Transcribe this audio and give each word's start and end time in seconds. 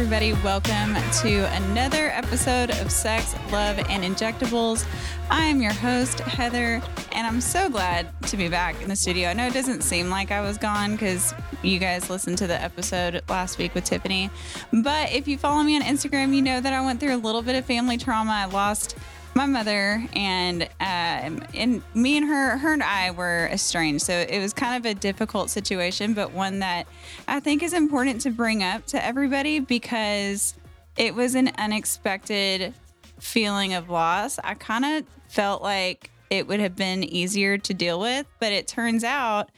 everybody. 0.00 0.32
Welcome 0.42 0.94
to 1.20 1.46
another 1.56 2.08
episode 2.14 2.70
of 2.70 2.90
Sex, 2.90 3.34
Love, 3.52 3.78
and 3.90 4.02
Injectables. 4.02 4.86
I 5.28 5.44
am 5.44 5.60
your 5.60 5.74
host, 5.74 6.20
Heather, 6.20 6.80
and 7.12 7.26
I'm 7.26 7.42
so 7.42 7.68
glad 7.68 8.08
to 8.22 8.38
be 8.38 8.48
back 8.48 8.80
in 8.80 8.88
the 8.88 8.96
studio. 8.96 9.28
I 9.28 9.34
know 9.34 9.46
it 9.46 9.52
doesn't 9.52 9.82
seem 9.82 10.08
like 10.08 10.30
I 10.30 10.40
was 10.40 10.56
gone 10.56 10.92
because 10.92 11.34
you 11.62 11.78
guys 11.78 12.08
listened 12.08 12.38
to 12.38 12.46
the 12.46 12.58
episode 12.58 13.22
last 13.28 13.58
week 13.58 13.74
with 13.74 13.84
Tiffany. 13.84 14.30
But 14.72 15.12
if 15.12 15.28
you 15.28 15.36
follow 15.36 15.62
me 15.62 15.76
on 15.76 15.82
Instagram, 15.82 16.34
you 16.34 16.40
know 16.40 16.62
that 16.62 16.72
I 16.72 16.80
went 16.82 16.98
through 16.98 17.14
a 17.14 17.18
little 17.18 17.42
bit 17.42 17.56
of 17.56 17.66
family 17.66 17.98
trauma. 17.98 18.32
I 18.32 18.44
lost 18.46 18.96
my 19.40 19.46
mother 19.46 20.06
and 20.12 20.64
um, 20.80 21.42
and 21.54 21.82
me 21.94 22.18
and 22.18 22.28
her 22.28 22.58
her 22.58 22.74
and 22.74 22.82
I 22.82 23.10
were 23.10 23.48
estranged. 23.50 24.04
So 24.04 24.12
it 24.12 24.38
was 24.38 24.52
kind 24.52 24.76
of 24.76 24.90
a 24.90 24.92
difficult 24.92 25.48
situation 25.48 26.12
but 26.12 26.32
one 26.32 26.58
that 26.58 26.86
I 27.26 27.40
think 27.40 27.62
is 27.62 27.72
important 27.72 28.20
to 28.22 28.30
bring 28.30 28.62
up 28.62 28.84
to 28.88 29.02
everybody 29.02 29.58
because 29.58 30.54
it 30.98 31.14
was 31.14 31.36
an 31.36 31.52
unexpected 31.56 32.74
feeling 33.18 33.72
of 33.72 33.88
loss. 33.88 34.38
I 34.44 34.52
kind 34.54 34.84
of 34.84 35.04
felt 35.28 35.62
like 35.62 36.10
it 36.28 36.46
would 36.46 36.60
have 36.60 36.76
been 36.76 37.02
easier 37.02 37.56
to 37.56 37.72
deal 37.72 37.98
with 37.98 38.26
but 38.40 38.52
it 38.52 38.68
turns 38.68 39.04
out 39.04 39.50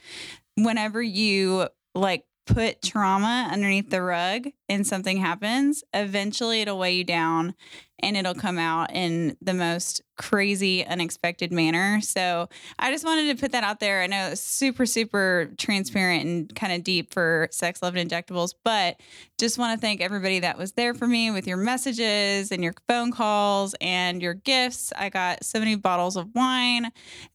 whenever 0.55 1.01
you 1.01 1.67
like 1.93 2.23
put 2.45 2.81
trauma 2.81 3.49
underneath 3.51 3.89
the 3.89 4.01
rug 4.01 4.47
and 4.73 4.87
something 4.87 5.17
happens 5.17 5.83
eventually 5.93 6.61
it'll 6.61 6.79
weigh 6.79 6.95
you 6.95 7.03
down 7.03 7.53
and 8.03 8.17
it'll 8.17 8.35
come 8.35 8.59
out 8.59 8.91
in 8.93 9.37
the 9.41 9.53
most 9.53 10.01
crazy, 10.15 10.85
unexpected 10.85 11.51
manner. 11.51 11.99
So 12.01 12.49
I 12.77 12.91
just 12.91 13.03
wanted 13.03 13.35
to 13.35 13.41
put 13.41 13.53
that 13.53 13.63
out 13.63 13.79
there. 13.79 14.01
I 14.01 14.07
know 14.07 14.27
it's 14.27 14.41
super, 14.41 14.85
super 14.85 15.49
transparent 15.57 16.25
and 16.25 16.55
kind 16.55 16.73
of 16.73 16.83
deep 16.83 17.13
for 17.13 17.47
sex, 17.51 17.81
love, 17.81 17.95
and 17.95 18.09
injectables, 18.09 18.53
but 18.63 18.99
just 19.39 19.57
want 19.57 19.79
to 19.79 19.81
thank 19.81 20.01
everybody 20.01 20.39
that 20.39 20.57
was 20.57 20.73
there 20.73 20.93
for 20.93 21.07
me 21.07 21.31
with 21.31 21.47
your 21.47 21.57
messages 21.57 22.51
and 22.51 22.63
your 22.63 22.73
phone 22.87 23.11
calls 23.11 23.73
and 23.81 24.21
your 24.21 24.35
gifts. 24.35 24.93
I 24.95 25.09
got 25.09 25.43
so 25.43 25.57
many 25.59 25.75
bottles 25.75 26.15
of 26.15 26.29
wine, 26.35 26.91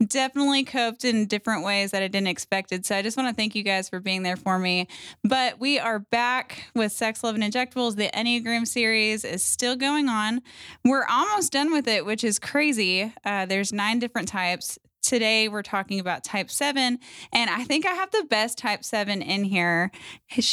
definitely 0.07 0.65
coped 0.65 1.05
in 1.05 1.27
different 1.27 1.65
ways 1.65 1.91
that 1.91 2.03
I 2.03 2.09
didn't 2.09 2.29
expect. 2.29 2.73
So 2.85 2.95
I 2.95 3.03
just 3.03 3.17
want 3.17 3.29
to 3.29 3.35
thank 3.35 3.55
you 3.55 3.65
guys 3.65 3.89
for 3.89 4.01
being 4.01 4.23
there 4.23 4.37
for 4.37 4.59
me. 4.59 4.87
But 5.25 5.59
we 5.59 5.79
are 5.79 5.99
back 5.99 6.71
with 6.75 6.93
Sex, 6.93 7.25
Love, 7.25 7.28
and 7.35 7.45
Injectables. 7.45 7.97
The 7.97 8.11
Enneagram 8.15 8.67
series 8.67 9.25
is 9.25 9.43
still 9.43 9.77
going 9.77 10.09
on. 10.09 10.43
We're 10.85 11.07
almost 11.07 11.53
done 11.53 11.73
with 11.73 11.89
it, 11.89 12.05
which 12.05 12.25
is 12.25 12.39
crazy. 12.39 13.13
Uh, 13.25 13.47
there's 13.47 13.73
nine 13.73 13.99
different 13.99 14.29
types. 14.29 14.79
Today 15.03 15.49
we're 15.49 15.63
talking 15.63 16.01
about 16.01 16.25
type 16.25 16.51
seven, 16.51 16.99
and 17.33 17.49
I 17.49 17.65
think 17.65 17.87
I 17.87 17.93
have 17.93 18.11
the 18.11 18.27
best 18.29 18.59
type 18.59 18.85
seven 18.85 19.23
in 19.23 19.45
here. 19.45 19.91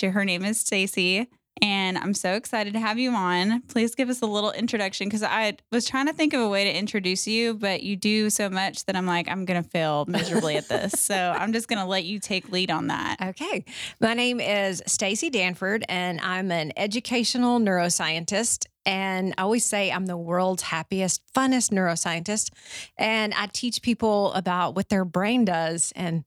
Her 0.01 0.23
name 0.23 0.45
is 0.45 0.59
Stacy, 0.59 1.27
and 1.61 1.97
I'm 1.97 2.13
so 2.13 2.33
excited 2.33 2.73
to 2.73 2.79
have 2.79 2.99
you 2.99 3.11
on. 3.11 3.61
Please 3.63 3.95
give 3.95 4.09
us 4.09 4.21
a 4.21 4.25
little 4.25 4.51
introduction 4.51 5.07
because 5.07 5.23
I 5.23 5.57
was 5.71 5.85
trying 5.85 6.07
to 6.07 6.13
think 6.13 6.33
of 6.33 6.41
a 6.41 6.49
way 6.49 6.65
to 6.65 6.77
introduce 6.77 7.27
you, 7.27 7.53
but 7.53 7.81
you 7.83 7.95
do 7.95 8.29
so 8.29 8.49
much 8.49 8.85
that 8.85 8.95
I'm 8.95 9.05
like, 9.05 9.29
I'm 9.29 9.45
going 9.45 9.61
to 9.61 9.69
fail 9.69 10.05
miserably 10.07 10.57
at 10.57 10.67
this. 10.67 10.93
So 11.05 11.15
I'm 11.15 11.53
just 11.53 11.67
going 11.67 11.79
to 11.79 11.85
let 11.85 12.03
you 12.03 12.19
take 12.19 12.51
lead 12.51 12.71
on 12.71 12.87
that. 12.87 13.17
Okay. 13.21 13.63
My 14.01 14.15
name 14.15 14.39
is 14.39 14.81
Stacy 14.87 15.29
Danford, 15.29 15.85
and 15.87 16.19
I'm 16.19 16.51
an 16.51 16.73
educational 16.75 17.59
neuroscientist 17.59 18.65
and 18.85 19.33
I 19.37 19.41
always 19.41 19.65
say 19.65 19.91
I'm 19.91 20.05
the 20.05 20.17
world's 20.17 20.63
happiest, 20.63 21.21
funnest 21.33 21.71
neuroscientist. 21.71 22.51
And 22.97 23.33
I 23.33 23.47
teach 23.47 23.81
people 23.81 24.31
about 24.33 24.75
what 24.75 24.89
their 24.89 25.05
brain 25.05 25.45
does. 25.45 25.91
And 25.95 26.23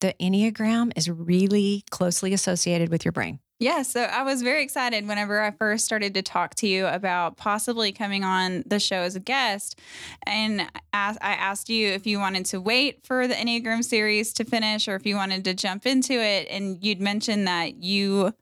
the 0.00 0.14
Enneagram 0.20 0.92
is 0.96 1.08
really 1.08 1.84
closely 1.90 2.34
associated 2.34 2.90
with 2.90 3.04
your 3.04 3.12
brain. 3.12 3.40
Yeah, 3.64 3.80
so 3.80 4.02
I 4.02 4.24
was 4.24 4.42
very 4.42 4.62
excited 4.62 5.08
whenever 5.08 5.40
I 5.40 5.50
first 5.50 5.86
started 5.86 6.12
to 6.12 6.22
talk 6.22 6.54
to 6.56 6.68
you 6.68 6.84
about 6.86 7.38
possibly 7.38 7.92
coming 7.92 8.22
on 8.22 8.62
the 8.66 8.78
show 8.78 8.96
as 8.96 9.16
a 9.16 9.20
guest. 9.20 9.80
And 10.26 10.68
I 10.92 11.16
asked 11.22 11.70
you 11.70 11.88
if 11.88 12.06
you 12.06 12.18
wanted 12.18 12.44
to 12.44 12.60
wait 12.60 13.06
for 13.06 13.26
the 13.26 13.32
Enneagram 13.32 13.82
series 13.82 14.34
to 14.34 14.44
finish 14.44 14.86
or 14.86 14.96
if 14.96 15.06
you 15.06 15.16
wanted 15.16 15.46
to 15.46 15.54
jump 15.54 15.86
into 15.86 16.12
it. 16.12 16.46
And 16.50 16.84
you'd 16.84 17.00
mentioned 17.00 17.46
that 17.46 17.76
you 17.76 18.34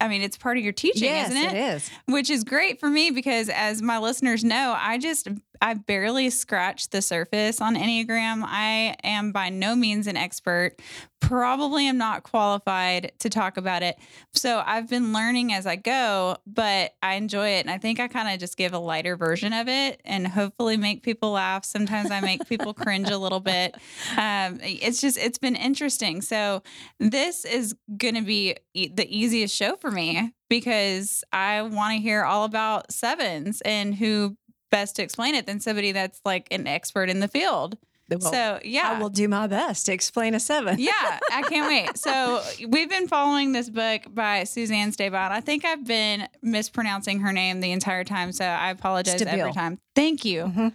I 0.00 0.08
mean, 0.08 0.22
it's 0.22 0.36
part 0.36 0.58
of 0.58 0.64
your 0.64 0.72
teaching, 0.72 1.04
yes, 1.04 1.30
isn't 1.30 1.42
it? 1.42 1.54
It 1.54 1.74
is. 1.76 1.90
Which 2.06 2.30
is 2.30 2.44
great 2.44 2.80
for 2.80 2.88
me 2.88 3.10
because, 3.10 3.48
as 3.48 3.80
my 3.82 3.98
listeners 3.98 4.44
know, 4.44 4.74
I 4.78 4.98
just 4.98 5.28
I 5.60 5.74
barely 5.74 6.30
scratched 6.30 6.92
the 6.92 7.02
surface 7.02 7.60
on 7.60 7.76
Enneagram. 7.76 8.42
I 8.44 8.96
am 9.02 9.32
by 9.32 9.48
no 9.48 9.74
means 9.74 10.06
an 10.06 10.16
expert. 10.16 10.76
Probably 11.20 11.86
am 11.86 11.98
not 11.98 12.22
qualified 12.22 13.12
to 13.20 13.30
talk 13.30 13.56
about 13.56 13.82
it. 13.82 13.98
So 14.34 14.62
I've 14.64 14.88
been 14.88 15.12
learning 15.12 15.52
as 15.52 15.66
I 15.66 15.76
go, 15.76 16.36
but 16.46 16.94
I 17.02 17.14
enjoy 17.14 17.48
it. 17.48 17.60
And 17.60 17.70
I 17.70 17.78
think 17.78 18.00
I 18.00 18.08
kind 18.08 18.32
of 18.32 18.38
just 18.38 18.56
give 18.56 18.74
a 18.74 18.78
lighter 18.78 19.16
version 19.16 19.52
of 19.52 19.68
it 19.68 20.00
and 20.04 20.26
hopefully 20.26 20.76
make 20.76 21.02
people 21.02 21.32
laugh. 21.32 21.64
Sometimes 21.64 22.10
I 22.10 22.20
make 22.20 22.46
people 22.48 22.74
cringe 22.74 23.10
a 23.10 23.18
little 23.18 23.40
bit. 23.40 23.74
Um, 24.16 24.58
it's 24.62 25.00
just, 25.00 25.18
it's 25.18 25.38
been 25.38 25.56
interesting. 25.56 26.20
So 26.20 26.62
this 27.00 27.44
is 27.44 27.74
going 27.96 28.14
to 28.14 28.22
be 28.22 28.56
the 28.74 29.06
easiest 29.08 29.54
show 29.54 29.75
for 29.80 29.90
me 29.90 30.32
because 30.48 31.24
I 31.32 31.62
want 31.62 31.94
to 31.94 32.00
hear 32.00 32.24
all 32.24 32.44
about 32.44 32.92
sevens 32.92 33.60
and 33.62 33.94
who 33.94 34.36
best 34.70 34.96
to 34.96 35.02
explain 35.02 35.34
it 35.34 35.46
than 35.46 35.60
somebody 35.60 35.92
that's 35.92 36.20
like 36.24 36.48
an 36.50 36.66
expert 36.66 37.08
in 37.08 37.20
the 37.20 37.28
field. 37.28 37.78
Well, 38.08 38.20
so 38.20 38.60
yeah, 38.64 38.92
I 38.92 39.00
will 39.00 39.08
do 39.08 39.26
my 39.26 39.48
best 39.48 39.86
to 39.86 39.92
explain 39.92 40.34
a 40.34 40.40
seven. 40.40 40.78
yeah, 40.78 40.92
I 41.32 41.42
can't 41.42 41.66
wait. 41.66 41.98
So 41.98 42.40
we've 42.68 42.88
been 42.88 43.08
following 43.08 43.50
this 43.50 43.68
book 43.68 44.02
by 44.08 44.44
Suzanne 44.44 44.92
Stabile. 44.92 45.30
I 45.30 45.40
think 45.40 45.64
I've 45.64 45.84
been 45.84 46.28
mispronouncing 46.40 47.20
her 47.20 47.32
name 47.32 47.60
the 47.60 47.72
entire 47.72 48.04
time, 48.04 48.30
so 48.30 48.44
I 48.44 48.70
apologize 48.70 49.20
Stabile. 49.20 49.38
every 49.38 49.52
time. 49.52 49.80
Thank 49.96 50.24
you, 50.24 50.44
mm-hmm. 50.44 50.68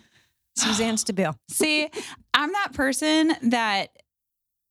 Suzanne 0.57 0.95
Stabile. 0.97 1.35
See, 1.49 1.87
I'm 2.33 2.51
that 2.51 2.73
person 2.73 3.33
that 3.43 3.95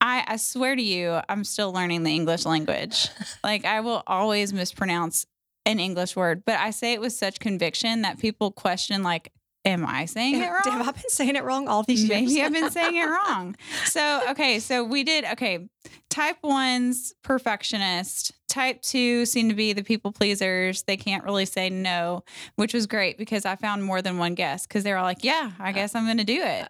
I, 0.00 0.24
I 0.26 0.36
swear 0.36 0.74
to 0.74 0.82
you, 0.82 1.20
I'm 1.28 1.44
still 1.44 1.72
learning 1.72 2.02
the 2.04 2.10
English 2.10 2.44
language. 2.44 3.08
Like 3.44 3.64
I 3.64 3.80
will 3.80 4.02
always 4.06 4.52
mispronounce 4.52 5.24
an 5.64 5.80
English 5.80 6.14
word, 6.14 6.42
but 6.44 6.58
I 6.58 6.70
say 6.70 6.92
it 6.92 7.00
with 7.00 7.12
such 7.14 7.40
conviction 7.40 8.02
that 8.02 8.18
people 8.18 8.50
question, 8.50 9.02
like, 9.02 9.32
am 9.64 9.86
I 9.86 10.06
saying 10.06 10.36
it 10.36 10.46
wrong? 10.50 10.60
Have 10.64 10.88
I 10.88 10.92
been 10.92 11.08
saying 11.08 11.36
it 11.36 11.44
wrong 11.44 11.68
all 11.68 11.82
these 11.82 12.04
years? 12.04 12.22
Maybe 12.22 12.42
I've 12.42 12.52
been 12.52 12.70
saying 12.70 12.96
it 12.96 13.04
wrong. 13.06 13.56
So, 13.84 14.22
okay, 14.30 14.58
so 14.58 14.84
we 14.84 15.04
did, 15.04 15.24
okay, 15.24 15.68
type 16.08 16.38
one's 16.42 17.12
perfectionist. 17.22 18.32
Type 18.48 18.82
two 18.82 19.26
seem 19.26 19.48
to 19.48 19.54
be 19.54 19.72
the 19.72 19.84
people 19.84 20.12
pleasers. 20.12 20.82
They 20.82 20.96
can't 20.96 21.24
really 21.24 21.44
say 21.44 21.70
no, 21.70 22.24
which 22.56 22.74
was 22.74 22.86
great 22.86 23.16
because 23.16 23.44
I 23.44 23.54
found 23.56 23.84
more 23.84 24.02
than 24.02 24.18
one 24.18 24.34
guest 24.34 24.68
because 24.68 24.82
they 24.82 24.92
were 24.92 25.02
like, 25.02 25.22
yeah, 25.22 25.52
I 25.58 25.72
guess 25.72 25.94
I'm 25.94 26.04
going 26.04 26.18
to 26.18 26.24
do 26.24 26.40
it. 26.42 26.68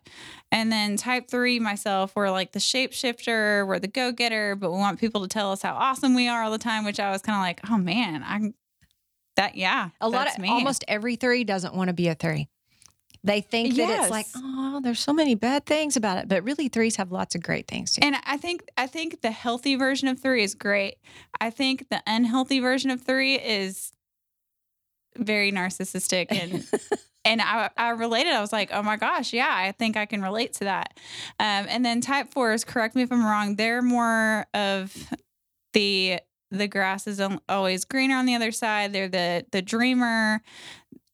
And 0.52 0.70
then 0.70 0.96
type 0.96 1.30
three, 1.30 1.60
myself, 1.60 2.12
we're 2.14 2.30
like 2.30 2.52
the 2.52 2.58
shapeshifter, 2.58 3.66
we're 3.66 3.78
the 3.78 3.88
go 3.88 4.12
getter, 4.12 4.56
but 4.56 4.72
we 4.72 4.78
want 4.78 5.00
people 5.00 5.22
to 5.22 5.28
tell 5.28 5.52
us 5.52 5.62
how 5.62 5.74
awesome 5.74 6.14
we 6.14 6.28
are 6.28 6.42
all 6.42 6.50
the 6.50 6.58
time, 6.58 6.84
which 6.84 7.00
I 7.00 7.10
was 7.10 7.22
kind 7.22 7.36
of 7.36 7.42
like, 7.42 7.60
oh 7.70 7.78
man, 7.78 8.24
I'm 8.26 8.54
that 9.36 9.54
yeah, 9.54 9.90
a 10.00 10.08
lot 10.08 10.28
of 10.28 10.38
me. 10.38 10.50
almost 10.50 10.84
every 10.86 11.16
three 11.16 11.44
doesn't 11.44 11.74
want 11.74 11.88
to 11.88 11.94
be 11.94 12.08
a 12.08 12.14
three. 12.14 12.48
They 13.22 13.42
think 13.42 13.76
that 13.76 14.00
it's 14.00 14.10
like, 14.10 14.26
oh, 14.34 14.80
there's 14.82 15.00
so 15.00 15.12
many 15.12 15.34
bad 15.34 15.66
things 15.66 15.96
about 15.96 16.18
it, 16.18 16.28
but 16.28 16.42
really 16.42 16.68
threes 16.68 16.96
have 16.96 17.12
lots 17.12 17.34
of 17.34 17.42
great 17.42 17.68
things 17.68 17.92
too. 17.92 18.00
And 18.02 18.16
I 18.24 18.38
think 18.38 18.64
I 18.78 18.86
think 18.86 19.20
the 19.20 19.30
healthy 19.30 19.76
version 19.76 20.08
of 20.08 20.18
three 20.18 20.42
is 20.42 20.54
great. 20.54 20.96
I 21.40 21.50
think 21.50 21.90
the 21.90 22.02
unhealthy 22.06 22.60
version 22.60 22.90
of 22.90 23.02
three 23.02 23.34
is 23.34 23.92
very 25.16 25.52
narcissistic 25.52 26.28
and 26.30 26.66
and 27.24 27.42
I, 27.42 27.68
I 27.76 27.90
related. 27.90 28.32
I 28.32 28.40
was 28.40 28.52
like, 28.52 28.70
oh 28.72 28.82
my 28.82 28.96
gosh, 28.96 29.32
yeah, 29.32 29.50
I 29.50 29.72
think 29.72 29.96
I 29.96 30.06
can 30.06 30.22
relate 30.22 30.54
to 30.54 30.64
that. 30.64 30.98
Um, 31.38 31.66
and 31.68 31.84
then 31.84 32.00
type 32.00 32.30
fours, 32.30 32.64
correct 32.64 32.96
me 32.96 33.02
if 33.02 33.12
I'm 33.12 33.24
wrong, 33.24 33.56
they're 33.56 33.82
more 33.82 34.46
of 34.54 34.94
the 35.72 36.20
the 36.52 36.66
grass 36.66 37.06
is 37.06 37.20
always 37.48 37.84
greener 37.84 38.16
on 38.16 38.26
the 38.26 38.34
other 38.34 38.50
side. 38.50 38.92
They're 38.92 39.08
the 39.08 39.44
the 39.52 39.62
dreamer 39.62 40.42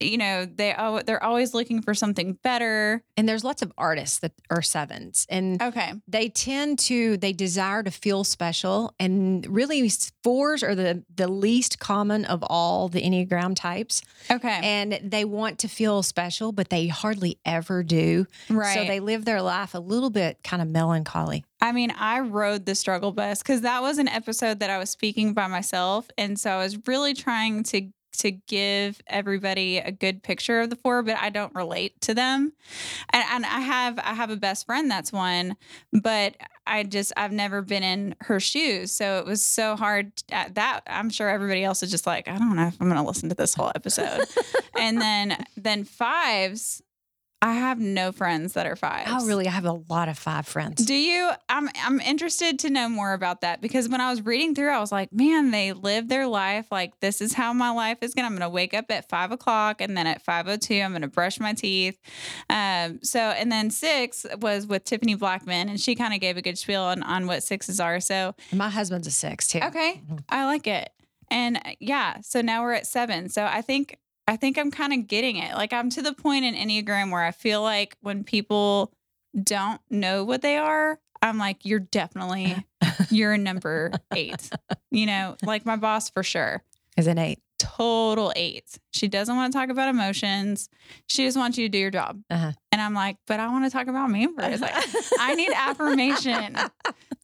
you 0.00 0.18
know 0.18 0.44
they 0.44 0.74
oh 0.76 1.00
they're 1.00 1.22
always 1.22 1.54
looking 1.54 1.82
for 1.82 1.94
something 1.94 2.34
better. 2.42 3.02
And 3.16 3.28
there's 3.28 3.44
lots 3.44 3.62
of 3.62 3.72
artists 3.78 4.18
that 4.18 4.32
are 4.50 4.62
sevens 4.62 5.26
and 5.28 5.60
okay. 5.62 5.94
they 6.06 6.28
tend 6.28 6.78
to 6.80 7.16
they 7.16 7.32
desire 7.32 7.82
to 7.82 7.90
feel 7.90 8.24
special 8.24 8.94
and 8.98 9.46
really 9.46 9.88
fours 10.22 10.62
are 10.62 10.74
the 10.74 11.04
the 11.14 11.28
least 11.28 11.78
common 11.78 12.24
of 12.24 12.42
all 12.44 12.88
the 12.88 13.02
enneagram 13.02 13.56
types. 13.56 14.02
Okay. 14.30 14.60
And 14.62 15.00
they 15.02 15.24
want 15.24 15.58
to 15.60 15.68
feel 15.68 16.02
special 16.02 16.52
but 16.52 16.68
they 16.68 16.88
hardly 16.88 17.38
ever 17.44 17.82
do. 17.82 18.26
Right. 18.50 18.74
so 18.74 18.84
they 18.84 19.00
live 19.00 19.24
their 19.24 19.42
life 19.42 19.74
a 19.74 19.78
little 19.78 20.10
bit 20.10 20.42
kind 20.42 20.60
of 20.60 20.68
melancholy. 20.68 21.44
I 21.60 21.72
mean, 21.72 21.90
I 21.98 22.20
rode 22.20 22.66
the 22.66 22.74
struggle 22.74 23.12
bus 23.12 23.42
because 23.42 23.62
that 23.62 23.80
was 23.80 23.98
an 23.98 24.08
episode 24.08 24.60
that 24.60 24.68
I 24.68 24.78
was 24.78 24.90
speaking 24.90 25.32
by 25.32 25.46
myself. 25.46 26.08
And 26.18 26.38
so 26.38 26.50
I 26.50 26.58
was 26.58 26.86
really 26.86 27.14
trying 27.14 27.62
to 27.64 27.88
to 28.16 28.30
give 28.30 29.00
everybody 29.06 29.78
a 29.78 29.90
good 29.90 30.22
picture 30.22 30.60
of 30.60 30.70
the 30.70 30.76
four, 30.76 31.02
but 31.02 31.16
I 31.18 31.30
don't 31.30 31.54
relate 31.54 32.00
to 32.02 32.14
them. 32.14 32.52
And, 33.10 33.24
and 33.30 33.46
I 33.46 33.60
have 33.60 33.98
I 33.98 34.14
have 34.14 34.30
a 34.30 34.36
best 34.36 34.66
friend 34.66 34.90
that's 34.90 35.12
one, 35.12 35.56
but 35.92 36.36
I 36.66 36.82
just 36.82 37.12
I've 37.16 37.32
never 37.32 37.62
been 37.62 37.82
in 37.82 38.14
her 38.22 38.40
shoes, 38.40 38.92
so 38.92 39.18
it 39.18 39.26
was 39.26 39.44
so 39.44 39.76
hard. 39.76 40.12
At 40.30 40.54
that 40.56 40.80
I'm 40.86 41.10
sure 41.10 41.28
everybody 41.28 41.64
else 41.64 41.82
is 41.82 41.90
just 41.90 42.06
like 42.06 42.28
I 42.28 42.38
don't 42.38 42.56
know 42.56 42.66
if 42.66 42.76
I'm 42.80 42.88
going 42.88 43.00
to 43.00 43.06
listen 43.06 43.28
to 43.28 43.34
this 43.34 43.54
whole 43.54 43.72
episode. 43.74 44.24
and 44.78 45.00
then 45.00 45.44
then 45.56 45.84
fives 45.84 46.82
I 47.46 47.52
have 47.52 47.78
no 47.78 48.10
friends 48.10 48.54
that 48.54 48.66
are 48.66 48.74
fives. 48.74 49.08
Oh, 49.08 49.24
really? 49.24 49.46
I 49.46 49.52
have 49.52 49.66
a 49.66 49.80
lot 49.88 50.08
of 50.08 50.18
five 50.18 50.48
friends. 50.48 50.84
Do 50.84 50.96
you? 50.96 51.30
I'm 51.48 51.68
I'm 51.80 52.00
interested 52.00 52.58
to 52.60 52.70
know 52.70 52.88
more 52.88 53.12
about 53.12 53.42
that 53.42 53.60
because 53.60 53.88
when 53.88 54.00
I 54.00 54.10
was 54.10 54.26
reading 54.26 54.52
through, 54.52 54.70
I 54.70 54.80
was 54.80 54.90
like, 54.90 55.12
man, 55.12 55.52
they 55.52 55.72
live 55.72 56.08
their 56.08 56.26
life 56.26 56.66
like 56.72 56.98
this 56.98 57.20
is 57.20 57.34
how 57.34 57.52
my 57.52 57.70
life 57.70 57.98
is 58.00 58.14
gonna. 58.14 58.26
I'm 58.26 58.32
gonna 58.32 58.50
wake 58.50 58.74
up 58.74 58.86
at 58.90 59.08
five 59.08 59.30
o'clock 59.30 59.80
and 59.80 59.96
then 59.96 60.08
at 60.08 60.22
five 60.22 60.48
o 60.48 60.56
two, 60.56 60.80
I'm 60.80 60.90
gonna 60.90 61.06
brush 61.06 61.38
my 61.38 61.52
teeth. 61.52 62.00
Um. 62.50 62.98
So 63.04 63.20
and 63.20 63.52
then 63.52 63.70
six 63.70 64.26
was 64.40 64.66
with 64.66 64.82
Tiffany 64.82 65.14
Blackman, 65.14 65.68
and 65.68 65.80
she 65.80 65.94
kind 65.94 66.14
of 66.14 66.20
gave 66.20 66.36
a 66.36 66.42
good 66.42 66.58
spiel 66.58 66.82
on 66.82 67.04
on 67.04 67.28
what 67.28 67.44
sixes 67.44 67.78
are. 67.78 68.00
So 68.00 68.34
my 68.52 68.70
husband's 68.70 69.06
a 69.06 69.12
six 69.12 69.46
too. 69.46 69.60
Okay, 69.62 70.02
I 70.28 70.46
like 70.46 70.66
it. 70.66 70.90
And 71.30 71.60
yeah, 71.78 72.20
so 72.22 72.40
now 72.40 72.62
we're 72.62 72.72
at 72.72 72.88
seven. 72.88 73.28
So 73.28 73.44
I 73.44 73.62
think 73.62 73.98
I 74.28 74.36
think 74.36 74.58
I'm 74.58 74.70
kind 74.70 74.92
of 74.92 75.06
getting 75.06 75.36
it. 75.36 75.54
Like 75.54 75.72
I'm 75.72 75.90
to 75.90 76.02
the 76.02 76.12
point 76.12 76.44
in 76.44 76.54
Enneagram 76.54 77.10
where 77.12 77.22
I 77.22 77.30
feel 77.30 77.62
like 77.62 77.96
when 78.00 78.24
people 78.24 78.92
don't 79.40 79.80
know 79.90 80.24
what 80.24 80.42
they 80.42 80.56
are, 80.56 80.98
I'm 81.22 81.38
like, 81.38 81.64
you're 81.64 81.80
definitely 81.80 82.56
you're 83.10 83.32
a 83.32 83.38
number 83.38 83.92
eight. 84.14 84.50
You 84.90 85.06
know, 85.06 85.36
like 85.44 85.64
my 85.64 85.76
boss 85.76 86.10
for 86.10 86.22
sure. 86.22 86.62
Is 86.96 87.06
an 87.06 87.18
eight. 87.18 87.40
Total 87.76 88.32
eight. 88.36 88.78
She 88.92 89.08
doesn't 89.08 89.34
want 89.34 89.52
to 89.52 89.58
talk 89.58 89.68
about 89.68 89.88
emotions. 89.88 90.68
She 91.08 91.24
just 91.24 91.36
wants 91.36 91.58
you 91.58 91.66
to 91.66 91.68
do 91.68 91.78
your 91.78 91.90
job. 91.90 92.22
Uh-huh. 92.30 92.52
And 92.72 92.80
I'm 92.80 92.94
like, 92.94 93.18
but 93.26 93.40
I 93.40 93.48
want 93.48 93.64
to 93.64 93.70
talk 93.70 93.86
about 93.86 94.10
me 94.10 94.28
first. 94.38 94.62
Like, 94.62 94.74
I 95.20 95.34
need 95.34 95.52
affirmation. 95.56 96.56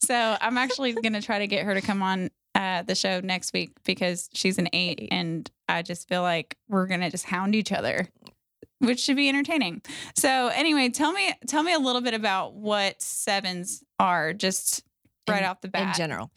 So 0.01 0.37
I'm 0.41 0.59
actually 0.59 0.93
going 0.93 1.15
to 1.15 1.23
try 1.23 1.39
to 1.39 1.47
get 1.47 1.65
her 1.65 1.75
to 1.75 1.81
come 1.81 2.03
on 2.03 2.31
uh, 2.55 2.83
the 2.83 2.95
show 2.95 3.21
next 3.21 3.53
week 3.53 3.73
because 3.85 4.29
she's 4.35 4.59
an 4.59 4.69
eight, 4.73 5.09
and 5.11 5.51
I 5.69 5.83
just 5.83 6.09
feel 6.09 6.23
like 6.23 6.57
we're 6.69 6.87
gonna 6.87 7.11
just 7.11 7.25
hound 7.25 7.55
each 7.55 7.73
other, 7.73 8.09
which 8.79 9.01
should 9.01 9.17
be 9.17 9.29
entertaining. 9.29 9.83
So 10.17 10.49
anyway, 10.49 10.91
tell 10.91 11.13
me 11.13 11.33
tell 11.47 11.63
me 11.63 11.73
a 11.73 11.79
little 11.79 12.03
bit 12.03 12.15
about 12.15 12.55
what 12.55 13.01
sevens 13.01 13.83
are, 13.99 14.33
just 14.33 14.85
right 15.29 15.43
in, 15.43 15.49
off 15.49 15.61
the 15.61 15.69
bat. 15.69 15.89
In 15.89 15.95
general, 15.95 16.31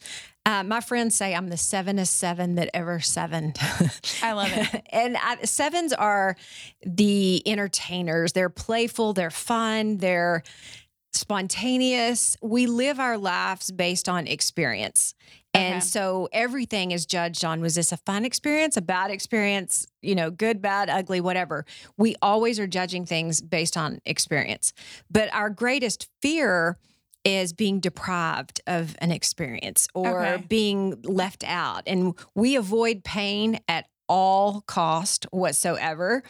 uh, 0.44 0.62
my 0.62 0.80
friends 0.80 1.14
say 1.16 1.34
I'm 1.34 1.48
the 1.48 1.56
sevenest 1.56 2.18
seven 2.18 2.54
that 2.54 2.70
ever 2.72 3.00
seven. 3.00 3.52
I 4.22 4.32
love 4.32 4.50
it. 4.52 4.86
and 4.90 5.16
I, 5.16 5.42
sevens 5.44 5.92
are 5.92 6.36
the 6.84 7.42
entertainers. 7.46 8.32
They're 8.32 8.48
playful. 8.48 9.12
They're 9.12 9.30
fun. 9.30 9.98
They're 9.98 10.42
spontaneous. 11.12 12.36
We 12.42 12.66
live 12.66 13.00
our 13.00 13.18
lives 13.18 13.72
based 13.72 14.08
on 14.08 14.26
experience. 14.26 15.14
And 15.54 15.76
okay. 15.76 15.80
so 15.80 16.28
everything 16.32 16.90
is 16.90 17.06
judged 17.06 17.42
on 17.42 17.62
was 17.62 17.76
this 17.76 17.90
a 17.90 17.96
fun 17.96 18.26
experience, 18.26 18.76
a 18.76 18.82
bad 18.82 19.10
experience, 19.10 19.86
you 20.02 20.14
know, 20.14 20.30
good, 20.30 20.60
bad, 20.60 20.90
ugly, 20.90 21.20
whatever. 21.20 21.64
We 21.96 22.14
always 22.20 22.60
are 22.60 22.66
judging 22.66 23.06
things 23.06 23.40
based 23.40 23.76
on 23.76 24.00
experience. 24.04 24.74
But 25.10 25.32
our 25.32 25.48
greatest 25.48 26.08
fear 26.20 26.76
is 27.26 27.52
being 27.52 27.80
deprived 27.80 28.60
of 28.66 28.96
an 29.00 29.10
experience 29.10 29.88
or 29.94 30.24
okay. 30.24 30.44
being 30.48 31.00
left 31.02 31.44
out. 31.44 31.82
And 31.86 32.14
we 32.34 32.56
avoid 32.56 33.02
pain 33.04 33.58
at 33.68 33.86
all 34.08 34.62
cost 34.62 35.26
whatsoever 35.32 36.22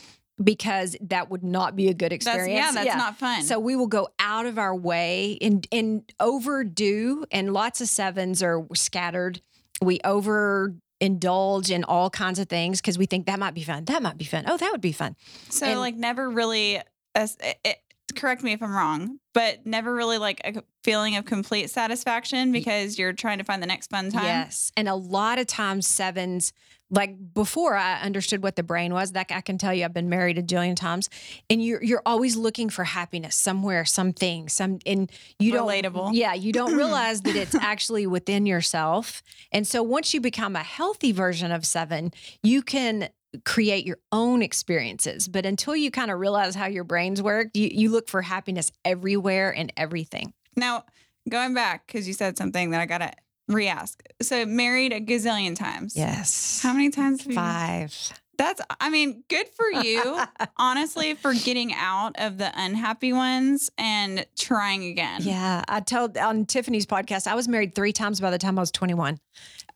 because 0.43 0.96
that 1.02 1.31
would 1.31 1.44
not 1.44 1.76
be 1.76 1.88
a 1.88 1.94
good 1.94 2.12
experience. 2.12 2.46
That's, 2.48 2.66
yeah, 2.66 2.72
that's 2.72 2.87
yeah. 2.87 2.96
not 2.96 3.19
fun. 3.19 3.43
So 3.43 3.58
we 3.58 3.76
will 3.76 3.87
go 3.87 4.08
out 4.19 4.46
of 4.46 4.58
our 4.58 4.75
way 4.75 5.38
and 5.40 5.66
and 5.70 6.02
overdo, 6.19 7.25
and 7.31 7.52
lots 7.52 7.81
of 7.81 7.88
sevens 7.88 8.42
are 8.42 8.66
scattered. 8.75 9.40
We 9.82 10.00
over 10.04 10.75
indulge 10.99 11.70
in 11.70 11.84
all 11.84 12.08
kinds 12.08 12.38
of 12.38 12.49
things 12.49 12.81
because 12.81 12.96
we 12.96 13.04
think 13.04 13.26
that 13.26 13.38
might 13.38 13.54
be 13.54 13.62
fun. 13.62 13.84
That 13.84 14.02
might 14.02 14.16
be 14.16 14.25
fun. 14.25 14.44
Oh, 14.46 14.56
that 14.56 14.72
would 14.72 14.81
be 14.81 14.92
fun. 14.92 15.14
So 15.50 15.66
and, 15.66 15.78
like 15.78 15.94
never 15.94 16.31
really. 16.31 16.81
It, 17.14 17.78
correct 18.16 18.42
me 18.42 18.52
if 18.52 18.62
I'm 18.62 18.74
wrong, 18.74 19.18
but 19.34 19.64
never 19.66 19.94
really 19.94 20.18
like 20.18 20.40
a 20.44 20.62
feeling 20.82 21.16
of 21.16 21.24
complete 21.24 21.70
satisfaction 21.70 22.52
because 22.52 22.98
you're 22.98 23.12
trying 23.12 23.38
to 23.38 23.44
find 23.44 23.62
the 23.62 23.66
next 23.66 23.90
fun 23.90 24.10
time. 24.10 24.24
Yes. 24.24 24.72
And 24.76 24.88
a 24.88 24.94
lot 24.94 25.38
of 25.38 25.46
times 25.46 25.86
sevens 25.86 26.52
like 26.90 27.34
before 27.34 27.76
I 27.76 28.00
understood 28.00 28.42
what 28.42 28.56
the 28.56 28.62
brain 28.62 28.94
was, 28.94 29.12
that 29.12 29.26
I 29.30 29.40
can 29.40 29.58
tell 29.58 29.74
you 29.74 29.84
I've 29.84 29.92
been 29.92 30.08
married 30.08 30.38
a 30.38 30.42
jillion 30.42 30.76
times 30.76 31.10
and 31.50 31.62
you're 31.62 31.82
you're 31.82 32.02
always 32.06 32.36
looking 32.36 32.70
for 32.70 32.84
happiness 32.84 33.34
somewhere, 33.34 33.84
something, 33.84 34.48
some 34.48 34.78
and 34.86 35.10
you 35.38 35.52
don't 35.52 35.68
relatable. 35.68 36.10
Yeah, 36.12 36.34
you 36.34 36.52
don't 36.52 36.76
realize 36.76 37.22
that 37.22 37.34
it's 37.34 37.54
actually 37.56 38.06
within 38.06 38.46
yourself. 38.46 39.22
And 39.50 39.66
so 39.66 39.82
once 39.82 40.14
you 40.14 40.20
become 40.20 40.54
a 40.54 40.62
healthy 40.62 41.12
version 41.12 41.50
of 41.50 41.66
7, 41.66 42.12
you 42.42 42.62
can 42.62 43.08
create 43.44 43.87
your 43.87 43.99
own 44.12 44.43
experiences. 44.43 45.28
But 45.28 45.46
until 45.46 45.76
you 45.76 45.90
kind 45.90 46.11
of 46.11 46.19
realize 46.19 46.55
how 46.55 46.67
your 46.67 46.84
brains 46.84 47.23
work, 47.23 47.49
you, 47.55 47.69
you 47.73 47.90
look 47.90 48.08
for 48.08 48.23
happiness 48.23 48.73
everywhere 48.84 49.55
and 49.55 49.73
everything. 49.76 50.32
Now, 50.56 50.84
going 51.28 51.55
back, 51.55 51.87
because 51.87 52.06
you 52.06 52.14
said 52.14 52.38
something 52.38 52.70
that 52.70 52.81
I 52.81 52.87
got 52.87 52.99
to 52.99 53.12
re-ask. 53.49 54.02
So 54.23 54.46
married 54.46 54.93
a 54.93 55.00
gazillion 55.00 55.55
times. 55.55 55.96
Yes. 55.96 56.61
How 56.62 56.73
many 56.73 56.90
times? 56.90 57.23
Five. 57.23 58.12
That's, 58.36 58.60
I 58.80 58.90
mean, 58.90 59.24
good 59.28 59.48
for 59.48 59.70
you, 59.70 60.20
honestly, 60.56 61.14
for 61.14 61.32
getting 61.34 61.72
out 61.74 62.12
of 62.18 62.38
the 62.38 62.50
unhappy 62.54 63.12
ones 63.12 63.70
and 63.78 64.26
trying 64.36 64.84
again. 64.84 65.22
Yeah. 65.22 65.64
I 65.68 65.80
told 65.80 66.16
on 66.16 66.46
Tiffany's 66.46 66.86
podcast, 66.86 67.26
I 67.26 67.34
was 67.34 67.48
married 67.48 67.74
three 67.74 67.92
times 67.92 68.20
by 68.20 68.30
the 68.30 68.38
time 68.38 68.58
I 68.58 68.62
was 68.62 68.70
21. 68.70 69.18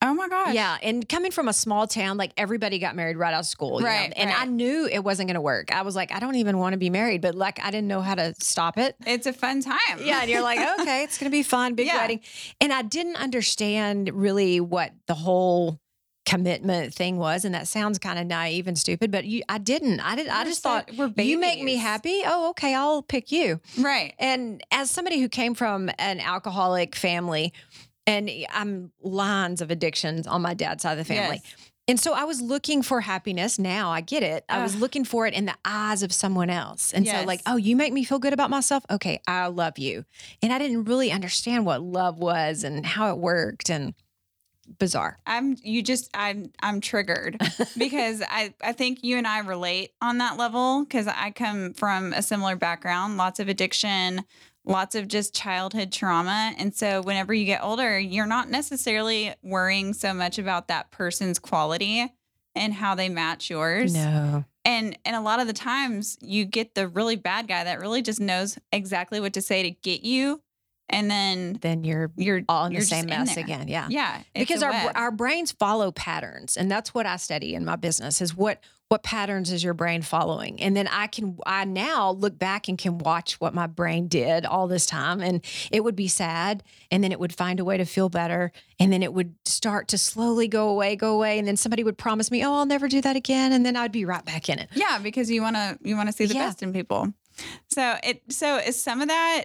Oh 0.03 0.15
my 0.15 0.29
gosh. 0.29 0.55
Yeah. 0.55 0.79
And 0.83 1.07
coming 1.07 1.31
from 1.31 1.49
a 1.49 1.53
small 1.53 1.87
town, 1.87 2.17
like 2.17 2.33
everybody 2.39 2.79
got 2.79 2.97
married 2.97 3.19
right 3.19 3.35
out 3.35 3.41
of 3.41 3.47
school. 3.47 3.81
right. 3.81 4.09
Know? 4.09 4.15
And 4.17 4.31
right. 4.31 4.41
I 4.41 4.45
knew 4.47 4.89
it 4.91 5.01
wasn't 5.01 5.29
going 5.29 5.35
to 5.35 5.43
work. 5.43 5.75
I 5.75 5.83
was 5.83 5.95
like, 5.95 6.11
I 6.11 6.21
don't 6.21 6.37
even 6.37 6.57
want 6.57 6.73
to 6.73 6.79
be 6.79 6.89
married, 6.89 7.21
but 7.21 7.35
like 7.35 7.61
I 7.63 7.71
didn't 7.71 7.89
know 7.89 8.01
how 8.01 8.15
to 8.15 8.35
stop 8.41 8.79
it. 8.79 8.97
It's 9.07 9.27
a 9.27 9.33
fun 9.33 9.61
time. 9.61 9.77
Yeah. 10.03 10.23
And 10.23 10.31
you're 10.31 10.43
like, 10.43 10.59
okay, 10.81 11.05
it's 11.05 11.19
going 11.19 11.31
to 11.31 11.37
be 11.37 11.43
fun, 11.43 11.75
big 11.75 11.89
yeah. 11.89 11.99
wedding. 11.99 12.21
And 12.63 12.73
I 12.73 12.81
didn't 12.81 13.17
understand 13.17 14.11
really 14.15 14.59
what 14.59 14.93
the 15.07 15.15
whole 15.15 15.79
commitment 16.31 16.95
thing 16.95 17.17
was 17.19 17.45
and 17.45 17.55
that 17.57 17.67
sounds 17.67 17.99
kind 17.99 18.17
of 18.17 18.25
naive 18.25 18.69
and 18.69 18.79
stupid 18.79 19.11
but 19.11 19.25
you 19.25 19.43
I 19.49 19.59
didn't 19.59 19.99
I 19.99 20.15
did 20.15 20.29
I 20.29 20.45
just 20.45 20.63
thought 20.63 20.89
we're 20.97 21.09
babies. 21.09 21.29
you 21.29 21.41
make 21.41 21.61
me 21.61 21.75
happy 21.75 22.23
oh 22.25 22.51
okay 22.51 22.73
I'll 22.73 23.03
pick 23.03 23.33
you 23.33 23.61
right 23.81 24.15
and 24.19 24.63
as 24.71 24.93
somebody 24.93 25.21
who 25.21 25.29
came 25.29 25.55
from 25.55 25.91
an 25.99 26.21
alcoholic 26.21 26.95
family 26.95 27.53
and 28.07 28.31
I'm 28.53 28.93
lines 29.03 29.61
of 29.61 29.71
addictions 29.71 30.27
on 30.27 30.43
my 30.43 30.55
dad's 30.55 30.83
side 30.83 30.93
of 30.93 30.99
the 30.99 31.05
family. 31.05 31.41
Yes. 31.43 31.55
And 31.89 31.99
so 31.99 32.13
I 32.13 32.23
was 32.23 32.41
looking 32.41 32.83
for 32.83 33.01
happiness. 33.01 33.59
Now 33.59 33.91
I 33.91 34.01
get 34.01 34.23
it. 34.23 34.45
I 34.49 34.63
was 34.63 34.77
looking 34.77 35.05
for 35.05 35.27
it 35.27 35.35
in 35.35 35.47
the 35.47 35.57
eyes 35.65 36.05
of 36.05 36.13
someone 36.13 36.49
else. 36.49 36.93
And 36.93 37.05
yes. 37.05 37.21
so, 37.21 37.27
like, 37.27 37.41
oh, 37.47 37.57
you 37.57 37.75
make 37.75 37.93
me 37.93 38.05
feel 38.05 38.21
good 38.21 38.33
about 38.33 38.49
myself. 38.49 38.85
Okay, 38.89 39.21
I 39.27 39.49
love 39.49 39.77
you. 39.77 40.05
And 40.41 40.53
I 40.53 40.59
didn't 40.59 40.85
really 40.85 41.11
understand 41.11 41.67
what 41.67 41.83
love 41.83 42.19
was 42.19 42.63
and 42.63 42.87
how 42.87 43.11
it 43.11 43.19
worked. 43.19 43.71
And 43.71 43.95
bizarre. 44.79 45.19
I'm 45.27 45.57
you 45.63 45.83
just 45.83 46.11
I'm 46.15 46.53
I'm 46.63 46.81
triggered 46.81 47.41
because 47.79 48.23
I 48.29 48.55
I 48.63 48.73
think 48.73 49.03
you 49.03 49.17
and 49.17 49.27
I 49.27 49.41
relate 49.41 49.93
on 50.01 50.19
that 50.19 50.37
level 50.37 50.85
because 50.85 51.07
I 51.07 51.31
come 51.31 51.75
from 51.75 52.13
a 52.13 52.23
similar 52.23 52.57
background, 52.57 53.17
lots 53.17 53.41
of 53.41 53.49
addiction, 53.49 54.25
lots 54.65 54.95
of 54.95 55.09
just 55.09 55.35
childhood 55.35 55.93
trauma. 55.93 56.53
And 56.59 56.75
so 56.75 57.03
whenever 57.03 57.35
you 57.35 57.45
get 57.45 57.63
older, 57.63 57.99
you're 57.99 58.27
not 58.27 58.49
necessarily 58.49 59.35
worrying 59.43 59.93
so 59.93 60.15
much 60.15 60.39
about 60.39 60.69
that 60.69 60.91
person's 60.91 61.39
quality 61.39 62.13
and 62.55 62.75
how 62.75 62.95
they 62.95 63.09
match 63.09 63.51
yours. 63.51 63.95
No. 63.95 64.45
And 64.65 64.99
and 65.05 65.17
a 65.17 65.21
lot 65.21 65.41
of 65.41 65.47
the 65.47 65.53
times 65.53 66.19
you 66.21 66.45
get 66.45 66.75
the 66.75 66.87
really 66.87 67.17
bad 67.17 67.49
guy 67.49 67.65
that 67.65 67.81
really 67.81 68.03
just 68.03 68.21
knows 68.21 68.59
exactly 68.73 69.21
what 69.21 69.33
to 69.35 69.43
say 69.43 69.63
to 69.63 69.71
get 69.71 70.03
you. 70.03 70.43
And 70.91 71.11
then 71.11 71.59
then 71.61 71.85
you're 71.85 72.11
you're 72.17 72.43
all 72.49 72.67
in 72.67 72.75
the 72.75 72.83
same 72.83 73.07
mess 73.07 73.37
again. 73.37 73.69
Yeah. 73.69 73.87
Yeah. 73.89 74.23
Because 74.35 74.63
our 74.63 74.73
our 74.95 75.11
brains 75.11 75.53
follow 75.53 75.93
patterns. 75.93 76.57
And 76.57 76.71
that's 76.71 76.93
what 76.93 77.07
I 77.07 77.17
study 77.17 77.55
in 77.55 77.65
my 77.65 77.77
business 77.77 78.21
is 78.21 78.37
what 78.37 78.61
what 78.91 79.05
patterns 79.05 79.53
is 79.53 79.63
your 79.63 79.73
brain 79.73 80.03
following 80.03 80.61
and 80.61 80.77
then 80.77 80.89
i 80.89 81.07
can 81.07 81.39
i 81.47 81.65
now 81.65 82.11
look 82.11 82.37
back 82.37 82.67
and 82.67 82.77
can 82.77 82.99
watch 82.99 83.41
what 83.41 83.55
my 83.55 83.69
brain 83.69 84.09
did 84.09 84.45
all 84.45 84.67
this 84.67 84.85
time 84.85 85.21
and 85.21 85.45
it 85.71 85.85
would 85.85 85.95
be 85.95 86.09
sad 86.09 86.65
and 86.91 87.05
then 87.05 87.13
it 87.13 87.21
would 87.21 87.33
find 87.33 87.61
a 87.61 87.65
way 87.65 87.77
to 87.77 87.85
feel 87.85 88.09
better 88.09 88.51
and 88.81 88.93
then 88.93 89.01
it 89.01 89.15
would 89.15 89.33
start 89.45 89.87
to 89.87 89.97
slowly 89.97 90.49
go 90.49 90.69
away 90.69 90.97
go 90.97 91.15
away 91.15 91.39
and 91.39 91.47
then 91.47 91.57
somebody 91.57 91.85
would 91.85 91.97
promise 91.97 92.33
me 92.33 92.45
oh 92.45 92.53
i'll 92.53 92.67
never 92.67 92.89
do 92.89 93.01
that 93.01 93.15
again 93.15 93.53
and 93.53 93.65
then 93.65 93.77
i'd 93.77 93.93
be 93.93 94.05
right 94.05 94.25
back 94.25 94.49
in 94.49 94.59
it 94.59 94.69
yeah 94.75 94.99
because 94.99 95.31
you 95.31 95.41
want 95.41 95.55
to 95.55 95.79
you 95.83 95.97
want 95.97 96.09
to 96.09 96.13
see 96.13 96.27
the 96.27 96.35
yeah. 96.35 96.47
best 96.47 96.61
in 96.61 96.73
people 96.73 97.13
so 97.69 97.95
it 98.03 98.21
so 98.29 98.57
is 98.57 98.83
some 98.83 99.01
of 99.01 99.07
that 99.07 99.45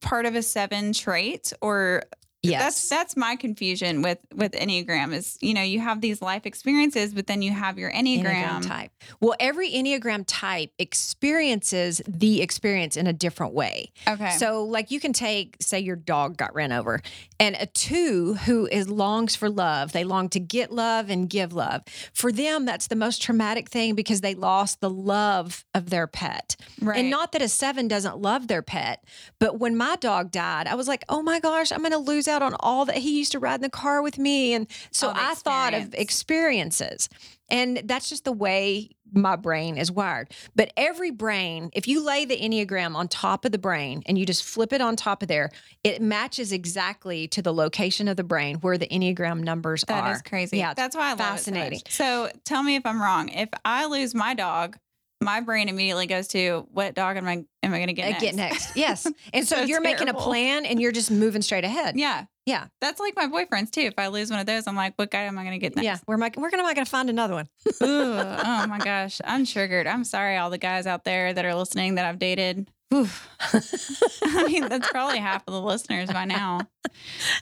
part 0.00 0.26
of 0.26 0.34
a 0.34 0.42
seven 0.42 0.92
trait 0.92 1.52
or 1.60 2.04
Yes. 2.42 2.62
That's 2.62 2.88
that's 2.88 3.16
my 3.16 3.34
confusion 3.34 4.00
with 4.00 4.18
with 4.32 4.52
Enneagram 4.52 5.12
is, 5.12 5.36
you 5.40 5.54
know, 5.54 5.62
you 5.62 5.80
have 5.80 6.00
these 6.00 6.22
life 6.22 6.46
experiences, 6.46 7.12
but 7.12 7.26
then 7.26 7.42
you 7.42 7.50
have 7.50 7.78
your 7.78 7.90
Enneagram. 7.90 8.64
type. 8.64 8.92
Well, 9.20 9.34
every 9.40 9.70
Enneagram 9.72 10.22
type 10.24 10.70
experiences 10.78 12.00
the 12.06 12.40
experience 12.40 12.96
in 12.96 13.08
a 13.08 13.12
different 13.12 13.54
way. 13.54 13.90
Okay. 14.06 14.30
So, 14.36 14.64
like, 14.64 14.92
you 14.92 15.00
can 15.00 15.12
take, 15.12 15.56
say, 15.60 15.80
your 15.80 15.96
dog 15.96 16.36
got 16.36 16.54
ran 16.54 16.70
over, 16.70 17.02
and 17.40 17.56
a 17.58 17.66
two 17.66 18.34
who 18.34 18.66
is 18.66 18.88
longs 18.88 19.36
for 19.36 19.48
love. 19.48 19.92
They 19.92 20.04
long 20.04 20.28
to 20.30 20.40
get 20.40 20.72
love 20.72 21.08
and 21.08 21.30
give 21.30 21.52
love. 21.52 21.82
For 22.12 22.32
them, 22.32 22.64
that's 22.64 22.88
the 22.88 22.96
most 22.96 23.22
traumatic 23.22 23.68
thing 23.68 23.94
because 23.94 24.20
they 24.20 24.34
lost 24.34 24.80
the 24.80 24.90
love 24.90 25.64
of 25.74 25.90
their 25.90 26.06
pet. 26.06 26.56
right. 26.80 26.98
And 26.98 27.10
not 27.10 27.32
that 27.32 27.42
a 27.42 27.48
seven 27.48 27.86
doesn't 27.86 28.18
love 28.18 28.48
their 28.48 28.62
pet, 28.62 29.04
but 29.38 29.58
when 29.58 29.76
my 29.76 29.96
dog 29.96 30.30
died, 30.30 30.66
I 30.66 30.74
was 30.74 30.88
like, 30.88 31.04
oh 31.08 31.22
my 31.22 31.38
gosh, 31.40 31.70
I'm 31.70 31.80
going 31.80 31.92
to 31.92 31.98
lose 31.98 32.26
out 32.26 32.42
on 32.42 32.54
all 32.60 32.84
that 32.86 32.96
he 32.96 33.18
used 33.18 33.32
to 33.32 33.38
ride 33.38 33.56
in 33.56 33.62
the 33.62 33.70
car 33.70 34.02
with 34.02 34.18
me. 34.18 34.54
And 34.54 34.66
so 34.90 35.08
oh, 35.08 35.14
I 35.14 35.34
thought 35.34 35.74
of 35.74 35.94
experiences. 35.94 37.08
And 37.50 37.82
that's 37.84 38.08
just 38.08 38.24
the 38.24 38.32
way 38.32 38.90
my 39.12 39.36
brain 39.36 39.76
is 39.76 39.90
wired. 39.90 40.28
But 40.54 40.72
every 40.76 41.10
brain, 41.10 41.70
if 41.72 41.88
you 41.88 42.04
lay 42.04 42.24
the 42.24 42.36
Enneagram 42.36 42.94
on 42.94 43.08
top 43.08 43.44
of 43.44 43.52
the 43.52 43.58
brain 43.58 44.02
and 44.06 44.18
you 44.18 44.26
just 44.26 44.44
flip 44.44 44.72
it 44.72 44.80
on 44.80 44.96
top 44.96 45.22
of 45.22 45.28
there, 45.28 45.50
it 45.84 46.02
matches 46.02 46.52
exactly 46.52 47.28
to 47.28 47.42
the 47.42 47.52
location 47.52 48.08
of 48.08 48.16
the 48.16 48.24
brain 48.24 48.56
where 48.56 48.78
the 48.78 48.88
Enneagram 48.88 49.40
numbers 49.40 49.84
That 49.88 50.02
are. 50.02 50.08
That 50.08 50.16
is 50.16 50.22
crazy. 50.22 50.58
Yeah, 50.58 50.74
That's 50.74 50.96
why 50.96 51.06
I 51.06 51.10
love 51.10 51.18
fascinating. 51.18 51.80
It 51.80 51.90
so, 51.92 52.28
so 52.28 52.38
tell 52.44 52.62
me 52.62 52.76
if 52.76 52.84
I'm 52.86 53.00
wrong. 53.00 53.28
If 53.28 53.48
I 53.64 53.86
lose 53.86 54.14
my 54.14 54.34
dog, 54.34 54.76
my 55.20 55.40
brain 55.40 55.68
immediately 55.68 56.06
goes 56.06 56.28
to 56.28 56.66
what 56.70 56.94
dog 56.94 57.16
am 57.16 57.26
I 57.26 57.44
am 57.62 57.74
I 57.74 57.78
going 57.78 57.88
to 57.88 57.92
get 57.92 58.06
Uh, 58.06 58.10
next? 58.10 58.22
Get 58.22 58.34
next. 58.36 58.76
Yes. 58.76 59.06
And 59.32 59.46
so, 59.46 59.56
So 59.56 59.62
you're 59.62 59.80
making 59.80 60.08
a 60.08 60.14
plan 60.14 60.64
and 60.64 60.80
you're 60.80 60.92
just 60.92 61.10
moving 61.10 61.42
straight 61.42 61.64
ahead. 61.64 61.96
Yeah. 61.98 62.26
Yeah. 62.48 62.68
That's 62.80 62.98
like 62.98 63.14
my 63.14 63.26
boyfriends 63.26 63.70
too. 63.70 63.82
If 63.82 63.98
I 63.98 64.06
lose 64.06 64.30
one 64.30 64.40
of 64.40 64.46
those, 64.46 64.66
I'm 64.66 64.74
like, 64.74 64.94
what 64.96 65.10
guy 65.10 65.24
am 65.24 65.36
I 65.38 65.42
going 65.42 65.52
to 65.52 65.58
get 65.58 65.76
next? 65.76 65.84
Yeah. 65.84 65.98
Where 66.06 66.16
am 66.16 66.22
I, 66.22 66.32
where 66.34 66.50
am 66.54 66.64
I 66.64 66.72
going 66.72 66.86
to 66.86 66.90
find 66.90 67.10
another 67.10 67.34
one? 67.34 67.46
Ooh, 67.82 68.14
oh 68.14 68.66
my 68.66 68.78
gosh. 68.82 69.20
I'm 69.22 69.44
triggered. 69.44 69.86
I'm 69.86 70.02
sorry, 70.02 70.38
all 70.38 70.48
the 70.48 70.56
guys 70.56 70.86
out 70.86 71.04
there 71.04 71.34
that 71.34 71.44
are 71.44 71.54
listening 71.54 71.96
that 71.96 72.06
I've 72.06 72.18
dated. 72.18 72.66
I 72.90 74.44
mean, 74.46 74.66
that's 74.66 74.88
probably 74.88 75.18
half 75.18 75.42
of 75.46 75.52
the 75.52 75.60
listeners 75.60 76.10
by 76.10 76.24
now. 76.24 76.60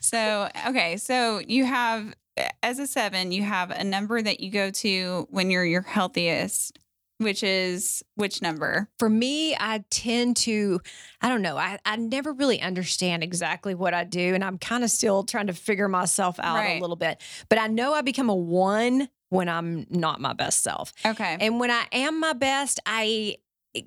So, 0.01 0.49
okay. 0.67 0.97
So 0.97 1.39
you 1.39 1.63
have, 1.63 2.13
as 2.61 2.77
a 2.77 2.85
seven, 2.85 3.31
you 3.31 3.43
have 3.43 3.71
a 3.71 3.85
number 3.85 4.21
that 4.21 4.41
you 4.41 4.51
go 4.51 4.71
to 4.71 5.25
when 5.29 5.49
you're 5.49 5.63
your 5.63 5.83
healthiest, 5.83 6.77
which 7.17 7.41
is 7.43 8.03
which 8.15 8.41
number? 8.41 8.89
For 8.99 9.09
me, 9.09 9.55
I 9.55 9.83
tend 9.89 10.37
to, 10.37 10.79
I 11.21 11.29
don't 11.29 11.41
know, 11.41 11.57
I, 11.57 11.79
I 11.85 11.95
never 11.95 12.31
really 12.33 12.61
understand 12.61 13.23
exactly 13.23 13.73
what 13.75 13.93
I 13.93 14.03
do. 14.03 14.33
And 14.35 14.43
I'm 14.43 14.57
kind 14.57 14.83
of 14.83 14.89
still 14.91 15.23
trying 15.23 15.47
to 15.47 15.53
figure 15.53 15.87
myself 15.87 16.39
out 16.39 16.57
Right. 16.57 16.77
a 16.77 16.81
little 16.81 16.95
bit. 16.95 17.21
But 17.49 17.59
I 17.59 17.67
know 17.67 17.93
I 17.93 18.01
become 18.01 18.29
a 18.29 18.35
one 18.35 19.09
when 19.29 19.49
I'm 19.49 19.85
not 19.89 20.21
my 20.21 20.33
best 20.33 20.63
self. 20.63 20.93
Okay. 21.05 21.37
And 21.39 21.59
when 21.59 21.71
I 21.71 21.85
am 21.91 22.19
my 22.19 22.33
best, 22.33 22.79
I 22.85 23.37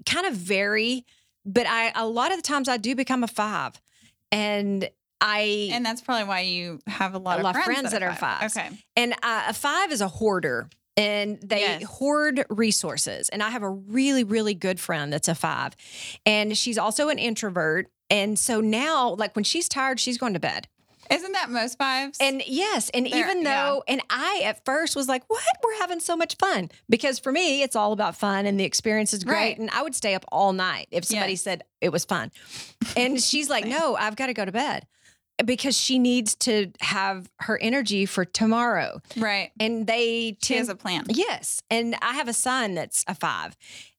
kind 0.07 0.27
of 0.27 0.35
vary, 0.35 1.07
but 1.47 1.67
I 1.67 1.93
a 1.95 2.07
lot 2.07 2.31
of 2.33 2.37
the 2.37 2.43
times 2.43 2.69
I 2.69 2.77
do 2.77 2.95
become 2.95 3.25
a 3.25 3.29
five. 3.29 3.81
And 4.33 4.89
I 5.21 5.69
And 5.73 5.85
that's 5.85 6.01
probably 6.01 6.25
why 6.25 6.41
you 6.41 6.79
have 6.87 7.15
a 7.15 7.19
lot, 7.19 7.37
A 7.37 7.39
of, 7.39 7.45
lot 7.45 7.55
friends 7.55 7.67
friends 7.67 7.93
that 7.93 8.03
are 8.03 8.15
fives. 8.15 8.57
Okay. 8.57 8.69
And 8.97 9.13
uh, 9.23 9.45
a 9.49 9.55
five 9.55 9.93
is 9.93 10.01
a 10.01 10.09
hoarder. 10.09 10.69
And 11.00 11.40
they 11.40 11.61
Yes. 11.61 11.83
hoard 11.85 12.45
resources. 12.50 13.28
And 13.30 13.42
I 13.42 13.50
have 13.50 13.62
a 13.62 13.71
really, 13.71 14.25
really 14.25 14.54
good 14.54 14.78
friend 14.80 15.12
that's 15.12 15.28
a 15.28 15.35
five. 15.35 15.75
And 16.26 16.57
she's 16.57 16.78
also 16.78 17.09
an 17.09 17.19
introvert. 17.19 17.90
And 18.11 18.38
so 18.38 18.61
now, 18.61 19.11
like 19.14 19.35
when 19.37 19.45
she's 19.45 19.69
tired, 19.69 20.00
she's 20.00 20.19
going 20.19 20.35
to 20.35 20.40
bed. 20.40 20.69
Isn't 21.11 21.33
that 21.33 21.50
most 21.50 21.76
fives? 21.76 22.19
And 22.21 22.40
yes, 22.47 22.88
and 22.95 23.04
There- 23.07 23.19
even 23.19 23.42
yeah. 23.42 23.64
though, 23.64 23.85
and 23.88 24.00
I 24.11 24.42
at 24.45 24.64
first 24.64 24.95
was 24.95 25.09
like, 25.09 25.25
what? 25.28 25.42
We're 25.64 25.78
having 25.80 25.99
so 25.99 26.16
much 26.16 26.37
fun. 26.37 26.71
Because 26.88 27.19
for 27.19 27.33
me, 27.33 27.62
it's 27.62 27.75
all 27.75 27.92
about 27.92 28.14
fun 28.16 28.47
and 28.47 28.61
the 28.61 28.64
experience 28.64 29.12
is 29.12 29.25
great. 29.25 29.35
Right. 29.35 29.59
And 29.59 29.71
I 29.71 29.83
would 29.83 29.97
stay 29.97 30.14
up 30.14 30.25
all 30.30 30.52
night 30.52 30.87
if 30.92 31.04
somebody 31.04 31.33
Yes. 31.33 31.42
said 31.42 31.64
it 31.80 31.88
was 31.90 32.04
fun. 32.04 32.30
And 32.97 33.21
she's 33.21 33.50
like, 33.50 33.64
no, 33.66 33.97
I've 33.97 34.14
got 34.14 34.26
to 34.26 34.35
go 34.35 34.45
to 34.45 34.52
bed 34.52 34.87
because 35.44 35.76
she 35.76 35.99
needs 35.99 36.35
to 36.37 36.70
have 36.80 37.30
her 37.40 37.59
energy 37.59 38.06
for 38.06 38.25
tomorrow. 38.25 39.00
right. 39.16 39.50
And 39.59 39.87
they 39.87 40.37
She 40.42 40.54
tend 40.54 40.59
has 40.59 40.68
a 40.68 40.76
plan. 40.76 41.04
Yes. 41.09 41.62
And 41.70 41.97
I 42.02 42.14
have 42.14 42.28
a 42.28 42.32
son 42.32 42.75
that's 42.75 43.04
a 43.09 43.14
five, 43.14 43.56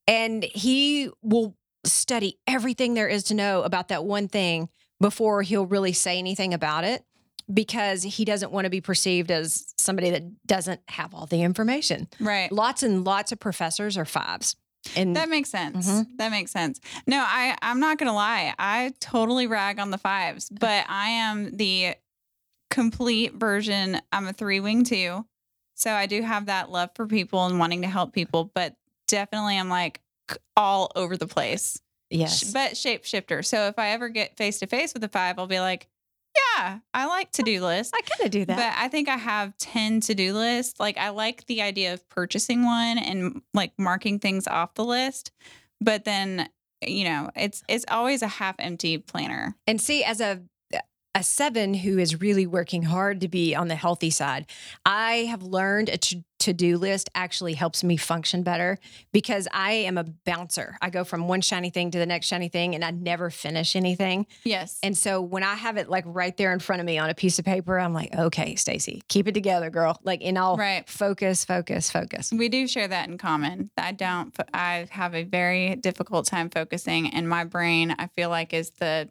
and 0.08 0.44
he 0.44 1.10
will 1.22 1.56
study 1.84 2.38
everything 2.48 2.94
there 2.94 3.08
is 3.08 3.24
to 3.24 3.34
know 3.34 3.64
about 3.64 3.88
that 3.88 4.06
one 4.06 4.28
thing 4.28 4.70
before 5.00 5.42
he'll 5.42 5.66
really 5.66 5.94
say 5.94 6.20
anything 6.20 6.54
about 6.54 6.84
it 6.84 7.04
because 7.52 8.04
he 8.04 8.24
doesn't 8.24 8.52
want 8.52 8.66
to 8.66 8.70
be 8.70 8.82
perceived 8.82 9.32
as 9.32 9.74
somebody 9.78 10.12
that 10.12 10.46
doesn't 10.46 10.80
have 10.88 11.14
all 11.14 11.26
the 11.26 11.42
information. 11.42 12.08
Right. 12.20 12.52
Lots 12.52 12.84
and 12.84 13.04
lots 13.04 13.32
of 13.32 13.40
professors 13.40 13.98
are 13.98 14.06
fives. 14.06 14.56
And 14.96 15.16
That 15.16 15.30
makes 15.30 15.50
sense. 15.50 15.88
Mhm. 15.90 16.18
That 16.18 16.32
makes 16.32 16.52
sense. 16.52 16.80
No, 17.08 17.20
I 17.26 17.56
I'm 17.62 17.80
not 17.80 17.98
gonna 17.98 18.14
lie. 18.14 18.54
I 18.58 18.94
totally 19.00 19.48
rag 19.48 19.80
on 19.80 19.92
the 19.92 19.98
fives, 19.98 20.50
but 20.50 20.86
I 20.90 21.10
am 21.10 21.56
the 21.56 21.96
complete 22.70 23.34
version. 23.34 24.02
I'm 24.12 24.28
a 24.28 24.34
three 24.34 24.60
wing 24.60 24.84
two, 24.84 25.26
so 25.76 25.92
I 25.92 26.06
do 26.06 26.22
have 26.22 26.48
that 26.48 26.72
love 26.72 26.90
for 26.96 27.06
people 27.06 27.46
and 27.46 27.60
wanting 27.60 27.82
to 27.84 27.88
help 27.88 28.14
people, 28.14 28.52
but 28.54 28.76
definitely 29.08 29.58
I'm 29.58 29.70
like 29.70 30.02
all 30.56 30.92
over 30.96 31.18
the 31.18 31.28
place. 31.28 31.82
yes. 32.10 32.52
But 32.54 32.72
shapeshifter. 32.74 33.44
So 33.46 33.68
if 33.68 33.78
I 33.78 33.90
ever 33.90 34.10
get 34.10 34.38
face 34.38 34.60
to 34.60 34.68
face 34.68 34.94
with 34.94 35.04
a 35.04 35.10
five, 35.10 35.38
I'll 35.38 35.48
be 35.48 35.60
like, 35.60 35.88
yeah, 36.36 36.80
I 36.94 37.06
like 37.08 37.32
to 37.34 37.44
do 37.44 37.62
lists. 37.64 37.94
I 37.96 38.02
kind 38.02 38.26
of 38.26 38.32
do 38.32 38.46
that. 38.46 38.56
But 38.56 38.84
I 38.84 38.88
think 38.88 39.10
I 39.10 39.18
have 39.18 39.58
10 39.58 40.02
to 40.02 40.16
do 40.16 40.34
lists. 40.34 40.80
Like, 40.80 40.98
I 40.98 41.10
like 41.10 41.46
the 41.48 41.62
idea 41.62 41.94
of 41.94 42.08
purchasing 42.10 42.64
one 42.64 42.98
and 42.98 43.42
like 43.54 43.74
marking 43.78 44.20
things 44.20 44.48
off 44.48 44.74
the 44.76 44.86
list. 44.86 45.32
But 45.80 46.06
then, 46.06 46.50
you 46.86 47.04
know, 47.04 47.32
it's 47.36 47.64
it's 47.68 47.86
always 47.90 48.22
a 48.22 48.28
half 48.28 48.56
empty 48.60 48.98
planner. 48.98 49.56
And 49.68 49.82
see, 49.82 50.04
as 50.04 50.22
a 50.22 50.42
a 51.14 51.24
seven 51.24 51.74
who 51.74 51.98
is 51.98 52.22
really 52.22 52.48
working 52.48 52.84
hard 52.84 53.22
to 53.22 53.28
be 53.28 53.54
on 53.54 53.68
the 53.68 53.76
healthy 53.76 54.10
side, 54.10 54.46
I 54.86 55.26
have 55.30 55.44
learned 55.44 55.90
a 55.90 55.98
to 56.42 56.54
do 56.54 56.78
list 56.80 57.08
actually 57.14 57.54
helps 57.54 57.84
me 57.84 57.96
function 57.98 58.42
better 58.42 58.80
because 59.12 59.48
I 59.52 59.74
am 59.74 60.00
a 60.00 60.04
bouncer. 60.04 60.76
I 60.82 60.90
go 60.90 61.04
from 61.04 61.28
one 61.28 61.42
shiny 61.42 61.70
thing 61.70 61.92
to 61.92 62.00
the 62.00 62.06
next 62.08 62.26
shiny 62.26 62.50
thing 62.50 62.74
and 62.74 62.84
I 62.84 62.90
never 62.90 63.30
finish 63.30 63.76
anything. 63.76 64.26
Yes. 64.44 64.80
And 64.82 64.98
so 64.98 65.22
when 65.22 65.44
I 65.44 65.54
have 65.54 65.78
it 65.78 65.88
like 65.88 66.04
right 66.08 66.36
there 66.36 66.52
in 66.52 66.58
front 66.58 66.80
of 66.80 66.88
me 66.88 66.98
on 66.98 67.12
a 67.12 67.14
piece 67.14 67.38
of 67.38 67.46
paper, 67.46 67.80
I'm 67.80 67.94
like, 67.94 68.16
okay, 68.18 68.56
Stacy, 68.56 69.04
keep 69.08 69.28
it 69.28 69.34
together, 69.34 69.70
girl. 69.70 70.00
Like, 70.04 70.24
and 70.24 70.36
I'll 70.36 70.58
Right. 70.58 70.90
focus, 70.90 71.46
focus, 71.46 71.92
focus. 71.92 72.32
we 72.32 72.50
do 72.50 72.68
share 72.68 72.88
that 72.88 73.08
in 73.08 73.20
common. 73.20 73.70
I 73.78 73.92
don't, 73.92 74.36
I 74.52 74.88
have 74.90 75.14
a 75.14 75.24
very 75.24 75.76
difficult 75.76 76.26
time 76.26 76.50
focusing, 76.50 77.14
and 77.14 77.30
my 77.30 77.44
brain, 77.44 77.96
I 78.00 78.08
feel 78.08 78.30
like, 78.30 78.52
is 78.52 78.72
the 78.72 79.10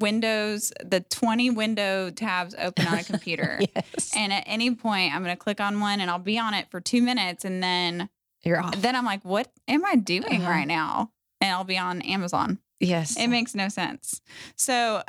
windows, 0.00 0.72
the 0.84 1.00
20 1.00 1.50
window 1.50 2.10
tabs 2.10 2.54
open 2.58 2.86
on 2.86 2.98
a 2.98 3.04
computer. 3.12 3.60
Yes. 3.74 4.12
And 4.16 4.32
at 4.32 4.44
any 4.46 4.74
point, 4.74 5.14
I'm 5.14 5.22
going 5.22 5.34
to 5.36 5.40
click 5.42 5.60
on 5.60 5.80
one 5.80 6.00
and 6.00 6.10
I'll 6.10 6.18
be 6.18 6.38
on 6.38 6.54
it 6.54 6.70
for 6.70 6.80
two 6.80 7.02
minutes. 7.02 7.44
And 7.44 7.62
then 7.62 8.08
You're 8.44 8.60
off. 8.62 8.76
then 8.80 8.96
I'm 8.96 9.04
like, 9.04 9.24
what 9.24 9.50
am 9.68 9.84
I 9.84 9.96
doing 9.96 10.42
Uh-huh. 10.42 10.50
right 10.50 10.66
now? 10.66 11.10
And 11.40 11.50
I'll 11.52 11.64
be 11.64 11.78
on 11.78 12.02
Amazon. 12.02 12.58
Yes. 12.80 13.16
It 13.18 13.28
makes 13.28 13.54
no 13.54 13.68
sense. 13.68 14.20
So 14.56 15.02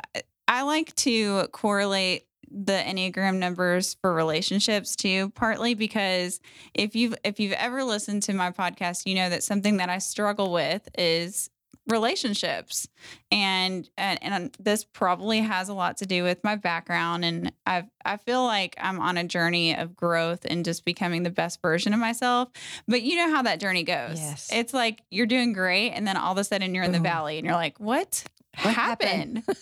I 0.46 0.62
like 0.62 0.94
to 0.96 1.48
correlate 1.52 2.24
the 2.56 2.72
Enneagram 2.74 3.38
numbers 3.38 3.96
for 4.00 4.12
relationships 4.12 4.94
too, 4.94 5.30
partly 5.30 5.74
because 5.74 6.40
if 6.72 6.94
you've 6.94 7.14
if 7.24 7.40
you've 7.40 7.52
ever 7.54 7.82
listened 7.82 8.22
to 8.24 8.32
my 8.32 8.52
podcast, 8.52 9.06
you 9.06 9.16
know 9.16 9.28
that 9.28 9.42
something 9.42 9.78
that 9.78 9.88
I 9.88 9.98
struggle 9.98 10.52
with 10.52 10.88
is 10.96 11.50
relationships 11.86 12.88
and 13.30 13.88
and, 13.98 14.18
and 14.22 14.56
this 14.58 14.84
probably 14.84 15.40
has 15.40 15.68
a 15.68 15.74
lot 15.74 15.98
to 15.98 16.06
do 16.06 16.22
with 16.22 16.42
my 16.42 16.56
background 16.56 17.24
and 17.24 17.52
I 17.66 17.84
I 18.04 18.16
feel 18.16 18.42
like 18.44 18.74
I'm 18.80 19.00
on 19.00 19.18
a 19.18 19.24
journey 19.24 19.76
of 19.76 19.94
growth 19.94 20.46
and 20.48 20.64
just 20.64 20.84
becoming 20.86 21.24
the 21.24 21.30
best 21.30 21.60
version 21.60 21.92
of 21.92 22.00
myself 22.00 22.48
but 22.88 23.02
you 23.02 23.16
know 23.16 23.30
how 23.34 23.42
that 23.42 23.60
journey 23.60 23.82
goes 23.82 24.18
Yes. 24.18 24.48
it's 24.50 24.72
like 24.72 25.02
you're 25.10 25.26
doing 25.26 25.52
great 25.52 25.90
and 25.90 26.06
then 26.06 26.16
all 26.16 26.32
of 26.32 26.38
a 26.38 26.44
sudden 26.44 26.74
you're 26.74 26.84
in 26.84 26.92
the 26.92 26.98
Boom. 26.98 27.04
valley 27.04 27.36
and 27.38 27.44
you're 27.46 27.54
like 27.56 27.78
what 27.78 28.24
What 28.62 28.74
happened? 28.74 29.42
happened 29.46 29.58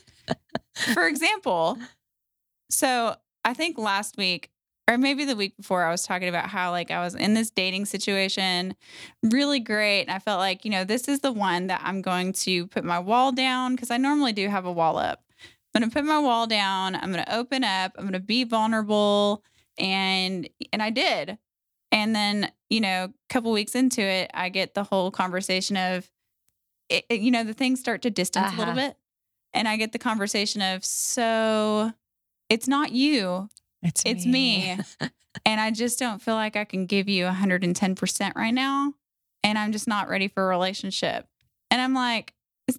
for 0.95 1.09
example 1.09 1.77
so 2.71 3.17
I 3.45 3.55
think 3.55 3.79
last 3.79 4.17
week 4.17 4.49
or 4.89 4.99
maybe 4.99 5.25
the 5.25 5.37
week 5.37 5.57
before 5.57 5.85
I 5.85 5.91
was 5.91 6.03
talking 6.05 6.29
about 6.29 6.49
how 6.49 6.71
like 6.71 6.91
I 6.91 7.01
was 7.03 7.15
in 7.15 7.35
this 7.35 7.51
dating 7.51 7.87
situation 7.87 8.75
really 9.23 9.61
great 9.61 10.03
and 10.03 10.11
I 10.11 10.19
felt 10.19 10.39
like 10.39 10.65
you 10.65 10.71
know 10.71 10.85
this 10.85 11.09
is 11.09 11.21
the 11.21 11.33
one 11.33 11.69
that 11.69 11.81
I'm 11.85 12.03
going 12.03 12.33
to 12.35 12.67
put 12.67 12.85
my 12.85 12.99
wall 12.99 13.33
down 13.33 13.75
because 13.75 13.91
I 13.91 13.97
normally 13.97 14.33
do 14.33 14.49
have 14.49 14.65
a 14.67 14.73
wall 14.73 14.99
up. 14.99 15.23
I'm 15.75 15.81
going 15.81 15.91
to 15.91 15.95
put 15.95 16.05
my 16.05 16.19
wall 16.19 16.47
down 16.47 16.95
I'm 16.97 17.13
going 17.13 17.25
to 17.25 17.35
open 17.35 17.65
up 17.65 17.93
I'm 17.97 18.05
going 18.05 18.13
to 18.13 18.21
be 18.21 18.45
vulnerable 18.45 19.43
and 19.79 20.49
and 20.73 20.83
I 20.83 20.91
did. 20.91 21.39
And 21.93 22.15
then 22.15 22.51
you 22.71 22.81
know 22.81 23.05
a 23.05 23.33
couple 23.33 23.53
weeks 23.53 23.75
into 23.75 24.03
it 24.03 24.31
I 24.35 24.49
get 24.49 24.75
the 24.75 24.85
whole 24.85 25.11
conversation 25.11 25.77
of 25.77 26.11
it, 26.89 27.05
it- 27.09 27.21
you 27.21 27.31
know 27.31 27.45
the 27.45 27.55
things 27.55 27.81
start 27.81 28.03
to 28.03 28.11
distance 28.11 28.53
a 28.53 28.57
little 28.57 28.73
Uh-huh. 28.73 28.89
bit 28.89 28.97
and 29.55 29.69
I 29.69 29.77
get 29.77 29.93
the 29.93 29.99
conversation 29.99 30.61
of 30.63 30.85
so 30.85 31.93
it's 32.49 32.69
not 32.69 32.93
you, 32.93 33.49
It's 33.83 34.03
it's 34.05 34.27
me. 34.27 34.79
and 35.45 35.61
I 35.61 35.71
just 35.71 35.99
don't 35.99 36.21
feel 36.23 36.35
like 36.35 36.57
I 36.57 36.65
can 36.65 36.87
give 36.87 37.09
you 37.09 37.25
110% 37.27 38.35
right 38.35 38.55
now. 38.55 38.95
And 39.45 39.59
I'm 39.59 39.73
just 39.73 39.89
not 39.89 40.09
ready 40.09 40.29
for 40.29 40.45
a 40.45 40.49
relationship. 40.49 41.27
And 41.71 41.81
I'm 41.81 41.95
like, 41.95 42.33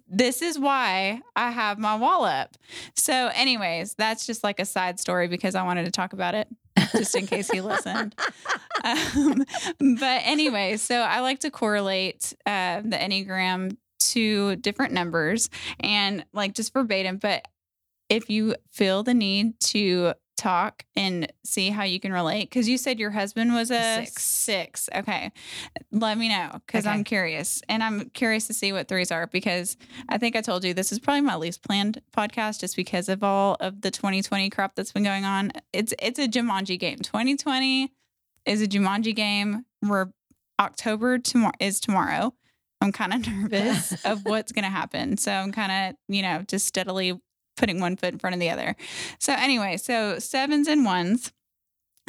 this 0.08 0.40
is 0.40 0.58
why 0.58 1.20
I 1.36 1.50
have 1.50 1.78
my 1.78 1.94
wall 1.96 2.24
up. 2.24 2.56
So, 2.96 3.30
anyways, 3.34 3.94
that's 3.94 4.26
just 4.26 4.42
like 4.42 4.58
a 4.60 4.64
side 4.64 4.98
story 4.98 5.28
because 5.28 5.54
I 5.54 5.62
wanted 5.62 5.84
to 5.84 5.90
talk 5.90 6.14
about 6.14 6.34
it 6.34 6.48
just 6.92 7.14
in 7.14 7.26
case 7.26 7.50
he 7.50 7.60
listened. 7.60 8.14
Um, 8.82 9.46
but 9.78 10.20
anyway, 10.24 10.76
so 10.76 10.96
I 10.96 11.20
like 11.20 11.40
to 11.40 11.50
correlate 11.50 12.34
uh, 12.44 12.82
the 12.82 12.98
Enneagram 12.98 13.78
to 14.10 14.56
different 14.56 14.92
numbers 14.92 15.48
and 15.80 16.26
like 16.34 16.52
just 16.52 16.74
verbatim. 16.74 17.16
But 17.16 17.48
if 18.10 18.28
you 18.28 18.56
feel 18.72 19.02
the 19.02 19.14
need 19.14 19.58
to 19.68 20.12
talk 20.36 20.84
and 20.96 21.32
see 21.44 21.70
how 21.70 21.84
you 21.84 22.00
can 22.00 22.12
relate, 22.12 22.50
because 22.50 22.68
you 22.68 22.78
said 22.78 22.98
your 22.98 23.10
husband 23.10 23.54
was 23.54 23.70
a 23.70 24.04
six. 24.04 24.22
six. 24.24 24.88
Okay. 24.94 25.32
Let 25.92 26.18
me 26.18 26.28
know 26.28 26.60
because 26.66 26.86
I'm 26.86 27.04
curious 27.04 27.62
and 27.68 27.82
I'm 27.82 28.10
curious 28.10 28.46
to 28.48 28.54
see 28.54 28.72
what 28.72 28.88
threes 28.88 29.10
are 29.10 29.26
because 29.26 29.76
I 30.08 30.18
think 30.18 30.36
I 30.36 30.40
told 30.40 30.64
you 30.64 30.74
this 30.74 30.92
is 30.92 30.98
probably 30.98 31.22
my 31.22 31.36
least 31.36 31.62
planned 31.62 32.00
podcast 32.16 32.60
just 32.60 32.76
because 32.76 33.08
of 33.08 33.22
all 33.22 33.56
of 33.60 33.80
the 33.80 33.90
2020 33.90 34.50
crap 34.50 34.74
that's 34.74 34.92
been 34.92 35.04
going 35.04 35.24
on. 35.24 35.52
It's 35.72 35.94
it's 36.00 36.18
a 36.18 36.28
Jumanji 36.28 36.78
game. 36.78 36.98
2020 36.98 37.92
is 38.46 38.62
a 38.62 38.66
Jumanji 38.66 39.14
game. 39.14 39.64
We're 39.82 40.08
October 40.60 41.18
tomorrow 41.18 41.54
is 41.60 41.80
tomorrow. 41.80 42.34
I'm 42.80 42.92
kind 42.92 43.14
of 43.14 43.26
nervous 43.32 44.04
of 44.04 44.24
what's 44.24 44.52
going 44.52 44.64
to 44.64 44.70
happen. 44.70 45.16
So 45.16 45.32
I'm 45.32 45.52
kind 45.52 45.90
of, 45.90 45.96
you 46.08 46.22
know, 46.22 46.42
just 46.46 46.66
steadily 46.66 47.18
putting 47.56 47.80
one 47.80 47.96
foot 47.96 48.12
in 48.12 48.18
front 48.18 48.34
of 48.34 48.40
the 48.40 48.50
other. 48.50 48.76
So 49.18 49.32
anyway, 49.32 49.76
so 49.76 50.18
sevens 50.18 50.68
and 50.68 50.84
ones. 50.84 51.32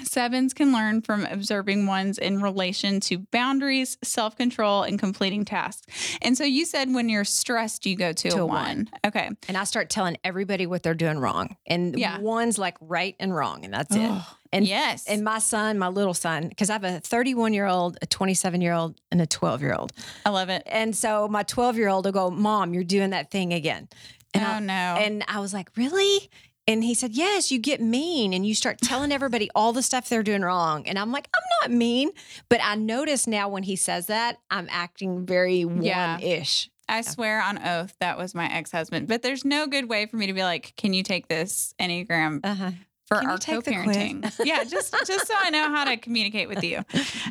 Sevens 0.04 0.54
can 0.54 0.74
learn 0.74 1.02
from 1.02 1.26
observing 1.26 1.88
ones 1.88 2.18
in 2.18 2.42
relation 2.42 3.00
to 3.00 3.20
boundaries, 3.32 3.98
self 4.04 4.36
control, 4.36 4.84
and 4.84 5.00
completing 5.00 5.46
tasks. 5.46 5.88
And 6.22 6.38
so 6.38 6.44
you 6.44 6.66
said 6.66 6.94
when 6.94 7.08
you're 7.08 7.24
stressed, 7.24 7.86
you 7.86 7.96
go 7.96 8.12
to, 8.12 8.30
To 8.32 8.40
a 8.40 8.42
a 8.42 8.46
one. 8.46 8.58
one. 8.58 8.90
Okay. 9.06 9.30
and 9.48 9.58
I 9.58 9.64
start 9.64 9.90
telling 9.90 10.18
everybody 10.22 10.68
what 10.68 10.84
they're 10.84 10.96
doing 10.96 11.18
wrong. 11.20 11.56
And 11.66 11.98
Yeah. 11.98 12.20
one's 12.20 12.58
like 12.58 12.76
right 12.82 13.16
and 13.22 13.34
wrong, 13.34 13.64
and 13.64 13.74
that's 13.74 13.96
it. 13.96 14.12
And 14.52 14.68
yes. 14.68 15.06
and 15.08 15.24
my 15.24 15.40
son, 15.40 15.80
my 15.80 15.88
little 15.88 16.14
son, 16.14 16.50
because 16.50 16.70
I 16.70 16.74
have 16.74 16.84
a 16.84 17.00
31 17.00 17.54
year 17.54 17.66
old, 17.66 17.98
a 18.02 18.06
27 18.06 18.60
year 18.60 18.74
old, 18.74 19.00
and 19.14 19.22
a 19.22 19.26
12 19.26 19.62
year 19.62 19.74
old. 19.74 19.94
I 20.26 20.30
love 20.30 20.50
it. 20.50 20.64
And 20.66 20.94
so 20.94 21.30
my 21.30 21.44
12 21.44 21.78
year 21.78 21.88
old 21.88 22.04
will 22.04 22.12
go, 22.12 22.30
Mom, 22.30 22.74
you're 22.74 22.84
doing 22.84 23.12
that 23.12 23.32
thing 23.32 23.54
again. 23.54 23.88
And 24.36 24.44
oh 24.44 24.48
I, 24.48 24.60
no. 24.60 24.74
And 25.02 25.24
I 25.28 25.40
was 25.40 25.54
like, 25.54 25.70
Really? 25.76 26.30
And 26.68 26.84
he 26.84 26.94
said, 26.96 27.12
Yes, 27.14 27.52
you 27.52 27.60
get 27.60 27.80
mean 27.82 28.34
and 28.34 28.46
you 28.46 28.56
start 28.56 28.80
telling 28.82 29.12
everybody 29.12 29.50
all 29.54 29.72
the 29.72 29.84
stuff 29.84 30.10
they're 30.10 30.24
doing 30.24 30.42
wrong. 30.42 30.88
And 30.88 30.98
I'm 30.98 31.12
like, 31.12 31.30
I'm 31.36 31.70
not 31.70 31.78
mean. 31.78 32.10
But 32.50 32.60
I 32.64 32.76
notice 32.76 33.28
now 33.28 33.50
when 33.50 33.64
he 33.64 33.76
says 33.76 34.08
that, 34.08 34.38
I'm 34.50 34.68
acting 34.72 35.26
very 35.26 35.60
Yeah. 35.60 36.14
one 36.16 36.24
ish. 36.24 36.70
I 36.90 37.02
swear 37.02 37.42
on 37.42 37.60
oath 37.66 37.96
that 38.00 38.18
was 38.18 38.36
my 38.36 38.52
ex 38.52 38.72
husband. 38.72 39.08
But 39.08 39.22
there's 39.24 39.44
no 39.46 39.68
good 39.68 39.90
way 39.90 40.06
for 40.08 40.18
me 40.18 40.28
to 40.28 40.34
be 40.34 40.44
like, 40.44 40.74
can 40.78 40.94
you 40.94 41.04
take 41.04 41.28
this 41.28 41.74
Enneagram 41.80 42.40
Uh-huh. 42.44 42.72
For 43.08 43.20
Can 43.20 43.30
our 43.30 43.38
co-parenting. 43.38 44.32
yeah, 44.44 44.64
just 44.64 44.94
just 45.06 45.28
so 45.28 45.34
I 45.38 45.50
know 45.50 45.70
how 45.70 45.86
to 45.86 45.98
communicate 45.98 46.48
with 46.48 46.64
you. 46.64 46.84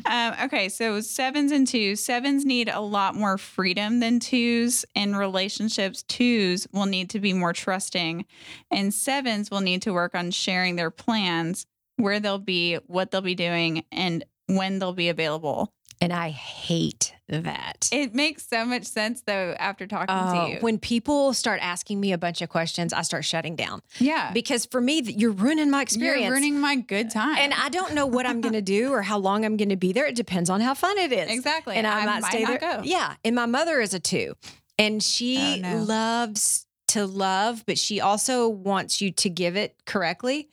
Um, 0.05 0.33
okay, 0.43 0.69
so 0.69 1.01
sevens 1.01 1.51
and 1.51 1.67
twos. 1.67 2.03
Sevens 2.03 2.45
need 2.45 2.69
a 2.69 2.79
lot 2.79 3.15
more 3.15 3.37
freedom 3.37 3.99
than 3.99 4.19
twos 4.19 4.85
in 4.95 5.15
relationships. 5.15 6.03
Twos 6.03 6.67
will 6.71 6.85
need 6.85 7.09
to 7.11 7.19
be 7.19 7.33
more 7.33 7.53
trusting, 7.53 8.25
and 8.71 8.93
sevens 8.93 9.51
will 9.51 9.61
need 9.61 9.81
to 9.83 9.91
work 9.93 10.15
on 10.15 10.31
sharing 10.31 10.75
their 10.75 10.91
plans, 10.91 11.65
where 11.97 12.19
they'll 12.19 12.37
be, 12.39 12.75
what 12.87 13.11
they'll 13.11 13.21
be 13.21 13.35
doing, 13.35 13.83
and 13.91 14.23
when 14.47 14.79
they'll 14.79 14.93
be 14.93 15.09
available. 15.09 15.73
And 16.01 16.11
I 16.11 16.29
hate 16.29 17.13
that. 17.29 17.89
It 17.91 18.13
makes 18.13 18.47
so 18.47 18.65
much 18.65 18.83
sense 18.83 19.21
though 19.25 19.55
after 19.57 19.87
talking 19.87 20.13
Oh, 20.15 20.45
to 20.47 20.51
you. 20.53 20.57
when 20.59 20.77
people 20.77 21.33
start 21.33 21.59
asking 21.63 21.99
me 21.99 22.11
a 22.11 22.17
bunch 22.17 22.41
of 22.41 22.49
questions, 22.49 22.93
I 22.93 23.01
start 23.01 23.25
shutting 23.25 23.55
down 23.55 23.81
yeah, 23.99 24.31
because 24.33 24.65
for 24.65 24.79
me, 24.81 25.01
you're 25.01 25.31
ruining 25.31 25.71
my 25.71 25.81
experience. 25.81 26.23
you're 26.23 26.31
ruining 26.33 26.59
my 26.59 26.75
good 26.75 27.09
time. 27.11 27.37
and 27.37 27.53
I 27.53 27.69
don't 27.69 27.93
know 27.93 28.05
what 28.05 28.25
I'm 28.25 28.41
going 28.41 28.53
to 28.53 28.61
do 28.61 28.91
or 28.91 29.01
how 29.01 29.17
long 29.17 29.45
I'm 29.45 29.57
going 29.57 29.69
to 29.69 29.75
be 29.77 29.93
there. 29.93 30.05
It 30.05 30.15
depends 30.15 30.49
on 30.49 30.61
how 30.61 30.73
fun 30.73 30.97
it 30.97 31.11
is. 31.11 31.29
exactly, 31.31 31.75
And 31.77 31.87
I, 31.87 32.05
might, 32.05 32.23
stay 32.25 32.43
not 32.43 32.59
there. 32.59 32.77
go. 32.77 32.83
Yeah. 32.83 33.15
And 33.23 33.35
my 33.35 33.45
mother 33.47 33.79
is 33.79 33.93
a 33.93 33.99
two, 33.99 34.35
and 34.77 35.01
she 35.01 35.63
Oh, 35.65 35.77
no. 35.77 35.83
loves 35.83 36.67
to 36.89 37.05
love, 37.07 37.63
but 37.65 37.79
she 37.79 37.99
also 37.99 38.47
wants 38.47 39.01
you 39.01 39.11
to 39.11 39.29
give 39.29 39.55
it 39.55 39.75
correctly. 39.85 40.49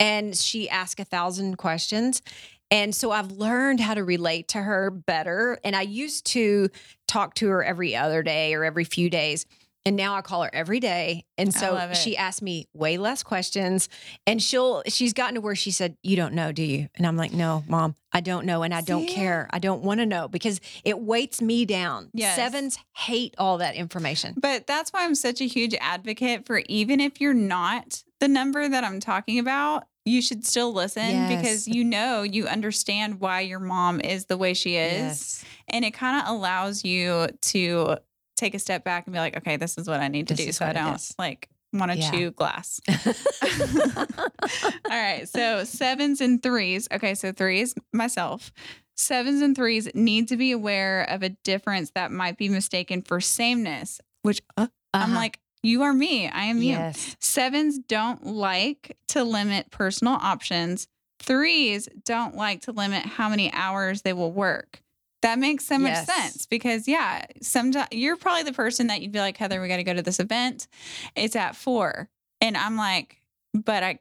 And 0.00 0.34
she 0.36 0.68
asks 0.68 1.00
a 1.00 1.04
thousand 1.04 1.56
questions. 1.58 2.22
And 2.70 2.94
so 2.94 3.10
I've 3.10 3.30
learned 3.32 3.80
how 3.80 3.94
to 3.94 4.02
relate 4.02 4.48
to 4.48 4.58
her 4.58 4.90
better. 4.90 5.58
And 5.62 5.76
I 5.76 5.82
used 5.82 6.26
to 6.26 6.70
talk 7.06 7.34
to 7.34 7.48
her 7.48 7.62
every 7.62 7.94
other 7.94 8.22
day 8.22 8.54
or 8.54 8.64
every 8.64 8.84
few 8.84 9.10
days. 9.10 9.46
And 9.86 9.96
now 9.96 10.14
I 10.14 10.22
call 10.22 10.42
her 10.42 10.50
every 10.52 10.80
day. 10.80 11.26
And 11.36 11.52
so 11.52 11.92
she 11.92 12.16
asks 12.16 12.40
me 12.40 12.68
way 12.72 12.96
less 12.96 13.22
questions. 13.22 13.90
And 14.26 14.42
she'll, 14.42 14.82
she's 14.86 15.12
gotten 15.12 15.34
to 15.34 15.40
where 15.42 15.54
she 15.54 15.70
said, 15.70 15.98
You 16.02 16.16
don't 16.16 16.32
know, 16.32 16.52
do 16.52 16.62
you? 16.62 16.88
And 16.96 17.06
I'm 17.06 17.18
like, 17.18 17.34
No, 17.34 17.62
mom, 17.68 17.94
I 18.10 18.22
don't 18.22 18.46
know. 18.46 18.62
And 18.62 18.72
I 18.72 18.80
don't 18.80 19.06
care. 19.06 19.46
I 19.52 19.58
don't 19.58 19.82
want 19.82 20.00
to 20.00 20.06
know 20.06 20.26
because 20.26 20.58
it 20.84 20.98
weights 20.98 21.42
me 21.42 21.66
down. 21.66 22.08
Yes. 22.14 22.34
Sevens 22.34 22.78
hate 22.96 23.34
all 23.36 23.58
that 23.58 23.74
information. 23.74 24.34
But 24.38 24.66
that's 24.66 24.90
why 24.90 25.04
I'm 25.04 25.14
such 25.14 25.42
a 25.42 25.46
huge 25.46 25.74
advocate 25.80 26.46
for 26.46 26.62
even 26.66 26.98
if 26.98 27.20
you're 27.20 27.34
not 27.34 28.04
the 28.20 28.28
number 28.28 28.66
that 28.66 28.84
I'm 28.84 29.00
talking 29.00 29.38
about, 29.38 29.84
you 30.04 30.20
should 30.20 30.44
still 30.46 30.72
listen 30.72 31.08
Yes. 31.08 31.28
because 31.28 31.68
you 31.68 31.84
know 31.84 32.22
you 32.22 32.46
understand 32.46 33.20
why 33.20 33.40
your 33.40 33.60
mom 33.60 34.00
is 34.00 34.26
the 34.26 34.36
way 34.36 34.52
she 34.54 34.76
is. 34.76 35.44
And 35.68 35.84
it 35.84 35.92
kind 35.92 36.20
of 36.22 36.28
allows 36.34 36.84
you 36.84 37.28
to 37.42 37.96
take 38.36 38.54
a 38.54 38.58
step 38.58 38.84
back 38.84 39.06
and 39.06 39.12
be 39.14 39.18
like, 39.18 39.36
okay, 39.38 39.56
this 39.56 39.78
is 39.78 39.88
what 39.88 40.00
I 40.00 40.08
need 40.08 40.28
to 40.28 40.34
This 40.34 40.46
do 40.46 40.52
so 40.52 40.66
I 40.66 40.72
don't 40.72 40.94
is. 40.96 41.14
like 41.18 41.48
want 41.72 41.90
to 41.92 41.98
Yeah. 41.98 42.10
chew 42.10 42.30
glass. 42.32 42.80
All 43.42 44.28
right. 44.90 45.28
So 45.28 45.64
sevens 45.64 46.20
and 46.20 46.42
threes. 46.42 46.88
Okay. 46.92 47.14
So 47.14 47.32
threes, 47.32 47.74
myself. 47.92 48.52
Sevens 48.96 49.40
and 49.42 49.56
threes 49.56 49.88
need 49.94 50.28
to 50.28 50.36
be 50.36 50.52
aware 50.52 51.02
of 51.10 51.22
a 51.22 51.30
difference 51.30 51.90
that 51.94 52.12
might 52.12 52.36
be 52.38 52.48
mistaken 52.48 53.02
for 53.02 53.20
sameness, 53.20 54.00
which 54.22 54.40
uh, 54.56 54.68
I'm 54.92 55.10
Uh-huh. 55.10 55.14
like, 55.16 55.40
you 55.64 55.82
are 55.82 55.92
me. 55.92 56.28
I 56.28 56.44
am 56.44 56.62
you. 56.62 56.92
Sevens 57.20 57.78
don't 57.78 58.24
like 58.26 58.96
to 59.08 59.24
limit 59.24 59.70
personal 59.70 60.14
options. 60.14 60.86
Threes 61.20 61.88
don't 62.04 62.36
like 62.36 62.60
to 62.62 62.72
limit 62.72 63.04
how 63.04 63.28
many 63.28 63.52
hours 63.52 64.02
they 64.02 64.12
will 64.12 64.32
work. 64.32 64.80
That 65.22 65.38
makes 65.38 65.64
so 65.64 65.78
much 65.78 65.92
Yes. 65.92 66.06
sense 66.06 66.46
because, 66.46 66.86
yeah, 66.86 67.24
sometimes 67.40 67.88
you're 67.92 68.16
probably 68.16 68.42
the 68.42 68.52
person 68.52 68.88
that 68.88 69.00
you'd 69.00 69.12
be 69.12 69.20
like, 69.20 69.38
Heather, 69.38 69.60
we 69.60 69.68
got 69.68 69.76
to 69.78 69.84
go 69.84 69.94
to 69.94 70.02
this 70.02 70.20
event. 70.20 70.66
It's 71.16 71.34
at 71.34 71.56
four. 71.56 72.10
And 72.42 72.56
I'm 72.58 72.76
like, 72.76 73.22
but 73.54 73.82
I, 73.82 74.00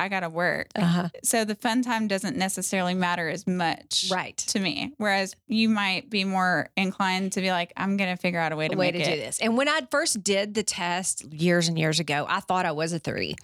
I 0.00 0.08
got 0.08 0.20
to 0.20 0.28
work. 0.30 0.68
Uh-huh. 0.74 1.08
So 1.22 1.44
the 1.44 1.54
fun 1.54 1.82
time 1.82 2.08
doesn't 2.08 2.36
necessarily 2.36 2.94
matter 2.94 3.28
as 3.28 3.46
much 3.46 4.08
Right. 4.10 4.36
to 4.38 4.58
me. 4.58 4.92
Whereas 4.96 5.36
you 5.46 5.68
might 5.68 6.08
be 6.08 6.24
more 6.24 6.70
inclined 6.76 7.32
to 7.32 7.40
be 7.40 7.50
like, 7.50 7.72
I'm 7.76 7.96
going 7.96 8.14
to 8.14 8.20
figure 8.20 8.40
out 8.40 8.52
a 8.52 8.56
way 8.56 8.68
to 8.68 8.74
a 8.74 8.78
way 8.78 8.90
to 8.90 8.98
it. 8.98 9.04
do 9.04 9.10
this. 9.16 9.38
And 9.40 9.56
when 9.56 9.68
I 9.68 9.80
first 9.90 10.22
did 10.24 10.54
the 10.54 10.62
test 10.62 11.24
years 11.32 11.68
and 11.68 11.78
years 11.78 12.00
ago, 12.00 12.26
I 12.28 12.40
thought 12.40 12.64
I 12.66 12.72
was 12.72 12.92
a 12.92 12.98
three. 12.98 13.36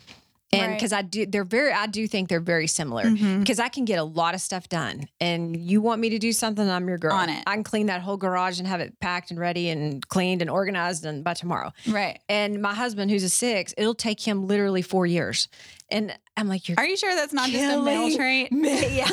And 0.53 0.63
Right. 0.63 0.79
because 0.79 0.93
I 0.93 1.03
do, 1.03 1.27
they're 1.27 1.45
very, 1.45 1.73
I 1.73 1.87
do 1.87 2.07
think 2.07 2.29
they're 2.29 2.39
very 2.41 2.69
similar 2.69 3.05
Mhm. 3.05 3.41
because 3.41 3.59
I 3.59 3.69
can 3.69 3.85
get 3.85 3.99
a 3.99 4.05
lot 4.05 4.33
of 4.35 4.41
stuff 4.41 4.69
done. 4.69 5.09
And 5.21 5.57
you 5.57 5.81
want 5.81 6.01
me 6.01 6.09
to 6.11 6.19
do 6.21 6.33
something, 6.33 6.69
I'm 6.71 6.87
your 6.89 6.99
girl. 6.99 7.15
On 7.15 7.29
it. 7.29 7.43
I 7.49 7.55
can 7.55 7.65
clean 7.65 7.87
that 7.87 8.01
whole 8.01 8.17
garage 8.17 8.59
and 8.61 8.69
have 8.69 8.81
it 8.81 8.99
packed 9.01 9.31
and 9.33 9.41
ready 9.41 9.71
and 9.71 10.07
cleaned 10.09 10.43
and 10.43 10.49
organized 10.51 11.05
and 11.05 11.25
by 11.25 11.35
tomorrow. 11.35 11.73
Right. 11.89 12.21
And 12.29 12.63
my 12.63 12.75
husband, 12.75 13.11
who's 13.11 13.25
a 13.25 13.29
six, 13.29 13.75
it'll 13.77 13.95
take 13.95 14.21
him 14.21 14.47
literally 14.47 14.83
four 14.83 15.05
years. 15.05 15.49
And 15.91 16.17
I'm 16.37 16.49
like, 16.49 16.69
you're 16.69 16.79
Are 16.79 16.87
you 16.87 16.97
sure 16.97 17.15
that's 17.15 17.33
not 17.33 17.51
just 17.51 17.77
a 17.77 17.83
male 17.83 18.15
trait? 18.17 18.49
yeah. 18.53 19.09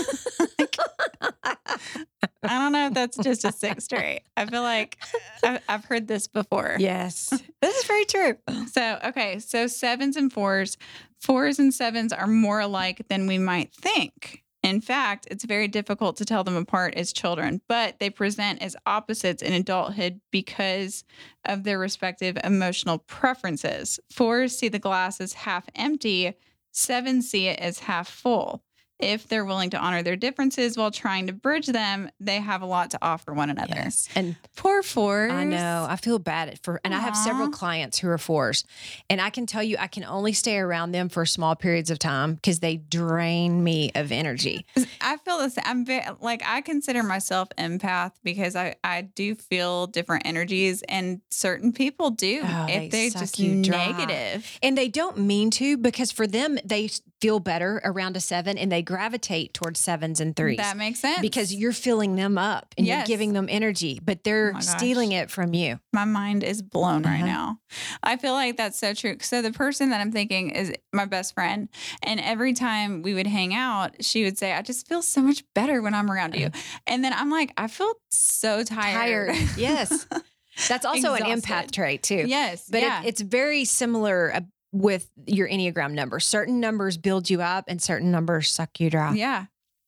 I 2.45 2.59
don't 2.59 2.73
know 2.73 2.87
if 2.87 2.93
that's 2.93 3.17
just 3.17 3.45
a 3.45 3.51
six 3.51 3.87
trait. 3.87 4.21
I 4.35 4.45
feel 4.45 4.61
like 4.61 4.97
I've, 5.43 5.61
I've 5.69 5.85
heard 5.85 6.07
this 6.07 6.27
before. 6.27 6.75
yes. 6.79 7.29
This 7.63 7.77
is 7.77 7.85
very 7.85 8.03
true. 8.03 8.33
So, 8.73 8.99
okay. 9.05 9.39
So, 9.39 9.67
sevens 9.67 10.17
and 10.17 10.31
fours, 10.33 10.77
fours 11.23 11.57
and 11.57 11.73
sevens 11.73 12.12
are 12.12 12.27
more 12.27 12.59
alike 12.59 13.05
than 13.07 13.27
we 13.27 13.38
might 13.38 13.73
think. 13.73 14.43
In 14.62 14.81
fact, 14.81 15.27
it's 15.31 15.45
very 15.45 15.67
difficult 15.67 16.17
to 16.17 16.25
tell 16.25 16.43
them 16.43 16.55
apart 16.55 16.95
as 16.95 17.13
children, 17.13 17.62
but 17.67 17.99
they 17.99 18.09
present 18.09 18.62
as 18.62 18.75
opposites 18.86 19.41
in 19.41 19.53
adulthood 19.53 20.19
because 20.31 21.03
of 21.45 21.63
their 21.63 21.79
respective 21.79 22.38
emotional 22.43 22.99
preferences. 22.99 23.99
Fours 24.12 24.57
see 24.57 24.69
the 24.69 24.79
glass 24.79 25.19
as 25.19 25.33
half 25.33 25.65
empty, 25.75 26.33
sevens 26.71 27.29
see 27.29 27.47
it 27.47 27.59
as 27.59 27.79
half 27.79 28.07
full. 28.07 28.63
If 29.03 29.27
they're 29.27 29.45
willing 29.45 29.69
to 29.71 29.77
honor 29.77 30.01
their 30.03 30.15
differences 30.15 30.77
while 30.77 30.91
trying 30.91 31.27
to 31.27 31.33
bridge 31.33 31.67
them, 31.67 32.09
they 32.19 32.37
have 32.39 32.61
a 32.61 32.65
lot 32.65 32.91
to 32.91 32.99
offer 33.01 33.33
one 33.33 33.49
another. 33.49 33.75
Yes. 33.75 34.07
And 34.15 34.35
Poor 34.55 34.83
fours. 34.83 35.31
I 35.31 35.43
know. 35.43 35.85
I 35.89 35.95
feel 35.95 36.19
bad 36.19 36.59
for, 36.63 36.79
and 36.83 36.93
I 36.93 36.99
have 36.99 37.15
several 37.15 37.49
clients 37.49 37.99
who 37.99 38.07
are 38.09 38.17
fours, 38.17 38.65
and 39.09 39.19
I 39.19 39.29
can 39.29 39.45
tell 39.45 39.63
you, 39.63 39.77
I 39.79 39.87
can 39.87 40.03
only 40.03 40.33
stay 40.33 40.57
around 40.57 40.91
them 40.91 41.09
for 41.09 41.25
small 41.25 41.55
periods 41.55 41.89
of 41.89 41.99
time 41.99 42.35
because 42.35 42.59
they 42.59 42.77
drain 42.77 43.63
me 43.63 43.91
of 43.95 44.11
energy. 44.11 44.65
I 45.01 45.17
feel 45.17 45.39
the 45.39 45.49
same. 45.49 45.63
I'm 45.65 45.85
very, 45.85 46.05
like 46.21 46.43
I 46.45 46.61
consider 46.61 47.03
myself 47.03 47.49
empath 47.57 48.13
because 48.23 48.55
I 48.55 48.75
I 48.83 49.01
do 49.01 49.35
feel 49.35 49.87
different 49.87 50.25
energies, 50.25 50.83
and 50.83 51.21
certain 51.29 51.73
people 51.73 52.09
do 52.11 52.41
Oh, 52.43 52.65
they 52.67 52.85
if 52.85 52.91
they're 52.91 53.09
suck 53.09 53.21
just 53.21 53.39
negative. 53.39 54.59
And 54.61 54.77
they 54.77 54.87
don't 54.87 55.17
mean 55.17 55.51
to 55.51 55.77
because 55.77 56.11
for 56.11 56.27
them, 56.27 56.57
they 56.63 56.89
feel 57.23 57.39
better 57.39 57.81
around 57.86 58.17
a 58.17 58.19
seven 58.19 58.57
and 58.57 58.69
they 58.71 58.81
gravitate 58.81 59.53
towards 59.53 59.79
sevens 59.79 60.19
and 60.19 60.36
threes. 60.36 60.57
That 60.57 60.75
makes 60.77 60.99
sense 60.99 61.21
because 61.21 61.53
you're 61.53 61.71
filling 61.71 62.15
them 62.17 62.38
up 62.38 62.75
and 62.77 62.86
Yes. 62.86 63.07
you're 63.07 63.13
giving 63.15 63.31
them 63.31 63.47
energy, 63.49 63.99
but 64.03 64.23
they're 64.25 64.53
Oh 64.55 64.59
stealing 64.59 65.13
it 65.13 65.31
from 65.31 65.53
you. 65.53 65.79
my 65.93 66.03
mind 66.05 66.43
is 66.43 66.62
blown 66.62 67.03
right 67.03 67.15
Uh-huh. 67.23 67.25
now. 67.25 67.59
I 68.03 68.17
feel 68.17 68.33
like 68.33 68.57
that's 68.57 68.77
so 68.77 68.93
true. 68.93 69.17
So 69.21 69.41
the 69.41 69.51
person 69.53 69.89
that 69.91 70.01
I'm 70.01 70.12
thinking 70.12 70.49
is 70.49 70.73
my 70.91 71.05
best 71.05 71.33
friend, 71.33 71.69
and 72.03 72.19
every 72.19 72.53
time 72.53 73.01
we 73.03 73.13
would 73.13 73.27
hang 73.27 73.53
out, 73.55 74.03
she 74.03 74.23
would 74.25 74.38
say, 74.38 74.51
"I 74.53 74.62
just 74.62 74.88
feel 74.88 75.01
so 75.01 75.21
much 75.21 75.43
better 75.55 75.81
when 75.81 75.93
I'm 75.93 76.12
around 76.12 76.36
you," 76.36 76.49
and 76.88 77.03
then 77.03 77.13
I'm 77.13 77.29
like, 77.31 77.53
"I 77.57 77.67
feel 77.67 77.93
so 78.12 78.63
tired." 78.63 79.33
Tired. 79.33 79.36
Yes. 79.57 80.05
That's 80.69 80.86
also 80.86 81.15
an 81.15 81.23
empath 81.23 81.71
trait 81.71 82.03
too. 82.03 82.25
yes, 82.27 82.67
But 82.69 82.81
yeah. 82.83 83.01
it, 83.01 83.07
it's 83.07 83.21
very 83.21 83.65
similar 83.65 84.31
uh, 84.36 84.41
with 84.73 85.09
your 85.25 85.47
Enneagram 85.47 85.93
number. 85.93 86.19
Certain 86.19 86.59
numbers 86.59 86.97
build 86.97 87.29
you 87.29 87.41
up 87.41 87.65
and 87.67 87.81
certain 87.81 88.12
numbers 88.12 88.51
suck 88.51 88.79
you 88.79 88.89
dry. 88.89 89.13
Yeah. 89.13 89.45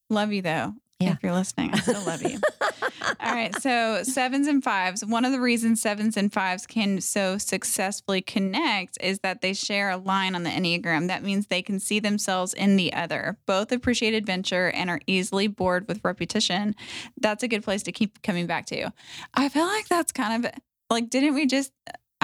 Love 0.10 0.32
you 0.32 0.42
though. 0.42 0.76
Yeah. 1.00 1.12
If 1.12 1.24
you're 1.24 1.34
listening, 1.34 1.74
I 1.74 1.80
still 1.80 2.06
love 2.06 2.22
you. 2.22 2.40
All 3.20 3.34
right. 3.34 3.54
So, 3.62 4.02
sevens 4.04 4.48
and 4.48 4.64
fives. 4.64 5.04
One 5.04 5.26
of 5.26 5.34
the 5.34 5.42
reasons 5.42 5.82
sevens 5.82 6.16
and 6.16 6.32
fives 6.32 6.66
can 6.66 7.02
so 7.02 7.38
successfully 7.38 8.22
connect 8.22 8.98
is 9.02 9.20
that 9.20 9.42
they 9.42 9.54
share 9.54 9.90
a 9.90 9.98
line 9.98 10.36
on 10.36 10.44
the 10.44 10.50
Enneagram. 10.50 11.08
That 11.10 11.22
means 11.22 11.48
they 11.48 11.62
can 11.62 11.82
see 11.82 12.00
themselves 12.00 12.54
in 12.54 12.78
the 12.78 12.94
other. 12.94 13.38
Both 13.46 13.74
appreciate 13.74 14.14
adventure 14.14 14.72
and 14.72 14.90
are 14.90 15.02
easily 15.06 15.48
bored 15.48 15.86
with 15.90 16.00
repetition. 16.06 16.76
That's 17.20 17.44
a 17.44 17.50
good 17.50 17.64
place 17.64 17.84
to 17.84 17.92
keep 17.92 18.22
coming 18.22 18.48
back 18.48 18.66
to. 18.68 18.92
I 19.34 19.50
feel 19.50 19.66
like 19.66 19.90
that's 19.90 20.14
kind 20.14 20.46
of 20.46 20.52
like, 20.90 21.10
didn't 21.10 21.34
we 21.34 21.46
just, 21.46 21.74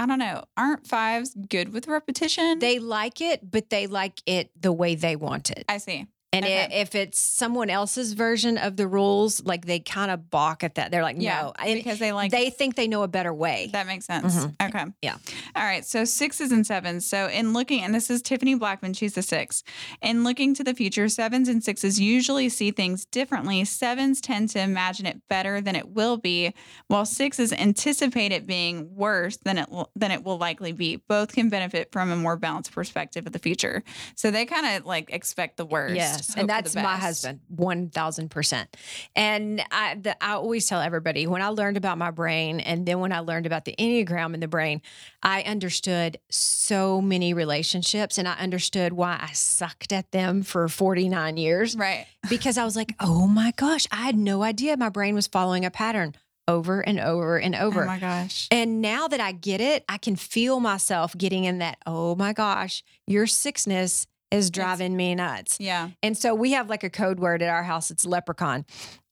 I 0.02 0.08
don't 0.08 0.18
know, 0.18 0.46
aren't 0.58 0.88
fives 0.88 1.36
good 1.48 1.72
with 1.72 1.88
repetition? 1.88 2.58
They 2.58 2.80
like 2.80 3.22
it, 3.22 3.52
but 3.52 3.70
they 3.70 3.86
like 3.86 4.20
it 4.26 4.50
the 4.60 4.74
way 4.74 4.96
they 4.96 5.16
want 5.16 5.52
it. 5.52 5.64
I 5.70 5.78
see. 5.78 6.08
And 6.34 6.46
Okay. 6.46 6.62
i 6.64 6.74
if 6.82 6.96
it's 6.96 7.20
someone 7.20 7.70
else's 7.70 8.14
version 8.14 8.58
of 8.58 8.78
the 8.78 8.88
rules, 8.88 9.44
like 9.44 9.66
they 9.66 9.80
kind 9.80 10.10
of 10.10 10.30
balk 10.30 10.64
at 10.64 10.76
that. 10.76 10.90
They're 10.90 11.02
like, 11.04 11.18
Yeah. 11.20 11.52
no. 11.60 11.74
Because 11.74 12.00
they 12.00 12.14
like 12.14 12.32
they 12.32 12.50
think 12.50 12.76
they 12.76 12.88
know 12.88 13.04
a 13.04 13.08
better 13.10 13.34
way. 13.34 13.70
That 13.74 13.86
makes 13.86 14.06
sense. 14.06 14.34
Mhm. 14.36 14.56
Okay. 14.70 14.86
Yeah. 15.02 15.18
All 15.56 15.64
right. 15.64 15.86
So 15.86 16.06
sixes 16.06 16.54
and 16.54 16.66
sevens. 16.66 17.06
So 17.06 17.28
in 17.28 17.52
looking, 17.52 17.84
and 17.84 17.94
this 17.94 18.10
is 18.10 18.22
Tiffany 18.22 18.56
Blackman, 18.56 18.94
she's 18.94 19.14
the 19.14 19.22
six. 19.22 19.62
In 20.02 20.24
looking 20.24 20.54
to 20.56 20.64
the 20.64 20.74
future, 20.74 21.10
sevens 21.10 21.50
and 21.50 21.62
sixes 21.62 22.00
usually 22.00 22.48
see 22.48 22.72
things 22.72 23.04
differently. 23.06 23.66
Sevens 23.66 24.22
tend 24.22 24.50
to 24.52 24.60
imagine 24.62 25.06
it 25.06 25.28
better 25.28 25.60
than 25.60 25.76
it 25.76 25.90
will 25.90 26.16
be, 26.16 26.54
while 26.88 27.06
sixes 27.06 27.52
anticipate 27.52 28.32
it 28.32 28.48
being 28.48 28.96
worse 28.96 29.36
than 29.44 29.58
it 29.58 29.68
than 29.98 30.12
it 30.12 30.24
will 30.24 30.38
likely 30.38 30.72
be. 30.72 30.96
Both 30.96 31.34
can 31.34 31.50
benefit 31.50 31.92
from 31.92 32.10
a 32.10 32.16
more 32.16 32.38
balanced 32.38 32.72
perspective 32.72 33.28
of 33.28 33.34
the 33.34 33.40
future. 33.40 33.84
So 34.16 34.32
they 34.32 34.46
kind 34.46 34.78
of 34.78 34.86
like 34.86 35.10
expect 35.12 35.58
the 35.58 35.66
worst. 35.66 35.96
Yes, 36.28 36.36
and 36.38 36.50
that's 36.50 36.76
my 36.76 36.96
husband, 36.96 37.40
one 37.48 37.90
thousand 37.90 38.30
percent. 38.32 38.76
And 39.16 39.62
I, 39.72 39.96
the, 39.96 40.24
I 40.24 40.34
always 40.34 40.68
tell 40.68 40.82
everybody 40.82 41.28
when 41.28 41.42
I 41.42 41.48
learned 41.48 41.78
about 41.78 41.98
my 41.98 42.12
brain, 42.12 42.60
and 42.60 42.86
then 42.86 43.00
when 43.00 43.12
I 43.12 43.20
learned 43.20 43.46
about 43.46 43.66
the 43.66 43.76
enneagram 43.78 44.34
in 44.34 44.40
the 44.40 44.48
brain, 44.48 44.82
I 45.24 45.42
understood 45.44 46.20
so 46.30 47.02
many 47.02 47.34
relationships, 47.34 48.18
and 48.18 48.28
I 48.28 48.34
understood 48.34 48.94
why 48.94 49.18
I 49.22 49.34
sucked 49.34 49.92
at 49.92 50.12
them 50.12 50.44
for 50.44 50.68
forty 50.68 51.10
nine 51.10 51.38
years 51.38 51.76
Right. 51.76 52.06
because 52.30 52.58
I 52.58 52.64
was 52.66 52.76
like, 52.76 52.94
oh 53.00 53.28
my 53.28 53.52
gosh, 53.56 53.88
I 53.92 53.98
had 53.98 54.16
no 54.18 54.44
idea 54.44 54.78
my 54.78 54.90
brain 54.90 55.16
was 55.16 55.28
following 55.28 55.66
a 55.66 55.72
pattern 55.72 56.16
over 56.48 56.82
and 56.82 57.00
over 57.00 57.38
and 57.38 57.56
oh 57.56 57.68
over. 57.68 57.84
Oh 57.84 57.88
my 57.88 58.00
gosh. 58.00 58.48
And 58.52 58.82
now 58.82 59.08
that 59.08 59.20
I 59.22 59.32
get 59.32 59.62
it, 59.62 59.86
I 59.88 59.98
can 59.98 60.16
feel 60.16 60.60
myself 60.60 61.16
getting 61.18 61.44
in 61.46 61.60
that, 61.60 61.78
oh 61.86 62.16
my 62.16 62.34
gosh, 62.34 62.84
your 63.08 63.28
sickness 63.28 64.08
is 64.32 64.50
driving 64.50 64.96
me 64.96 65.14
nuts. 65.16 65.58
Yeah. 65.60 65.90
And 66.02 66.18
so 66.18 66.34
we 66.34 66.52
have 66.54 66.70
like 66.70 66.84
a 66.84 66.90
code 66.90 67.20
word 67.20 67.42
at 67.42 67.50
our 67.50 67.64
house. 67.64 67.92
It's 67.92 68.06
leprechaun. 68.06 68.66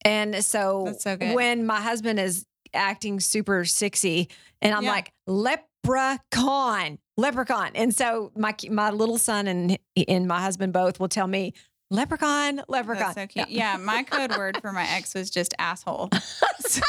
And 0.06 0.44
so, 0.44 0.96
so 0.98 1.18
when 1.18 1.66
my 1.66 1.82
husband 1.82 2.20
is 2.20 2.46
acting 2.74 3.20
super 3.20 3.66
sexy 3.66 4.30
and 4.62 4.74
I'm 4.74 4.84
Yeah. 4.84 4.92
like, 4.92 5.12
leprechaun, 5.28 7.00
leprechaun. 7.18 7.72
And 7.76 7.94
so 7.94 8.32
my 8.36 8.56
my 8.70 8.92
little 8.92 9.18
son 9.18 9.48
and 9.48 9.78
and 10.08 10.28
my 10.28 10.40
husband 10.42 10.74
both 10.74 11.00
will 11.00 11.10
tell 11.10 11.28
me, 11.28 11.54
leprechaun, 11.92 12.62
leprechaun. 12.68 13.14
That's 13.16 13.16
so 13.16 13.28
cute. 13.28 13.50
Yeah. 13.50 13.78
my 13.78 14.04
code 14.04 14.38
word 14.38 14.60
for 14.62 14.72
my 14.72 14.88
ex 14.88 15.14
was 15.14 15.30
just 15.30 15.54
asshole. 15.60 16.10
So 16.60 16.82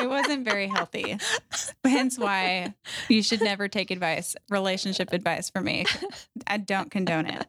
it 0.00 0.08
wasn't 0.08 0.44
very 0.44 0.66
healthy. 0.66 1.18
Hence 1.84 2.18
why 2.18 2.74
you 3.08 3.22
should 3.22 3.40
never 3.40 3.68
take 3.68 3.90
advice, 3.90 4.36
relationship 4.50 5.12
advice 5.12 5.50
from 5.50 5.64
me. 5.64 5.84
I 6.46 6.58
don't 6.58 6.90
condone 6.90 7.26
it. 7.26 7.46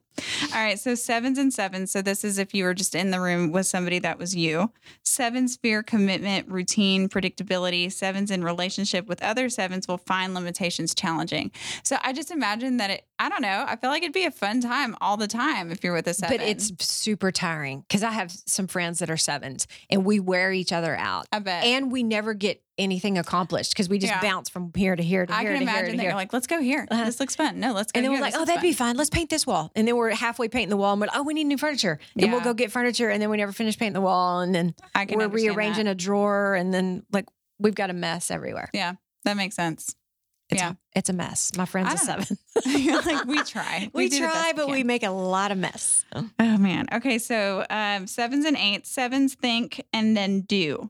All 0.54 0.62
right. 0.62 0.80
So 0.80 0.94
sevens 0.96 1.38
and 1.38 1.54
sevens. 1.54 1.92
So 1.92 2.02
this 2.02 2.24
is 2.24 2.38
if 2.38 2.54
you 2.54 2.66
were 2.66 2.74
just 2.74 2.94
in 2.94 3.12
the 3.12 3.20
room 3.20 3.52
with 3.52 3.66
somebody 3.66 4.00
that 4.00 4.20
was 4.20 4.36
you. 4.36 4.72
Sevens 5.04 5.56
fear 5.56 5.82
commitment, 5.82 6.48
routine, 6.50 7.10
predictability. 7.10 7.92
Sevens 7.92 8.30
in 8.30 8.44
relationship 8.44 9.08
with 9.08 9.24
other 9.24 9.50
sevens 9.50 9.88
will 9.88 9.98
find 9.98 10.34
limitations 10.34 10.94
challenging. 10.94 11.52
So 11.84 11.98
I 12.04 12.14
just 12.14 12.30
imagine 12.30 12.78
that 12.78 12.90
it, 12.92 13.06
I 13.24 13.30
don't 13.30 13.42
know. 13.42 13.64
I 13.66 13.78
feel 13.78 13.90
like 13.90 14.04
it'd 14.04 14.12
be 14.14 14.26
a 14.26 14.32
fun 14.32 14.60
time 14.60 14.98
all 15.00 15.16
the 15.16 15.28
time 15.30 15.72
if 15.72 15.82
you're 15.82 15.94
with 15.94 16.08
a 16.08 16.14
seven. 16.14 16.38
But 16.38 16.46
it's 16.46 16.74
super 16.86 17.32
tiring 17.32 17.86
because 17.88 18.04
I 18.04 18.12
have 18.12 18.32
some 18.32 18.68
friends 18.68 19.00
that 19.00 19.10
are 19.10 19.16
sevens 19.16 19.66
and 19.90 20.04
we 20.04 20.20
wear 20.20 20.52
each 20.52 20.74
other 20.74 20.94
out. 20.98 21.26
I 21.32 21.40
bet. 21.40 21.64
And 21.64 21.90
we 21.90 22.04
never 22.04 22.34
get 22.34 22.62
anything 22.78 23.18
accomplished 23.18 23.72
because 23.72 23.88
we 23.88 23.98
just 23.98 24.12
Yeah. 24.12 24.20
bounce 24.22 24.50
from 24.50 24.72
here 24.76 24.96
to 24.98 25.02
here 25.04 25.26
to 25.26 25.34
I 25.34 25.42
here 25.42 25.54
can 25.54 25.60
to 25.62 25.66
here 25.72 25.80
imagine 25.80 26.00
here. 26.00 26.10
you're 26.10 26.16
like, 26.16 26.34
let's 26.34 26.48
go 26.48 26.60
here. 26.60 26.86
Uh-huh. 26.92 27.06
This 27.06 27.20
looks 27.22 27.36
fun. 27.36 27.62
No, 27.62 27.72
let's 27.72 27.94
go 27.94 28.00
and 28.00 28.04
then 28.04 28.12
here. 28.12 28.20
we're 28.20 28.26
like, 28.26 28.34
This 28.34 28.42
oh, 28.42 28.46
that'd 28.46 28.56
fun." 28.60 28.62
be 28.70 28.74
fun. 28.74 28.98
Let's 28.98 29.10
paint 29.10 29.30
this 29.30 29.48
wall. 29.48 29.72
And 29.74 29.88
then 29.88 29.96
we're 29.96 30.10
halfway 30.14 30.50
painting 30.50 30.70
the 30.72 30.78
wall 30.78 30.92
and 30.92 31.00
we're 31.00 31.08
like, 31.08 31.16
oh, 31.16 31.24
we 31.24 31.34
need 31.34 31.46
new 31.46 31.58
furniture. 31.58 32.00
And 32.20 32.30
we'll 32.30 32.42
go 32.42 32.54
get 32.54 32.72
furniture. 32.74 33.10
And 33.10 33.22
then 33.22 33.30
we 33.30 33.38
never 33.38 33.54
finish 33.54 33.78
painting 33.78 33.94
the 33.94 34.02
wall. 34.02 34.42
And 34.42 34.54
then 34.54 34.76
I 34.94 35.06
can 35.06 35.18
we're 35.18 35.28
rearranging 35.30 35.86
that. 35.86 35.92
a 35.92 35.96
drawer. 35.96 36.56
And 36.56 36.74
then 36.74 37.06
like 37.14 37.26
we've 37.60 37.76
got 37.76 37.90
a 37.90 37.94
mess 37.94 38.32
everywhere. 38.32 38.70
Yeah, 38.74 38.94
that 39.24 39.38
makes 39.38 39.56
sense. 39.56 39.96
It's, 40.54 40.62
Yeah. 40.62 40.72
a, 40.72 40.76
it's 40.96 41.10
a 41.10 41.14
mess. 41.14 41.52
My 41.58 41.66
friend's 41.66 41.90
I 41.90 41.94
a 41.94 42.18
don't 42.18 42.26
seven. 42.26 42.38
Like 43.06 43.26
we 43.26 43.44
try. 43.44 43.90
we 43.94 44.10
best 44.10 44.22
try, 44.22 44.54
but 44.56 44.70
we 44.70 44.80
can. 44.80 44.88
make 44.88 45.04
a 45.04 45.10
lot 45.12 45.52
of 45.52 45.58
mess. 45.58 46.06
Oh 46.16 46.58
man. 46.58 46.88
Okay, 46.94 47.18
so 47.20 47.66
um, 47.70 48.08
sevens 48.08 48.46
and 48.46 48.56
eights. 48.58 48.90
Sevens 48.90 49.36
think 49.36 49.84
and 49.94 50.16
then 50.16 50.42
do. 50.42 50.90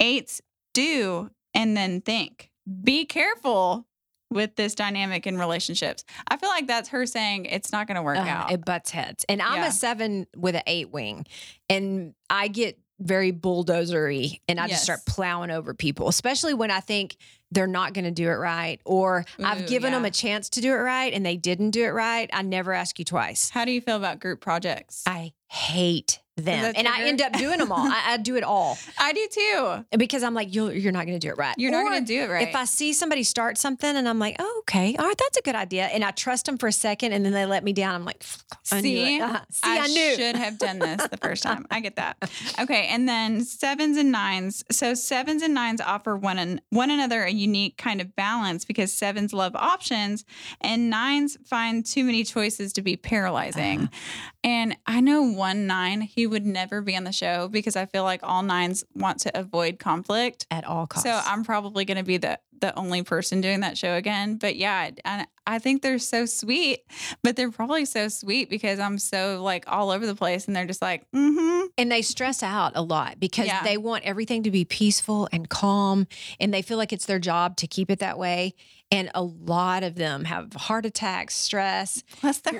Eights 0.00 0.40
do 0.74 1.30
and 1.54 1.76
then 1.76 2.00
think. 2.00 2.50
Be 2.84 3.04
careful 3.04 3.86
with 4.30 4.54
this 4.56 4.74
dynamic 4.74 5.26
in 5.26 5.38
relationships. 5.38 6.04
I 6.28 6.36
feel 6.36 6.50
like 6.50 6.66
that's 6.66 6.90
her 6.90 7.06
saying 7.06 7.46
it's 7.46 7.72
not 7.72 7.86
going 7.86 7.96
to 7.96 8.02
work 8.02 8.18
Uh, 8.18 8.22
out. 8.22 8.52
It 8.52 8.62
butts 8.64 8.90
heads. 8.90 9.24
And 9.28 9.40
I'm 9.40 9.62
Yeah. 9.62 9.68
a 9.68 9.72
seven 9.72 10.26
with 10.36 10.54
an 10.54 10.62
eight 10.66 10.90
wing. 10.90 11.24
And 11.70 12.14
I 12.28 12.48
get 12.48 12.78
very 13.00 13.32
bulldozery 13.32 14.40
and 14.48 14.60
I 14.60 14.68
just 14.68 14.82
start 14.82 15.00
plowing 15.06 15.50
over 15.50 15.72
people, 15.72 16.08
especially 16.08 16.52
when 16.52 16.70
I 16.70 16.80
think 16.80 17.16
they're 17.50 17.66
not 17.66 17.94
going 17.94 18.04
to 18.04 18.10
do 18.10 18.28
it 18.28 18.34
right 18.34 18.80
or 18.84 19.24
I've 19.42 19.62
Ooh, 19.62 19.66
given 19.66 19.92
them 19.92 20.04
a 20.04 20.10
chance 20.10 20.48
to 20.50 20.60
do 20.60 20.72
it 20.72 20.76
right 20.76 21.12
and 21.12 21.24
they 21.24 21.36
didn't 21.36 21.70
do 21.70 21.84
it 21.84 21.90
right. 21.90 22.28
I 22.32 22.42
never 22.42 22.72
ask 22.72 22.98
you 22.98 23.04
twice. 23.04 23.50
How 23.50 23.64
do 23.64 23.72
you 23.72 23.80
feel 23.80 23.96
about 23.96 24.20
group 24.20 24.40
projects? 24.40 25.02
I 25.06 25.32
hate 25.48 26.20
them. 26.44 26.72
And 26.76 26.88
I 26.88 27.02
end 27.02 27.20
up 27.20 27.32
doing 27.32 27.58
them 27.58 27.72
all. 27.72 27.86
I, 27.86 28.12
I 28.12 28.16
do 28.16 28.36
it 28.36 28.44
all 28.44 28.78
I 28.98 29.12
do 29.12 29.28
too. 29.30 29.98
because 29.98 30.22
I'm 30.22 30.34
like, 30.34 30.54
you're, 30.54 30.72
you're 30.72 30.92
not 30.92 31.06
going 31.06 31.18
to 31.18 31.26
do 31.26 31.30
it 31.32 31.36
right. 31.36 31.54
You're 31.58 31.70
not 31.70 31.84
going 31.84 32.04
to 32.04 32.06
do 32.06 32.22
it 32.22 32.30
right. 32.30 32.48
If 32.48 32.54
I 32.54 32.64
see 32.64 32.92
somebody 32.92 33.22
start 33.22 33.58
something 33.58 33.96
and 33.96 34.08
I'm 34.08 34.18
like, 34.18 34.36
oh, 34.38 34.56
okay, 34.60 34.94
all 34.96 35.06
right, 35.06 35.16
that's 35.18 35.36
a 35.36 35.42
good 35.42 35.54
idea. 35.54 35.86
And 35.86 36.04
I 36.04 36.10
trust 36.10 36.46
them 36.46 36.58
for 36.58 36.68
a 36.68 36.72
second 36.72 37.12
and 37.12 37.24
then 37.24 37.32
they 37.32 37.46
let 37.46 37.64
me 37.64 37.72
down. 37.72 37.94
I'm 37.94 38.04
like, 38.04 38.24
I 38.72 38.80
See, 38.80 39.16
it. 39.16 39.22
Uh-huh. 39.22 39.40
See, 39.50 39.60
I, 39.64 39.78
I, 39.78 39.86
knew. 39.86 40.14
should 40.16 40.36
have 40.36 40.58
done 40.58 40.78
this 40.78 41.06
the 41.08 41.16
first 41.16 41.42
time. 41.42 41.66
I 41.70 41.80
get 41.80 41.96
that. 41.96 42.16
Okay, 42.60 42.88
and 42.88 43.08
then 43.08 43.42
sevens 43.44 43.96
and 43.96 44.10
nines. 44.10 44.64
So 44.70 44.94
sevens 44.94 45.42
and 45.42 45.54
nines 45.54 45.80
offer 45.80 46.16
one 46.16 46.38
and 46.38 46.60
one 46.70 46.90
another 46.90 47.24
a 47.24 47.30
unique 47.38 47.76
kind 47.76 48.00
of 48.00 48.14
balance 48.16 48.64
because 48.64 48.92
sevens 48.92 49.32
love 49.32 49.54
options 49.54 50.24
and 50.60 50.90
nines 50.90 51.36
find 51.44 51.84
too 51.84 52.04
many 52.04 52.24
choices 52.24 52.72
to 52.74 52.82
be 52.82 52.96
paralyzing. 52.96 53.80
Uh-huh. 53.80 54.30
And 54.44 54.76
I 54.86 55.00
know 55.00 55.22
one 55.22 55.66
nine, 55.66 56.00
he 56.00 56.26
would 56.26 56.46
never 56.46 56.80
be 56.80 56.96
on 56.96 57.04
the 57.04 57.12
show 57.12 57.48
because 57.48 57.76
I 57.76 57.86
feel 57.86 58.04
like 58.04 58.20
all 58.22 58.42
nines 58.42 58.84
want 58.94 59.20
to 59.20 59.38
avoid 59.38 59.78
conflict. 59.78 60.46
At 60.50 60.64
all 60.64 60.86
costs. 60.86 61.08
So 61.08 61.20
I'm 61.24 61.44
probably 61.44 61.84
going 61.84 61.98
to 61.98 62.04
be 62.04 62.16
the 62.16 62.38
the 62.60 62.76
only 62.78 63.02
person 63.02 63.40
doing 63.40 63.60
that 63.60 63.78
show 63.78 63.94
again. 63.94 64.36
But 64.36 64.56
yeah, 64.56 64.90
and 65.04 65.26
I 65.46 65.58
think 65.58 65.82
they're 65.82 65.98
so 65.98 66.26
sweet, 66.26 66.80
but 67.22 67.36
they're 67.36 67.50
probably 67.50 67.84
so 67.84 68.08
sweet 68.08 68.50
because 68.50 68.78
I'm 68.78 68.98
so 68.98 69.42
like 69.42 69.64
all 69.66 69.90
over 69.90 70.04
the 70.06 70.14
place 70.14 70.46
and 70.46 70.54
they're 70.54 70.66
just 70.66 70.82
like, 70.82 71.10
mm-hmm. 71.12 71.66
And 71.78 71.90
they 71.90 72.02
stress 72.02 72.42
out 72.42 72.72
a 72.74 72.82
lot 72.82 73.18
because 73.20 73.46
Yeah. 73.46 73.62
they 73.62 73.76
want 73.76 74.04
everything 74.04 74.42
to 74.42 74.50
be 74.50 74.64
peaceful 74.64 75.28
and 75.32 75.48
calm 75.48 76.06
and 76.38 76.52
they 76.52 76.62
feel 76.62 76.76
like 76.76 76.92
it's 76.92 77.06
their 77.06 77.18
job 77.18 77.56
to 77.58 77.66
keep 77.66 77.90
it 77.90 78.00
that 78.00 78.18
way. 78.18 78.54
And 78.90 79.10
a 79.14 79.22
lot 79.22 79.82
of 79.82 79.96
them 79.96 80.24
have 80.24 80.52
heart 80.54 80.86
attacks, 80.86 81.34
stress, 81.36 82.02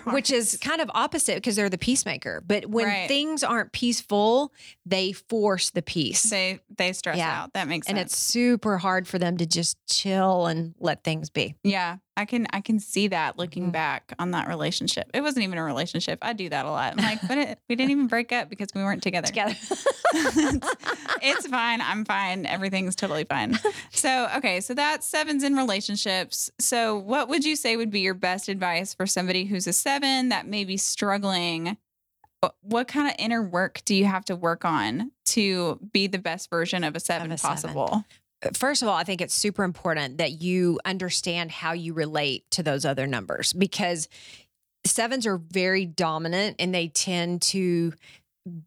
which 0.05 0.31
is 0.31 0.59
kind 0.61 0.83
of 0.83 0.91
opposite 0.95 1.37
because 1.37 1.57
they're 1.57 1.71
the 1.71 1.79
peacemaker. 1.79 2.43
But 2.47 2.67
when 2.67 2.87
Right. 2.87 3.09
things 3.09 3.43
aren't 3.43 3.73
peaceful, 3.73 4.53
they 4.85 5.13
force 5.13 5.71
the 5.71 5.81
peace. 5.81 6.25
they 6.25 6.61
they 6.77 6.93
stress 6.93 7.17
Yeah. 7.17 7.43
out. 7.45 7.55
That 7.55 7.67
makes 7.67 7.87
sense. 7.87 7.97
and 7.97 7.99
it's 7.99 8.17
super 8.19 8.77
hard 8.77 9.09
for 9.09 9.19
them 9.19 9.39
to 9.39 9.47
just 9.47 9.79
chill 9.91 10.47
and 10.47 10.75
let 10.79 11.03
things 11.03 11.31
be. 11.31 11.55
Yeah, 11.65 11.97
I 12.19 12.25
can 12.25 12.47
I 12.53 12.61
can 12.61 12.81
see 12.81 13.09
that 13.09 13.39
looking 13.39 13.69
Mhm. 13.69 13.73
back 13.73 14.13
on 14.19 14.33
that 14.33 14.49
relationship. 14.49 15.09
It 15.15 15.21
wasn't 15.21 15.45
even 15.45 15.57
a 15.57 15.63
relationship. 15.63 16.19
I 16.21 16.33
do 16.33 16.49
that 16.49 16.67
a 16.67 16.71
lot. 16.71 16.95
I'm 16.99 17.05
like, 17.05 17.21
but 17.29 17.39
it, 17.39 17.59
we 17.69 17.77
didn't 17.77 17.93
even 17.93 18.09
break 18.09 18.33
up 18.33 18.51
because 18.51 18.69
we 18.75 18.83
weren't 18.83 19.03
together. 19.05 19.29
Together. 19.29 19.55
it's 21.23 21.47
fine. 21.47 21.81
I'm 21.81 22.05
fine. 22.05 22.45
Everything's 22.45 22.97
totally 22.97 23.25
fine. 23.25 23.59
So, 23.91 24.29
okay, 24.37 24.61
so 24.61 24.75
that's 24.75 25.07
sevens 25.07 25.45
in 25.45 25.55
relationships. 25.57 26.51
So, 26.59 26.99
what 26.99 27.29
would 27.29 27.45
you 27.45 27.57
say 27.57 27.77
would 27.77 27.91
be 27.91 28.01
your 28.01 28.15
best 28.15 28.49
advice 28.49 28.95
for 28.95 29.07
somebody 29.07 29.45
who's 29.45 29.67
a 29.67 29.73
seven 29.73 30.29
that 30.31 30.47
may 30.47 30.65
be 30.65 30.77
struggling? 30.77 31.77
What- 32.63 32.89
kind 32.89 33.09
of 33.09 33.15
inner 33.19 33.43
work 33.43 33.81
do 33.85 33.95
you 33.95 34.05
have 34.07 34.25
to 34.27 34.37
work 34.37 34.65
on 34.65 35.11
to 35.27 35.79
be 35.93 36.07
the 36.07 36.19
best 36.19 36.51
version 36.51 36.85
of 36.85 36.95
a 36.97 37.01
seven 37.01 37.33
a 37.33 37.39
seven. 37.39 37.75
First 38.55 38.83
of 38.83 38.89
all, 38.89 38.95
I 38.95 39.05
think 39.05 39.21
it's 39.21 39.35
super 39.35 39.65
important 39.65 40.19
that 40.19 40.41
you 40.41 40.79
understand 40.85 41.51
how 41.51 41.73
you 41.73 41.93
relate 41.93 42.49
to 42.53 42.63
those 42.63 42.85
other 42.85 43.07
numbers 43.07 43.53
because 43.53 44.09
sevens 44.87 45.27
are 45.27 45.39
very 45.39 45.85
dominant 45.87 46.57
and 46.59 46.75
they 46.75 46.89
tend 46.89 47.43
to 47.43 47.93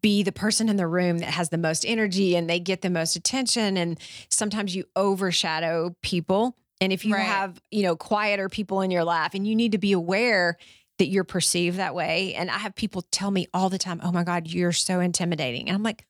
be 0.00 0.22
the 0.22 0.30
person 0.32 0.68
in 0.68 0.76
the 0.76 0.86
room 0.86 1.18
that 1.18 1.30
has 1.30 1.48
the 1.48 1.58
most 1.58 1.84
energy 1.86 2.36
and 2.36 2.48
they 2.48 2.60
get 2.60 2.82
the 2.82 2.90
most 2.90 3.16
attention 3.16 3.76
and 3.76 3.98
sometimes 4.28 4.76
you 4.76 4.84
overshadow 4.94 5.96
people. 6.02 6.54
And 6.80 6.92
if 6.92 7.04
you 7.04 7.14
Right. 7.14 7.22
have 7.22 7.60
you 7.70 7.82
know 7.82 7.96
quieter 7.96 8.48
people 8.48 8.82
in 8.82 8.90
your 8.90 9.04
life 9.04 9.34
and 9.34 9.46
you 9.46 9.56
need 9.56 9.72
to 9.72 9.78
be 9.78 9.92
aware 9.92 10.56
that 10.98 11.06
you're 11.08 11.24
perceived 11.24 11.78
that 11.78 11.94
way. 11.94 12.34
And 12.34 12.50
i 12.50 12.58
have 12.58 12.74
people 12.76 13.02
tell 13.10 13.30
me 13.30 13.46
all 13.54 13.70
the 13.70 13.78
time 13.78 14.00
oh 14.04 14.12
my 14.12 14.22
god 14.22 14.48
you're 14.48 14.70
so 14.72 15.00
intimidating. 15.00 15.68
And 15.68 15.74
i'm 15.74 15.82
like 15.82 16.04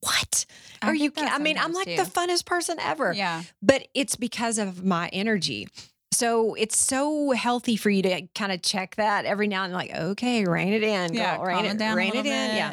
what 0.00 0.44
I 0.82 0.88
are 0.88 0.94
you 0.94 1.10
i 1.16 1.38
mean 1.38 1.58
i'm 1.58 1.72
like 1.72 1.86
the 1.86 1.96
too. 2.04 2.10
funnest 2.10 2.44
person 2.46 2.78
ever 2.80 3.12
Yeah. 3.12 3.42
but 3.62 3.88
it's 3.94 4.16
because 4.16 4.58
of 4.58 4.84
my 4.84 5.08
energy. 5.08 5.68
So 6.12 6.54
it's 6.54 6.78
so 6.78 7.32
healthy 7.32 7.76
for 7.76 7.90
you 7.90 8.00
to 8.02 8.22
kind 8.34 8.50
of 8.52 8.62
check 8.62 8.96
that 8.96 9.26
every 9.26 9.48
now 9.48 9.64
and 9.64 9.72
then, 9.74 9.78
like, 9.78 9.94
okay, 9.94 10.44
rein 10.44 10.72
it 10.72 10.82
in, 10.82 11.08
girl, 11.12 11.16
Yeah. 11.18 11.42
rein 11.42 11.64
it, 11.66 11.76
down 11.76 11.96
rein 11.96 12.12
it 12.14 12.18
in. 12.18 12.22
bit. 12.22 12.54
Yeah. 12.54 12.72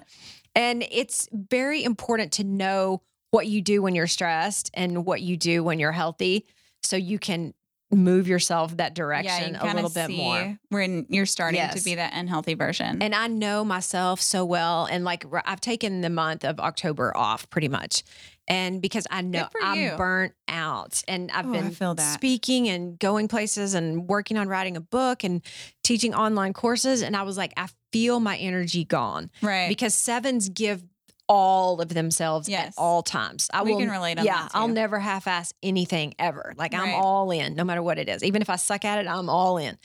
And 0.56 0.86
it's 0.90 1.28
very 1.34 1.84
important 1.84 2.32
to 2.34 2.44
know 2.46 3.02
what 3.32 3.48
you 3.48 3.62
do 3.62 3.82
when 3.82 3.96
you're 3.96 4.08
stressed 4.08 4.70
and 4.76 5.06
what 5.06 5.22
you 5.22 5.36
do 5.36 5.62
when 5.64 5.80
you're 5.80 5.92
healthy 5.92 6.46
so 6.84 6.96
you 6.96 7.18
can 7.20 7.54
move 7.96 8.28
yourself 8.28 8.78
that 8.78 8.94
direction 8.94 9.56
you 9.56 9.60
a 9.62 9.74
little 9.74 9.90
bit 9.90 10.10
more. 10.10 10.58
When 10.70 11.06
you're 11.10 11.26
starting 11.26 11.70
to 11.70 11.84
be 11.84 11.96
that 11.96 12.14
unhealthy 12.16 12.54
version. 12.54 13.02
And 13.02 13.14
I 13.14 13.28
know 13.28 13.64
myself 13.64 14.22
so 14.22 14.46
well. 14.46 14.86
And 14.86 15.04
like 15.04 15.26
I've 15.46 15.62
taken 15.62 16.02
the 16.02 16.10
month 16.10 16.44
of 16.46 16.60
October 16.60 17.16
off 17.16 17.50
pretty 17.50 17.68
much. 17.68 18.04
And 18.48 18.82
because 18.82 19.08
I 19.10 19.22
know 19.22 19.48
I'm 19.62 19.80
you. 19.80 19.94
burnt 19.96 20.34
out 20.50 21.02
and 21.08 21.32
I've 21.32 21.46
Oh, 21.48 21.52
been 21.54 21.98
speaking 21.98 22.68
and 22.68 23.00
going 23.00 23.30
places 23.30 23.74
and 23.74 24.08
working 24.08 24.38
on 24.38 24.50
writing 24.50 24.76
a 24.76 24.82
book 24.82 25.24
and 25.24 25.42
teaching 25.82 26.14
online 26.14 26.52
courses. 26.52 27.04
And 27.04 27.16
I 27.16 27.24
was 27.24 27.38
like, 27.38 27.54
I 27.56 27.70
feel 27.94 28.20
my 28.20 28.36
energy 28.38 28.84
gone 28.84 29.32
right. 29.42 29.70
because 29.70 29.94
sevens 29.94 30.50
give 30.50 30.84
all 31.30 31.80
of 31.82 31.90
themselves 31.90 32.50
Yes. 32.50 32.68
at 32.70 32.74
all 32.78 33.02
times. 33.02 33.50
I 33.54 33.64
We 33.64 33.72
will 33.72 33.80
can 33.80 33.90
relate 33.90 34.20
on 34.20 34.26
Yeah, 34.26 34.48
I'll 34.54 34.68
never 34.68 35.00
half-ass 35.00 35.54
anything 35.64 36.14
ever. 36.20 36.54
Like 36.58 36.74
I'm 36.74 36.94
all 36.94 37.32
in, 37.32 37.56
no 37.56 37.64
matter 37.64 37.82
what 37.82 37.98
it 37.98 38.10
is. 38.10 38.24
Even 38.24 38.42
if 38.42 38.50
I 38.50 38.58
suck 38.58 38.84
at 38.86 39.00
it, 39.00 39.08
I'm 39.08 39.30
all 39.30 39.58
in. 39.58 39.78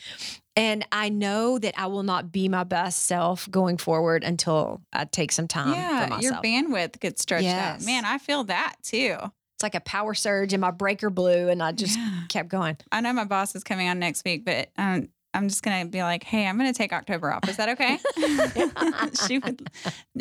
And 0.55 0.85
I 0.91 1.07
know 1.09 1.57
that 1.57 1.75
I 1.77 1.87
will 1.87 2.03
not 2.03 2.31
be 2.33 2.49
my 2.49 2.65
best 2.65 3.03
self 3.03 3.49
going 3.49 3.77
forward 3.77 4.23
until 4.25 4.81
I 4.91 5.05
take 5.05 5.31
some 5.31 5.47
time 5.47 5.73
for 5.73 5.79
yeah, 6.15 6.19
your 6.19 6.33
bandwidth 6.33 6.99
gets 6.99 7.21
stretched 7.21 7.47
out. 7.47 7.75
Yes. 7.79 7.85
Man, 7.85 8.03
I 8.03 8.17
feel 8.17 8.43
that 8.45 8.75
too. 8.83 9.15
it's 9.55 9.63
like 9.63 9.75
a 9.75 9.79
power 9.81 10.13
surge 10.13 10.51
and 10.53 10.59
my 10.61 10.71
breaker 10.71 11.09
blew 11.09 11.47
and 11.49 11.63
I 11.63 11.71
just 11.71 11.97
Yeah. 11.97 12.21
kept 12.27 12.49
going. 12.49 12.77
I 12.91 12.99
know 13.01 13.13
my 13.13 13.23
boss 13.25 13.55
is 13.55 13.63
coming 13.63 13.87
on 13.87 13.99
next 13.99 14.25
week, 14.25 14.43
but 14.45 14.69
um, 14.77 15.07
I'm 15.33 15.47
just 15.47 15.63
gonna 15.63 15.85
be 15.85 16.01
like, 16.01 16.23
"Hey, 16.23 16.47
I'm 16.47 16.57
gonna 16.57 16.73
take 16.73 16.91
October 16.91 17.31
off. 17.31 17.47
Is 17.47 17.57
that 17.57 17.69
okay?" 17.69 17.99
she 19.27 19.39
would. 19.39 19.69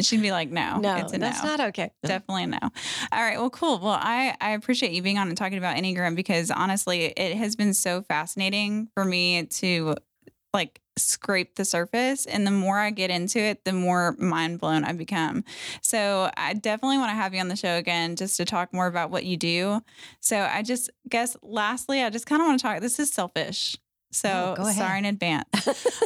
She'd 0.00 0.22
be 0.22 0.30
like, 0.30 0.50
"No, 0.50 0.78
No, 0.78 0.96
it's 0.96 1.12
a 1.12 1.18
that's 1.18 1.42
no." 1.42 1.48
not 1.48 1.60
okay. 1.68 1.90
Definitely 2.02 2.46
no. 2.46 2.58
All 2.62 2.70
right. 3.20 3.38
Well, 3.38 3.50
cool. 3.50 3.78
Well, 3.78 3.98
I, 4.00 4.34
I 4.40 4.50
appreciate 4.50 4.92
you 4.92 5.02
being 5.02 5.18
on 5.18 5.28
and 5.28 5.36
talking 5.36 5.58
about 5.58 5.76
Enneagram 5.76 6.14
because 6.14 6.50
honestly, 6.50 7.06
it 7.06 7.36
has 7.36 7.56
been 7.56 7.74
so 7.74 8.02
fascinating 8.02 8.88
for 8.94 9.04
me 9.04 9.44
to 9.46 9.96
like 10.54 10.80
scrape 10.96 11.54
the 11.54 11.64
surface. 11.64 12.26
And 12.26 12.46
the 12.46 12.50
more 12.50 12.78
I 12.78 12.90
get 12.90 13.10
into 13.10 13.38
it, 13.38 13.64
the 13.64 13.72
more 13.72 14.16
mind 14.18 14.58
blown 14.60 14.84
I 14.84 14.92
become. 14.92 15.44
So 15.80 16.30
I 16.36 16.54
definitely 16.54 16.98
want 16.98 17.10
to 17.10 17.14
have 17.14 17.34
you 17.34 17.40
on 17.40 17.48
the 17.48 17.56
show 17.56 17.76
again 17.76 18.16
just 18.16 18.36
to 18.38 18.44
talk 18.44 18.72
more 18.72 18.86
about 18.86 19.10
what 19.10 19.24
you 19.24 19.36
do. 19.36 19.80
So 20.20 20.38
I 20.38 20.62
just 20.62 20.90
guess 21.08 21.36
lastly, 21.42 22.02
I 22.02 22.10
just 22.10 22.26
kind 22.26 22.42
of 22.42 22.48
want 22.48 22.58
to 22.58 22.62
talk. 22.62 22.80
This 22.80 22.98
is 22.98 23.10
selfish. 23.10 23.76
So 24.10 24.54
Oh, 24.58 24.72
sorry 24.72 24.98
in 25.00 25.04
advance 25.04 25.44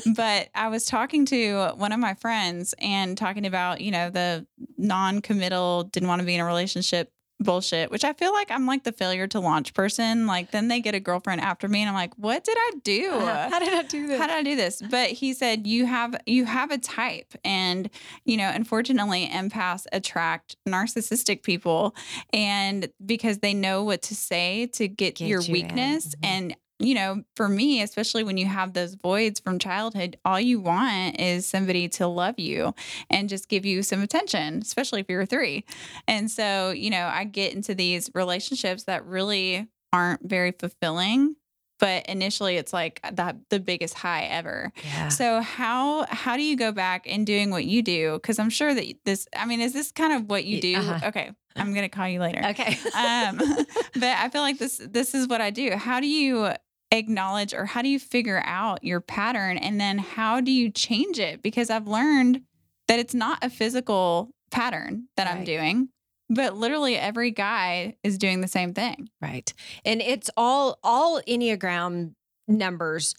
but 0.17 0.49
I 0.55 0.69
was 0.69 0.85
talking 0.87 1.25
to 1.27 1.73
one 1.77 1.93
of 1.93 2.01
my 2.01 2.15
friends 2.15 2.75
and 2.79 3.17
talking 3.17 3.47
about, 3.47 3.81
you 3.81 3.91
know, 3.91 4.11
the 4.11 4.47
non 4.77 5.21
committal, 5.21 5.85
didn't 5.85 6.09
want 6.09 6.21
to 6.21 6.27
be 6.27 6.35
in 6.35 6.41
a 6.41 6.45
relationship 6.45 7.13
bullshit, 7.41 7.91
which 7.91 8.05
I 8.05 8.13
feel 8.13 8.33
like 8.33 8.53
I'm 8.53 8.67
like 8.67 8.85
the 8.85 8.93
failure 8.93 9.27
to 9.29 9.41
launch 9.41 9.75
person. 9.75 10.29
Like 10.29 10.53
then 10.53 10.69
they 10.69 10.81
get 10.81 10.95
a 10.95 11.01
girlfriend 11.01 11.41
after 11.41 11.67
me 11.67 11.81
and 11.81 11.89
I'm 11.89 11.95
like, 11.95 12.15
what 12.17 12.45
did 12.45 12.57
I 12.57 12.71
do? 12.85 13.19
How 13.19 13.59
did 13.59 13.73
I 13.73 13.83
do 13.83 14.07
this? 14.07 14.21
How 14.21 14.27
did 14.29 14.37
I 14.37 14.43
do 14.45 14.55
this? 14.55 14.81
But 14.89 15.11
he 15.11 15.33
said 15.35 15.67
you 15.67 15.87
have 15.87 16.15
you 16.27 16.45
have 16.45 16.71
a 16.71 16.79
type, 16.79 17.35
and 17.45 17.91
you 18.25 18.37
know, 18.37 18.49
unfortunately, 18.55 19.29
empaths 19.33 19.87
attract 19.93 20.57
narcissistic 20.69 21.43
people, 21.43 21.97
and 22.33 22.89
because 23.05 23.39
they 23.39 23.55
know 23.55 23.83
what 23.83 24.03
to 24.03 24.15
say 24.15 24.67
to 24.75 24.87
get, 24.87 25.17
Get 25.17 25.27
your 25.29 25.43
weakness, 25.43 26.15
Mhm. 26.15 26.19
and 26.23 26.57
you 26.83 26.95
know, 26.95 27.23
for 27.37 27.49
me, 27.49 27.81
especially 27.83 28.25
when 28.25 28.37
you 28.37 28.47
have 28.47 28.73
those 28.73 28.95
voids 28.95 29.41
from 29.41 29.59
childhood, 29.59 30.17
all 30.25 30.41
you 30.41 30.61
want 30.61 31.21
is 31.21 31.47
somebody 31.47 31.89
to 31.91 32.07
love 32.07 32.39
you 32.39 32.75
and 33.09 33.29
just 33.29 33.49
give 33.49 33.65
you 33.65 33.83
some 33.83 34.03
attention, 34.03 34.59
especially 34.63 35.01
if 35.01 35.09
you're 35.09 35.27
three. 35.27 35.65
And 36.09 36.31
so, 36.31 36.71
you 36.71 36.91
know, 36.91 37.07
I 37.13 37.25
get 37.25 37.55
into 37.55 37.75
these 37.75 38.11
relationships 38.15 38.85
that 38.85 39.07
really 39.07 39.69
aren't 39.93 40.29
very 40.29 40.53
fulfilling. 40.53 41.37
But 41.79 42.07
initially, 42.07 42.59
it's 42.59 42.73
like 42.73 43.01
the 43.03 43.37
the 43.49 43.59
biggest 43.59 43.95
high 43.95 44.23
ever. 44.27 44.73
yeah. 44.85 45.09
So 45.09 45.41
how 45.41 46.07
how 46.09 46.37
do 46.37 46.45
you 46.45 46.57
go 46.57 46.71
back 46.71 47.07
and 47.09 47.27
doing 47.27 47.51
what 47.51 47.65
you 47.65 47.83
do? 47.83 48.13
Because 48.15 48.39
I'm 48.39 48.51
sure 48.51 48.73
that 48.73 48.85
this. 49.05 49.27
I 49.37 49.47
mean, 49.47 49.61
is 49.61 49.73
this 49.73 49.91
kind 49.91 50.13
of 50.13 50.31
what 50.31 50.45
you 50.45 50.61
do? 50.61 50.77
uh-huh. 50.77 51.09
Okay, 51.09 51.33
I'm 51.57 51.75
gonna 51.75 51.89
call 51.89 52.07
you 52.07 52.21
later. 52.21 52.41
Okay. 52.51 52.79
um, 52.95 53.37
but 53.95 54.17
I 54.17 54.29
feel 54.31 54.43
like 54.43 54.59
this 54.59 54.81
this 54.89 55.13
is 55.13 55.27
what 55.27 55.41
I 55.41 55.51
do. 55.51 55.73
How 55.73 55.99
do 55.99 56.07
you 56.07 56.53
acknowledge 56.93 57.55
or 57.55 57.65
how 57.65 57.83
do 57.83 57.89
you 57.89 57.99
figure 57.99 58.43
out 58.45 58.85
your 58.85 59.01
pattern, 59.01 59.59
and 59.59 59.81
then 59.81 59.99
how 59.99 60.41
do 60.41 60.53
you 60.53 60.71
change 60.71 61.19
it? 61.19 61.43
Because 61.43 61.71
I've 61.71 61.89
learned 61.89 62.43
that 62.87 63.01
it's 63.01 63.15
not 63.15 63.43
a 63.43 63.51
physical 63.51 64.31
pattern 64.51 65.09
that 65.17 65.27
I'm 65.27 65.45
doing, 65.45 65.89
but 66.29 66.57
literally 66.57 66.97
every 66.97 67.31
guy 67.31 67.97
is 68.05 68.19
doing 68.19 68.43
the 68.43 68.49
same 68.49 68.75
thing. 68.75 69.09
Right. 69.21 69.53
And 69.85 70.03
it's 70.03 70.31
all 70.37 70.79
all 70.83 71.21
Enneagram 71.23 72.13
numbers 72.47 73.15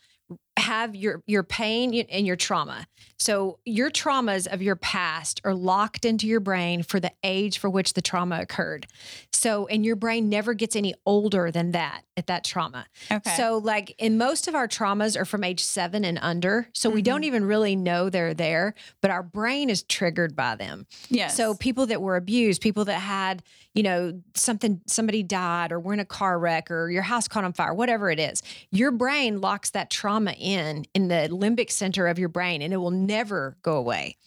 have 0.57 0.95
your 0.95 1.23
your 1.25 1.43
pain 1.43 1.93
and 2.09 2.27
your 2.27 2.35
trauma. 2.35 2.87
So 3.17 3.59
your 3.65 3.89
traumas 3.89 4.51
of 4.51 4.61
your 4.61 4.75
past 4.75 5.39
are 5.45 5.53
locked 5.53 6.03
into 6.05 6.27
your 6.27 6.39
brain 6.41 6.83
for 6.83 6.99
the 6.99 7.11
age 7.23 7.57
for 7.57 7.69
which 7.69 7.93
the 7.93 8.01
trauma 8.01 8.39
occurred. 8.41 8.85
So 9.31 9.65
and 9.67 9.85
your 9.85 9.95
brain 9.95 10.29
never 10.29 10.53
gets 10.53 10.75
any 10.75 10.93
older 11.05 11.49
than 11.51 11.71
that 11.71 12.01
at 12.17 12.27
that 12.27 12.43
trauma. 12.43 12.85
Okay. 13.11 13.35
So 13.35 13.57
like 13.57 13.95
in 13.97 14.17
most 14.17 14.47
of 14.47 14.55
our 14.55 14.67
traumas 14.67 15.19
are 15.19 15.25
from 15.25 15.43
age 15.43 15.63
7 15.63 16.05
and 16.05 16.19
under. 16.21 16.67
So 16.73 16.89
we 16.89 17.01
Mhm. 17.01 17.05
don't 17.05 17.23
even 17.23 17.45
really 17.45 17.75
know 17.75 18.09
they're 18.09 18.33
there, 18.35 18.75
but 19.01 19.09
our 19.09 19.23
brain 19.23 19.69
is 19.69 19.83
triggered 19.83 20.35
by 20.35 20.55
them. 20.55 20.85
yes. 21.09 21.35
So 21.35 21.55
people 21.55 21.85
that 21.87 22.01
were 22.01 22.15
abused, 22.15 22.61
people 22.61 22.85
that 22.85 22.99
had, 22.99 23.41
you 23.73 23.81
know, 23.83 24.21
something 24.35 24.81
somebody 24.85 25.23
died 25.23 25.71
or 25.71 25.79
were 25.79 25.93
in 25.93 25.99
a 25.99 26.05
car 26.05 26.37
wreck 26.37 26.69
or 26.69 26.91
your 26.91 27.01
house 27.03 27.27
caught 27.27 27.43
on 27.43 27.53
fire, 27.53 27.73
whatever 27.73 28.11
it 28.11 28.19
is, 28.19 28.43
your 28.69 28.91
brain 28.91 29.41
locks 29.41 29.71
that 29.71 29.89
trauma 29.89 30.33
in 30.43 30.85
in 30.93 31.07
the 31.07 31.27
limbic 31.31 31.71
center 31.71 32.07
of 32.07 32.19
your 32.19 32.29
brain 32.29 32.61
and 32.61 32.73
it 32.73 32.77
will 32.77 32.91
never 32.91 33.57
go 33.63 33.77
away. 33.77 34.17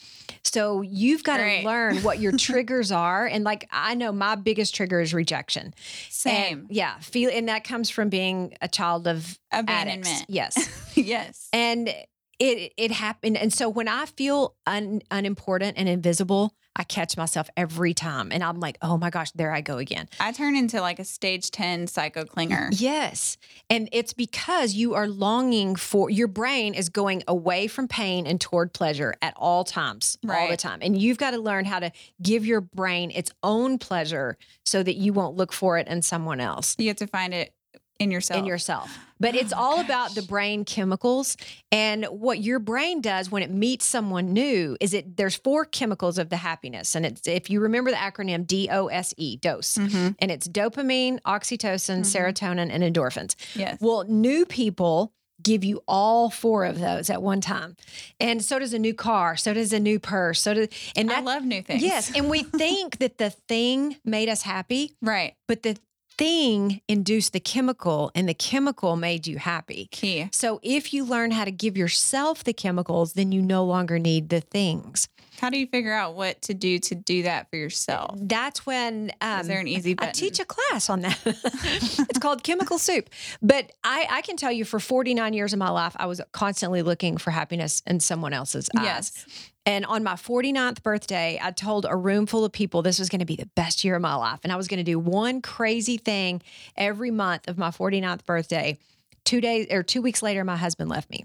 So 0.43 0.81
you've 0.81 1.23
got 1.23 1.39
Great. 1.39 1.63
to 1.63 1.67
learn 1.67 1.97
what 1.99 2.19
your 2.19 2.33
triggers 2.39 2.91
are. 2.91 3.27
And 3.27 3.45
like 3.45 3.69
I 3.71 3.95
know 3.95 4.13
my 4.13 4.37
biggest 4.37 4.75
trigger 4.75 5.01
is 5.01 5.13
rejection. 5.13 5.75
Same. 6.09 6.61
And, 6.61 6.67
yeah. 6.71 6.99
Feel 7.01 7.31
and 7.33 7.49
that 7.49 7.65
comes 7.65 7.91
from 7.91 8.09
being 8.09 8.57
a 8.61 8.69
child 8.69 9.07
of 9.07 9.39
addicts. 9.51 9.73
Abandonment. 9.73 10.25
Yes. 10.29 10.93
yes. 10.97 11.49
and 11.53 11.93
it 12.39 12.73
it 12.77 12.91
happened. 12.91 13.37
And 13.37 13.53
so 13.53 13.69
when 13.69 13.89
I 13.89 14.07
feel 14.07 14.55
un, 14.67 15.03
unimportant 15.11 15.77
and 15.79 15.89
invisible, 15.89 16.53
I 16.77 16.85
catch 16.85 17.17
myself 17.17 17.49
every 17.57 17.95
time. 17.95 18.31
And 18.31 18.45
I'm 18.45 18.61
like, 18.61 18.77
oh 18.83 18.99
my 18.99 19.09
gosh, 19.09 19.31
there 19.33 19.51
I 19.51 19.63
go 19.63 19.79
again. 19.79 20.09
I 20.21 20.33
turn 20.33 20.55
into 20.55 20.81
like 20.81 20.99
a 20.99 21.05
stage 21.05 21.51
10 21.51 21.87
psycho 21.87 22.25
clinger. 22.25 22.69
Yes. 22.71 23.39
And 23.71 23.89
it's 23.93 24.13
because 24.13 24.75
you 24.75 24.95
are 24.95 25.09
longing 25.09 25.75
for 25.77 26.11
your 26.11 26.29
brain 26.29 26.75
is 26.75 26.91
going 26.91 27.23
away 27.27 27.67
from 27.67 27.89
pain 27.89 28.27
and 28.27 28.39
toward 28.41 28.75
pleasure 28.75 29.15
at 29.23 29.33
all 29.37 29.65
times, 29.65 30.19
all 30.29 30.49
the 30.49 30.57
time. 30.57 30.81
And 30.83 31.01
you've 31.01 31.19
got 31.19 31.31
to 31.31 31.39
learn 31.39 31.65
how 31.65 31.81
to 31.81 31.91
give 32.23 32.45
your 32.45 32.61
brain 32.61 33.11
its 33.11 33.33
own 33.43 33.79
pleasure 33.79 34.37
so 34.65 34.83
that 34.83 34.97
you 34.97 35.15
won't 35.15 35.37
look 35.37 35.53
for 35.53 35.79
it 35.79 35.89
in 35.89 36.03
someone 36.03 36.41
else. 36.41 36.77
You 36.79 36.89
have 36.89 36.97
to 36.99 37.07
find 37.07 37.33
it 37.33 37.55
in 37.99 38.11
yourself. 38.11 38.39
In 38.39 38.47
yourself. 38.47 38.99
But 39.19 39.35
it's 39.35 39.53
Oh, 39.53 39.57
all 39.59 39.81
about 39.81 40.15
the 40.15 40.23
brain 40.23 40.65
chemicals. 40.65 41.37
And 41.73 42.05
what 42.07 42.41
your 42.41 42.59
brain 42.59 43.01
does 43.01 43.31
when 43.31 43.43
it 43.43 43.51
meets 43.51 43.87
someone 43.87 44.33
new 44.35 44.77
is 44.81 44.93
it 44.93 45.17
there's 45.17 45.37
four 45.37 45.65
chemicals 45.65 46.19
of 46.19 46.29
the 46.29 46.37
happiness. 46.37 46.95
And 46.95 47.07
it's 47.07 47.27
if 47.27 47.49
you 47.49 47.61
remember 47.61 47.91
the 47.91 47.97
acronym 47.97 48.47
D 48.47 48.69
O 48.71 48.89
S 48.89 49.15
E, 49.17 49.37
dose. 49.39 49.79
Mhm. 49.79 50.17
And 50.19 50.31
it's 50.31 50.47
dopamine, 50.47 51.21
oxytocin, 51.23 52.01
Mhm. 52.01 52.05
serotonin, 52.35 52.71
and 52.71 52.83
endorphins. 52.85 53.35
Yes. 53.55 53.79
Well, 53.81 54.05
new 54.05 54.45
people 54.45 55.13
give 55.43 55.63
you 55.65 55.83
all 55.87 56.29
four 56.31 56.65
of 56.65 56.79
those 56.81 57.09
at 57.11 57.23
one 57.23 57.41
time. 57.41 57.77
And 58.19 58.43
so 58.45 58.59
does 58.59 58.73
a 58.73 58.79
new 58.79 58.95
car, 58.95 59.37
so 59.37 59.53
does 59.55 59.73
a 59.73 59.79
new 59.79 59.99
purse, 60.01 60.41
so 60.41 60.55
does 60.55 60.69
and 60.97 61.11
I 61.13 61.21
love 61.21 61.45
new 61.45 61.63
things. 61.63 61.83
Yes, 61.83 62.11
and 62.15 62.29
we 62.31 62.43
think 62.43 62.99
that 62.99 63.19
the 63.19 63.31
thing 63.31 63.97
made 64.05 64.29
us 64.31 64.43
happy, 64.43 64.97
Right. 65.03 65.35
but 65.47 65.63
the 65.63 65.77
thing 66.19 66.81
induced 66.89 67.33
the 67.33 67.41
chemical 67.41 68.11
and 68.15 68.29
the 68.29 68.35
chemical 68.35 68.97
made 68.97 69.27
you 69.27 69.39
happy. 69.39 69.89
Key. 69.91 70.29
So 70.33 70.61
if 70.63 70.93
you 70.93 71.05
learn 71.05 71.31
how 71.31 71.45
to 71.45 71.51
give 71.51 71.77
yourself 71.77 72.45
the 72.45 72.53
chemicals, 72.53 73.15
then 73.15 73.33
you 73.33 73.43
no 73.43 73.65
longer 73.65 73.99
need 73.99 74.29
the 74.29 74.41
things. 74.41 75.09
How 75.41 75.51
do 75.51 75.59
you 75.59 75.67
figure 75.67 75.93
out 75.93 76.15
what 76.15 76.43
to 76.43 76.55
do 76.55 76.79
to 76.79 76.95
do 76.95 77.25
that 77.25 77.51
for 77.51 77.57
yourself? 77.57 78.17
That's 78.21 78.67
when 78.67 79.13
um, 79.21 79.41
Is 79.41 79.49
there 79.49 79.61
an 79.61 79.69
easy 79.69 79.95
I 79.99 80.11
teach 80.11 80.41
a 80.41 80.45
class 80.45 80.89
on 80.89 81.01
that. 81.03 81.19
it's 81.25 82.19
called 82.19 82.43
chemical 82.43 82.79
soup. 82.79 83.11
But 83.43 83.73
I, 83.85 84.07
I 84.11 84.23
can 84.23 84.37
tell 84.37 84.53
you 84.53 84.65
for 84.65 84.81
49 84.81 85.33
years 85.33 85.53
of 85.53 85.59
my 85.59 85.71
life, 85.71 85.95
I 85.97 86.07
was 86.07 86.21
constantly 86.33 86.83
looking 86.83 87.17
for 87.17 87.31
happiness 87.31 87.83
in 87.87 88.01
someone 88.01 88.33
else's 88.33 88.69
eyes. 88.77 88.85
Yes. 88.85 89.51
And 89.67 89.85
on 89.85 90.05
my 90.05 90.15
49th 90.15 90.83
birthday, 90.85 91.41
I 91.43 91.51
told 91.51 91.87
a 91.89 91.97
room 91.97 92.27
full 92.27 92.45
of 92.45 92.53
people 92.53 92.83
this 92.83 93.01
was 93.01 93.09
going 93.09 93.19
to 93.19 93.27
be 93.27 93.35
the 93.35 93.51
best 93.57 93.83
year 93.83 93.97
of 93.97 94.03
my 94.03 94.15
life. 94.15 94.39
And 94.45 94.53
I 94.53 94.57
was 94.57 94.69
going 94.69 94.79
to 94.79 94.85
do 94.85 94.99
one 94.99 95.43
crazy 95.43 95.97
thing 95.97 96.41
every 96.77 97.11
month 97.11 97.49
of 97.49 97.59
my 97.59 97.71
49th 97.71 98.25
birthday. 98.25 98.79
Two 99.25 99.41
days 99.41 99.67
or 99.73 99.83
two 99.83 100.03
weeks 100.03 100.23
later, 100.23 100.45
my 100.45 100.57
husband 100.57 100.89
left 100.89 101.11
me. 101.11 101.25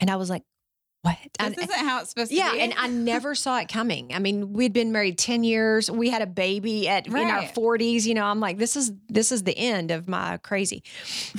And 0.00 0.10
I 0.10 0.16
was 0.16 0.30
like, 0.30 0.42
what? 1.02 1.16
This 1.38 1.46
And- 1.46 1.58
isn't 1.58 1.86
how 1.86 2.00
it's 2.00 2.10
supposed 2.10 2.32
yeah, 2.32 2.46
to 2.46 2.52
be. 2.52 2.58
Yeah, 2.58 2.64
and 2.64 2.74
I 2.76 2.88
never 2.88 3.34
saw 3.34 3.58
it 3.58 3.68
coming. 3.68 4.12
I 4.12 4.18
mean, 4.18 4.52
we'd 4.52 4.72
been 4.72 4.90
married 4.92 5.18
10 5.18 5.44
years. 5.44 5.90
We 5.90 6.10
had 6.10 6.20
a 6.22 6.26
baby 6.26 6.88
at 6.88 7.06
in 7.06 7.14
our 7.14 7.42
40s, 7.42 8.06
you 8.06 8.14
know. 8.14 8.24
I'm 8.24 8.40
like 8.40 8.58
this 8.58 8.74
is 8.76 8.92
this 9.08 9.30
is 9.30 9.44
the 9.44 9.56
end 9.56 9.90
of 9.90 10.08
my 10.08 10.38
crazy. 10.38 10.82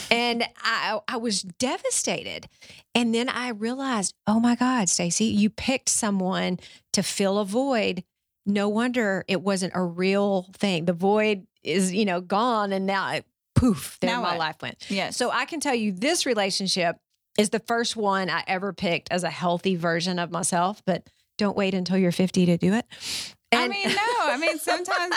And 0.09 0.45
I 0.63 0.99
I 1.07 1.17
was 1.17 1.41
devastated. 1.41 2.47
And 2.95 3.13
then 3.13 3.29
I 3.29 3.49
realized, 3.49 4.13
"Oh 4.25 4.39
my 4.39 4.55
god, 4.55 4.89
Stacy, 4.89 5.25
you 5.25 5.49
picked 5.49 5.89
someone 5.89 6.59
to 6.93 7.03
fill 7.03 7.37
a 7.37 7.45
void. 7.45 8.03
No 8.45 8.69
wonder 8.69 9.25
it 9.27 9.41
wasn't 9.41 9.73
a 9.75 9.83
real 9.83 10.47
thing. 10.53 10.85
The 10.85 10.93
void 10.93 11.45
is, 11.63 11.93
you 11.93 12.05
know, 12.05 12.21
gone 12.21 12.71
and 12.71 12.85
now 12.87 13.11
it, 13.11 13.25
poof, 13.55 13.97
there 13.99 14.09
Now 14.11 14.21
my 14.21 14.29
what? 14.31 14.39
life 14.39 14.55
went. 14.61 14.85
Yeah. 14.89 15.09
So 15.09 15.29
I 15.31 15.43
can 15.45 15.59
tell 15.59 15.75
you 15.75 15.91
this 15.91 16.25
relationship 16.25 16.95
is 17.37 17.49
the 17.51 17.59
first 17.59 17.95
one 17.95 18.29
I 18.29 18.43
ever 18.47 18.73
picked 18.73 19.11
as 19.11 19.23
a 19.23 19.29
healthy 19.29 19.75
version 19.75 20.19
of 20.19 20.31
myself, 20.31 20.81
but 20.85 21.07
don't 21.37 21.55
wait 21.55 21.73
until 21.73 21.97
you're 21.97 22.11
50 22.11 22.45
to 22.47 22.57
do 22.57 22.73
it. 22.73 22.85
I 23.53 23.67
mean, 23.69 23.87
no. 23.87 23.95
I 23.97 24.37
mean, 24.37 24.59
sometimes 24.59 25.15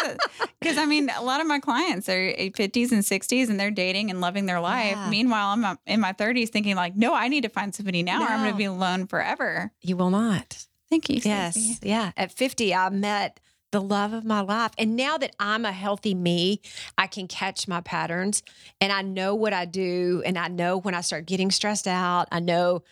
because 0.60 0.78
I 0.78 0.86
mean, 0.86 1.10
a 1.10 1.22
lot 1.22 1.40
of 1.40 1.48
my 1.48 1.58
clients 1.58 2.08
are 2.08 2.32
50s 2.32 2.92
and 2.92 3.02
60s, 3.02 3.48
and 3.48 3.58
they're 3.58 3.72
dating 3.72 4.10
and 4.10 4.20
loving 4.20 4.46
their 4.46 4.60
life. 4.60 4.92
Yeah. 4.92 5.10
Meanwhile, 5.10 5.48
I'm 5.48 5.78
in 5.86 6.00
my 6.00 6.12
30s, 6.12 6.50
thinking 6.50 6.76
like, 6.76 6.94
no, 6.94 7.12
I 7.12 7.26
need 7.28 7.42
to 7.42 7.48
find 7.48 7.74
somebody 7.74 8.02
now, 8.04 8.22
or 8.22 8.28
I'm 8.28 8.40
going 8.40 8.52
to 8.52 8.56
be 8.58 8.64
alone 8.64 9.06
forever. 9.08 9.72
you 9.82 9.96
will 9.96 10.10
not. 10.10 10.66
Thank 10.90 11.08
you. 11.08 11.20
Yes. 11.24 11.54
Stacey. 11.54 11.88
Yeah. 11.88 12.12
At 12.16 12.32
50, 12.32 12.74
I 12.74 12.88
met 12.90 13.40
the 13.72 13.80
love 13.80 14.12
of 14.12 14.24
my 14.24 14.40
life. 14.40 14.72
And 14.78 14.96
now 14.96 15.18
that 15.18 15.34
I'm 15.38 15.64
a 15.64 15.72
healthy 15.72 16.14
me, 16.14 16.60
I 16.98 17.06
can 17.06 17.28
catch 17.28 17.68
my 17.68 17.80
patterns 17.80 18.42
and 18.80 18.92
I 18.92 19.02
know 19.02 19.34
what 19.34 19.52
I 19.52 19.64
do. 19.64 20.22
And 20.24 20.38
I 20.38 20.48
know 20.48 20.78
when 20.78 20.94
I 20.94 21.00
start 21.00 21.26
getting 21.26 21.50
stressed 21.50 21.86
out, 21.86 22.28
I 22.32 22.40
know 22.40 22.82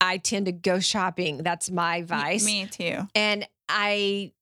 I 0.00 0.18
tend 0.18 0.46
to 0.46 0.52
go 0.52 0.80
shopping. 0.80 1.38
That's 1.38 1.70
my 1.70 2.02
vice. 2.02 2.44
Me 2.44 2.66
too. 2.66 3.08
And 3.14 3.46
I 3.68 4.32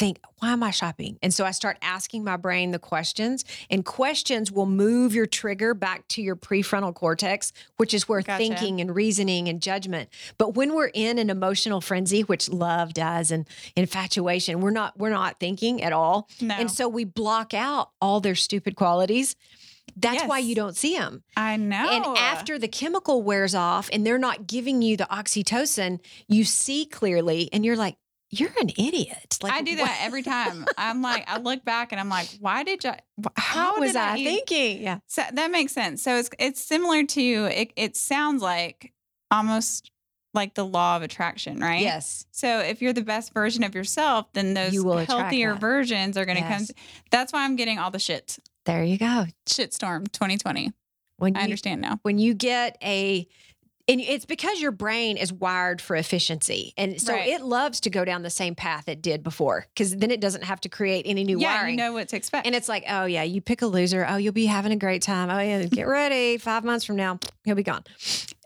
think, 0.00 0.18
why 0.38 0.52
am 0.52 0.62
I 0.62 0.70
shopping? 0.70 1.18
And 1.22 1.32
so 1.32 1.44
I 1.44 1.50
start 1.50 1.76
asking 1.82 2.24
my 2.24 2.38
brain 2.38 2.70
the 2.70 2.78
questions, 2.78 3.44
and 3.68 3.84
questions 3.84 4.50
will 4.50 4.64
move 4.64 5.14
your 5.14 5.26
trigger 5.26 5.74
back 5.74 6.08
to 6.08 6.22
your 6.22 6.36
prefrontal 6.36 6.94
cortex, 6.94 7.52
which 7.76 7.92
is 7.92 8.08
where 8.08 8.22
Gotcha. 8.22 8.38
thinking 8.38 8.80
and 8.80 8.94
reasoning 8.94 9.46
and 9.46 9.60
judgment. 9.60 10.08
But 10.38 10.54
when 10.54 10.74
we're 10.74 10.90
in 10.94 11.18
an 11.18 11.28
emotional 11.28 11.82
frenzy, 11.82 12.22
which 12.22 12.48
love 12.48 12.94
does, 12.94 13.30
and 13.30 13.46
infatuation, 13.76 14.62
we're 14.62 14.70
not 14.70 14.98
we're 14.98 15.10
not 15.10 15.38
thinking 15.38 15.82
at 15.82 15.92
all. 15.92 16.30
No, 16.40 16.54
And 16.54 16.70
so 16.70 16.88
we 16.88 17.04
block 17.04 17.52
out 17.52 17.90
all 18.00 18.20
their 18.20 18.34
stupid 18.34 18.76
qualities. 18.76 19.36
That's 19.96 20.24
why 20.24 20.38
you 20.38 20.54
don't 20.54 20.76
see 20.76 20.96
them. 20.96 21.22
I 21.36 21.56
know. 21.56 21.90
And 21.90 22.04
after 22.16 22.58
the 22.58 22.68
chemical 22.68 23.22
wears 23.22 23.54
off 23.54 23.90
and 23.92 24.06
they're 24.06 24.18
not 24.18 24.46
giving 24.46 24.80
you 24.80 24.96
the 24.96 25.04
oxytocin, 25.04 26.00
you 26.26 26.44
see 26.44 26.86
clearly 26.86 27.50
and 27.52 27.64
you're 27.66 27.76
like, 27.76 27.96
you're 28.30 28.52
an 28.60 28.68
idiot. 28.70 29.38
Like 29.42 29.52
I 29.52 29.62
do 29.62 29.72
what- 29.72 29.86
that 29.86 29.98
every 30.02 30.22
time. 30.22 30.64
I'm 30.78 31.02
like, 31.02 31.24
I 31.28 31.38
look 31.38 31.64
back 31.64 31.92
and 31.92 32.00
I'm 32.00 32.08
like, 32.08 32.28
why 32.40 32.62
did 32.62 32.84
you? 32.84 32.92
How 33.36 33.72
What 33.72 33.80
was 33.80 33.96
I, 33.96 34.16
even- 34.16 34.32
thinking? 34.34 34.82
Yeah. 34.82 34.98
So 35.06 35.22
that 35.32 35.50
makes 35.50 35.72
sense. 35.72 36.02
So 36.02 36.16
it's 36.16 36.30
it's 36.38 36.60
similar 36.62 37.04
to 37.04 37.20
it. 37.20 37.72
It 37.76 37.96
sounds 37.96 38.42
like 38.42 38.92
almost 39.30 39.90
like 40.32 40.54
the 40.54 40.64
law 40.64 40.96
of 40.96 41.02
attraction, 41.02 41.58
right? 41.58 41.80
Yes. 41.82 42.24
So 42.30 42.60
if 42.60 42.80
you're 42.80 42.92
the 42.92 43.02
best 43.02 43.34
version 43.34 43.64
of 43.64 43.74
yourself, 43.74 44.32
then 44.32 44.54
those 44.54 44.72
You 44.72 44.88
healthier 44.88 45.54
versions 45.56 46.16
are 46.16 46.24
going 46.24 46.38
to 46.38 46.44
Yes. 46.44 46.68
come. 46.68 46.76
That's 47.10 47.32
why 47.32 47.44
I'm 47.44 47.56
getting 47.56 47.80
all 47.80 47.90
the 47.90 47.98
shit. 47.98 48.38
There 48.64 48.84
you 48.84 48.96
go. 48.96 49.24
Shitstorm 49.48 50.10
2020. 50.12 50.72
When 51.16 51.36
I 51.36 51.40
you 51.40 51.44
understand 51.44 51.80
now. 51.82 51.98
when 52.02 52.18
you 52.18 52.32
get 52.32 52.78
a 52.82 53.26
and 53.90 54.00
it's 54.00 54.24
because 54.24 54.60
your 54.60 54.70
brain 54.70 55.16
is 55.16 55.32
wired 55.32 55.80
for 55.80 55.96
efficiency. 55.96 56.72
And 56.76 57.00
so 57.00 57.12
Right. 57.12 57.28
it 57.28 57.42
loves 57.42 57.80
to 57.80 57.90
go 57.90 58.04
down 58.04 58.22
the 58.22 58.30
same 58.30 58.54
path 58.54 58.88
it 58.88 59.02
did 59.02 59.22
before 59.22 59.66
because 59.74 59.96
then 59.96 60.10
it 60.10 60.20
doesn't 60.20 60.44
have 60.44 60.60
to 60.62 60.68
create 60.68 61.06
any 61.06 61.24
new 61.24 61.38
yeah, 61.40 61.56
wiring. 61.56 61.72
you 61.72 61.84
know 61.84 61.92
what 61.92 62.08
to 62.10 62.16
expect. 62.16 62.46
And 62.46 62.54
it's 62.54 62.68
like, 62.68 62.84
oh 62.88 63.04
yeah, 63.04 63.22
you 63.24 63.40
pick 63.40 63.62
a 63.62 63.66
loser. 63.66 64.06
Oh, 64.08 64.16
you'll 64.16 64.32
be 64.32 64.46
having 64.46 64.72
a 64.72 64.76
great 64.76 65.02
time. 65.02 65.28
Oh 65.30 65.40
yeah, 65.40 65.64
get 65.64 65.86
ready. 65.88 66.38
Five 66.50 66.64
months 66.64 66.84
from 66.84 66.96
now, 66.96 67.18
he'll 67.44 67.54
be 67.56 67.62
gone. 67.62 67.84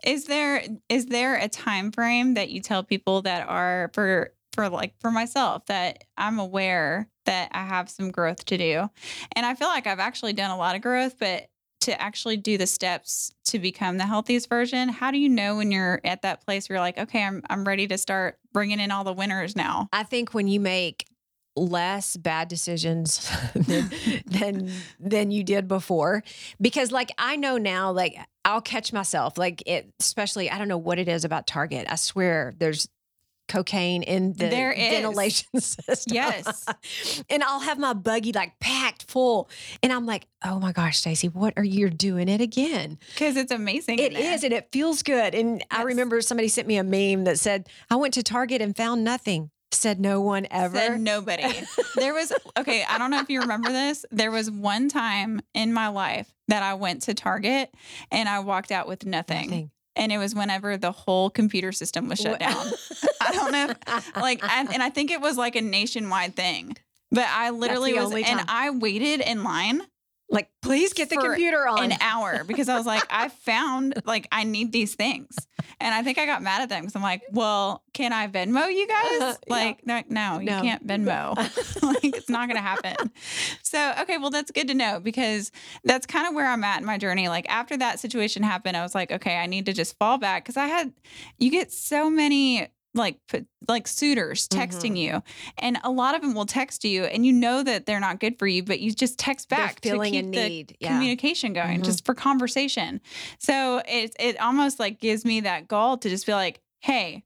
is 0.03 0.25
there 0.25 0.63
is 0.89 1.05
there 1.07 1.35
a 1.35 1.47
time 1.47 1.91
frame 1.91 2.33
that 2.33 2.49
you 2.49 2.61
tell 2.61 2.83
people 2.83 3.21
that 3.23 3.47
are 3.47 3.91
for 3.93 4.31
for 4.53 4.69
like 4.69 4.93
for 4.99 5.11
myself 5.11 5.65
that 5.67 6.05
I'm 6.17 6.39
aware 6.39 7.07
that 7.25 7.49
I 7.51 7.65
have 7.65 7.89
some 7.89 8.09
growth 8.11 8.45
to 8.45 8.57
do. 8.57 8.89
And 9.35 9.45
I 9.45 9.53
feel 9.55 9.67
like 9.67 9.85
I've 9.87 9.99
actually 9.99 10.33
done 10.33 10.51
a 10.51 10.57
lot 10.57 10.75
of 10.75 10.81
growth, 10.81 11.17
but 11.19 11.47
to 11.81 12.01
actually 12.01 12.37
do 12.37 12.57
the 12.57 12.67
steps 12.67 13.31
to 13.45 13.59
become 13.59 13.97
the 13.97 14.05
healthiest 14.05 14.49
version, 14.49 14.89
how 14.89 15.11
do 15.11 15.17
you 15.17 15.29
know 15.29 15.57
when 15.57 15.71
you're 15.71 16.01
at 16.03 16.21
that 16.23 16.43
place 16.45 16.67
where 16.67 16.75
you're 16.77 16.81
like, 16.83 16.97
okay, 16.97 17.23
I'm 17.23 17.41
I'm 17.49 17.63
ready 17.63 17.87
to 17.87 17.97
start 17.97 18.39
bringing 18.53 18.79
in 18.79 18.91
all 18.91 19.03
the 19.03 19.13
winners 19.13 19.55
now? 19.55 19.87
I 19.93 20.03
think 20.03 20.33
when 20.33 20.47
you 20.47 20.59
make 20.59 21.05
less 21.57 22.17
bad 22.17 22.49
decisions 22.49 23.31
than, 23.55 23.89
than 24.25 24.71
than 24.99 25.31
you 25.31 25.41
did 25.41 25.69
before 25.69 26.21
because 26.59 26.91
like 26.91 27.11
I 27.17 27.37
know 27.37 27.57
now 27.57 27.91
like 27.93 28.17
I'll 28.43 28.59
catch 28.59 28.91
myself 28.91 29.37
like 29.37 29.63
it 29.65 29.89
especially 30.01 30.49
I 30.51 30.57
don't 30.57 30.67
know 30.67 30.77
what 30.77 30.99
it 30.99 31.07
is 31.07 31.23
about 31.23 31.47
Target 31.47 31.87
I 31.89 31.95
swear 31.95 32.53
there's 32.57 32.89
cocaine 33.47 34.03
in 34.03 34.33
the 34.33 34.47
There 34.47 34.71
is. 34.73 34.89
ventilation 34.89 35.47
system 35.61 36.13
Yes. 36.13 36.65
and 37.29 37.41
I'll 37.41 37.61
have 37.61 37.79
my 37.79 37.93
buggy 37.93 38.33
like 38.33 38.59
full 39.07 39.49
and 39.83 39.91
I'm 39.91 40.05
like 40.05 40.27
oh 40.43 40.59
my 40.59 40.71
gosh 40.71 40.97
Stacey 40.99 41.27
what 41.27 41.53
are 41.57 41.63
you 41.63 41.89
doing 41.89 42.29
it 42.29 42.41
again 42.41 42.97
Because 43.13 43.35
it's 43.37 43.51
amazing. 43.51 43.99
in 43.99 44.05
it 44.05 44.13
is, 44.13 44.43
and 44.43 44.53
it 44.53 44.69
feels 44.71 45.03
good. 45.03 45.33
And 45.35 45.63
I 45.71 45.83
remember 45.83 46.21
somebody 46.21 46.47
sent 46.47 46.67
me 46.67 46.77
a 46.77 46.83
meme 46.83 47.23
that 47.25 47.39
said, 47.39 47.67
I 47.89 47.95
went 47.95 48.13
to 48.15 48.23
Target 48.23 48.61
and 48.61 48.75
found 48.75 49.03
nothing. 49.03 49.49
Said 49.71 49.99
no 49.99 50.21
one 50.21 50.47
ever. 50.51 50.77
Said 50.77 50.99
nobody. 51.01 51.43
there 51.95 52.13
was 52.13 52.31
okay. 52.57 52.83
I 52.87 52.97
don't 52.97 53.11
know 53.11 53.19
if 53.19 53.29
you 53.29 53.41
remember 53.41 53.71
this. 53.71 54.05
There 54.11 54.31
was 54.31 54.49
one 54.49 54.87
time 54.89 55.41
in 55.53 55.73
my 55.73 55.87
life 55.89 56.33
that 56.47 56.63
I 56.63 56.75
went 56.75 57.01
to 57.03 57.13
Target 57.13 57.73
and 58.11 58.29
I 58.29 58.39
walked 58.39 58.71
out 58.71 58.87
with 58.87 59.05
nothing. 59.05 59.49
Nothing. 59.49 59.71
and 59.97 60.11
it 60.11 60.17
was 60.17 60.33
whenever 60.35 60.77
the 60.77 60.91
whole 60.91 61.29
computer 61.29 61.71
system 61.71 62.07
was 62.07 62.19
shut 62.19 62.39
down. 62.39 62.65
I 63.21 63.31
don't 63.33 63.51
know, 63.51 63.69
if, 63.71 64.15
like, 64.15 64.43
and, 64.49 64.71
and 64.73 64.83
I 64.83 64.89
think 64.91 65.09
it 65.11 65.19
was 65.19 65.35
like 65.37 65.55
a 65.55 65.61
nationwide 65.61 66.35
thing. 66.35 66.77
But 67.11 67.27
I 67.29 67.51
literally 67.51 67.93
was, 67.93 68.11
and 68.13 68.25
time. 68.25 68.45
I 68.47 68.69
waited 68.71 69.21
in 69.21 69.43
line 69.43 69.81
like, 70.29 70.49
please 70.61 70.93
get 70.93 71.09
the 71.09 71.17
computer 71.17 71.67
on. 71.67 71.91
an 71.91 71.97
hour 72.01 72.43
because 72.47 72.67
I 72.67 72.77
was 72.77 72.85
like, 72.85 73.03
I 73.09 73.29
found 73.29 74.01
like 74.05 74.27
I 74.31 74.43
need 74.43 74.71
these 74.71 74.95
things, 74.95 75.35
and 75.79 75.93
I 75.93 76.01
think 76.01 76.17
I 76.17 76.25
got 76.25 76.41
mad 76.41 76.61
at 76.61 76.69
them 76.69 76.81
because 76.81 76.95
I'm 76.95 77.03
like, 77.03 77.21
well, 77.31 77.83
can 77.93 78.11
I 78.11 78.27
Venmo 78.27 78.71
you 78.73 78.87
guys? 78.87 79.21
Uh, 79.21 79.35
yeah. 79.47 79.53
Like, 79.53 79.85
no, 79.85 80.39
you 80.39 80.45
No. 80.45 80.61
can't 80.61 80.85
Venmo. 80.85 81.35
like, 81.83 82.03
it's 82.17 82.29
not 82.29 82.47
gonna 82.47 82.61
happen. 82.61 83.11
So, 83.61 83.93
okay, 84.01 84.17
well, 84.17 84.31
that's 84.31 84.51
good 84.51 84.67
to 84.69 84.73
know 84.73 84.99
because 84.99 85.51
that's 85.83 86.07
kind 86.07 86.27
of 86.27 86.33
where 86.33 86.47
I'm 86.47 86.63
at 86.63 86.79
in 86.79 86.85
my 86.85 86.97
journey. 86.97 87.29
Like 87.29 87.47
after 87.49 87.77
that 87.77 87.99
situation 87.99 88.41
happened, 88.41 88.75
I 88.75 88.81
was 88.81 88.95
like, 88.95 89.11
okay, 89.11 89.37
I 89.37 89.45
need 89.45 89.67
to 89.67 89.73
just 89.73 89.97
fall 89.99 90.17
back 90.17 90.43
because 90.43 90.57
I 90.57 90.65
had, 90.65 90.91
you 91.37 91.51
get 91.51 91.71
so 91.71 92.09
many 92.09 92.67
like 92.95 93.17
like 93.67 93.87
suitors 93.87 94.47
texting 94.47 94.93
Mhm. 94.93 94.97
you 94.97 95.23
and 95.57 95.77
a 95.83 95.91
lot 95.91 96.15
of 96.15 96.21
them 96.21 96.33
will 96.33 96.45
text 96.45 96.83
you 96.85 97.03
and 97.03 97.25
you 97.25 97.33
know 97.33 97.61
that 97.63 97.85
they're 97.85 97.99
not 97.99 98.19
good 98.19 98.39
for 98.39 98.47
you 98.47 98.63
but 98.63 98.79
you 98.79 98.91
just 98.91 99.19
text 99.19 99.49
back 99.49 99.81
feeling 99.81 100.11
to 100.13 100.17
a 100.19 100.21
keep 100.21 100.67
the. 100.69 100.75
Yeah. 100.79 100.89
communication 100.93 101.53
going 101.53 101.81
Mhm. 101.81 101.85
just 101.85 102.05
for 102.05 102.13
conversation 102.15 103.01
so 103.37 103.81
it 103.87 104.15
it 104.19 104.39
almost 104.39 104.79
like 104.79 104.99
gives 104.99 105.25
me 105.25 105.41
that 105.41 105.67
goal 105.67 105.97
to 105.97 106.09
just 106.09 106.25
be 106.25 106.33
like 106.33 106.61
hey 106.81 107.23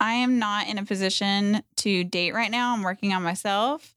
i 0.00 0.12
am 0.14 0.38
not 0.38 0.68
in 0.68 0.78
a 0.78 0.84
position 0.84 1.62
to 1.76 2.04
date 2.04 2.32
right 2.32 2.50
now 2.50 2.72
i'm 2.74 2.82
working 2.82 3.12
on 3.12 3.22
myself 3.22 3.94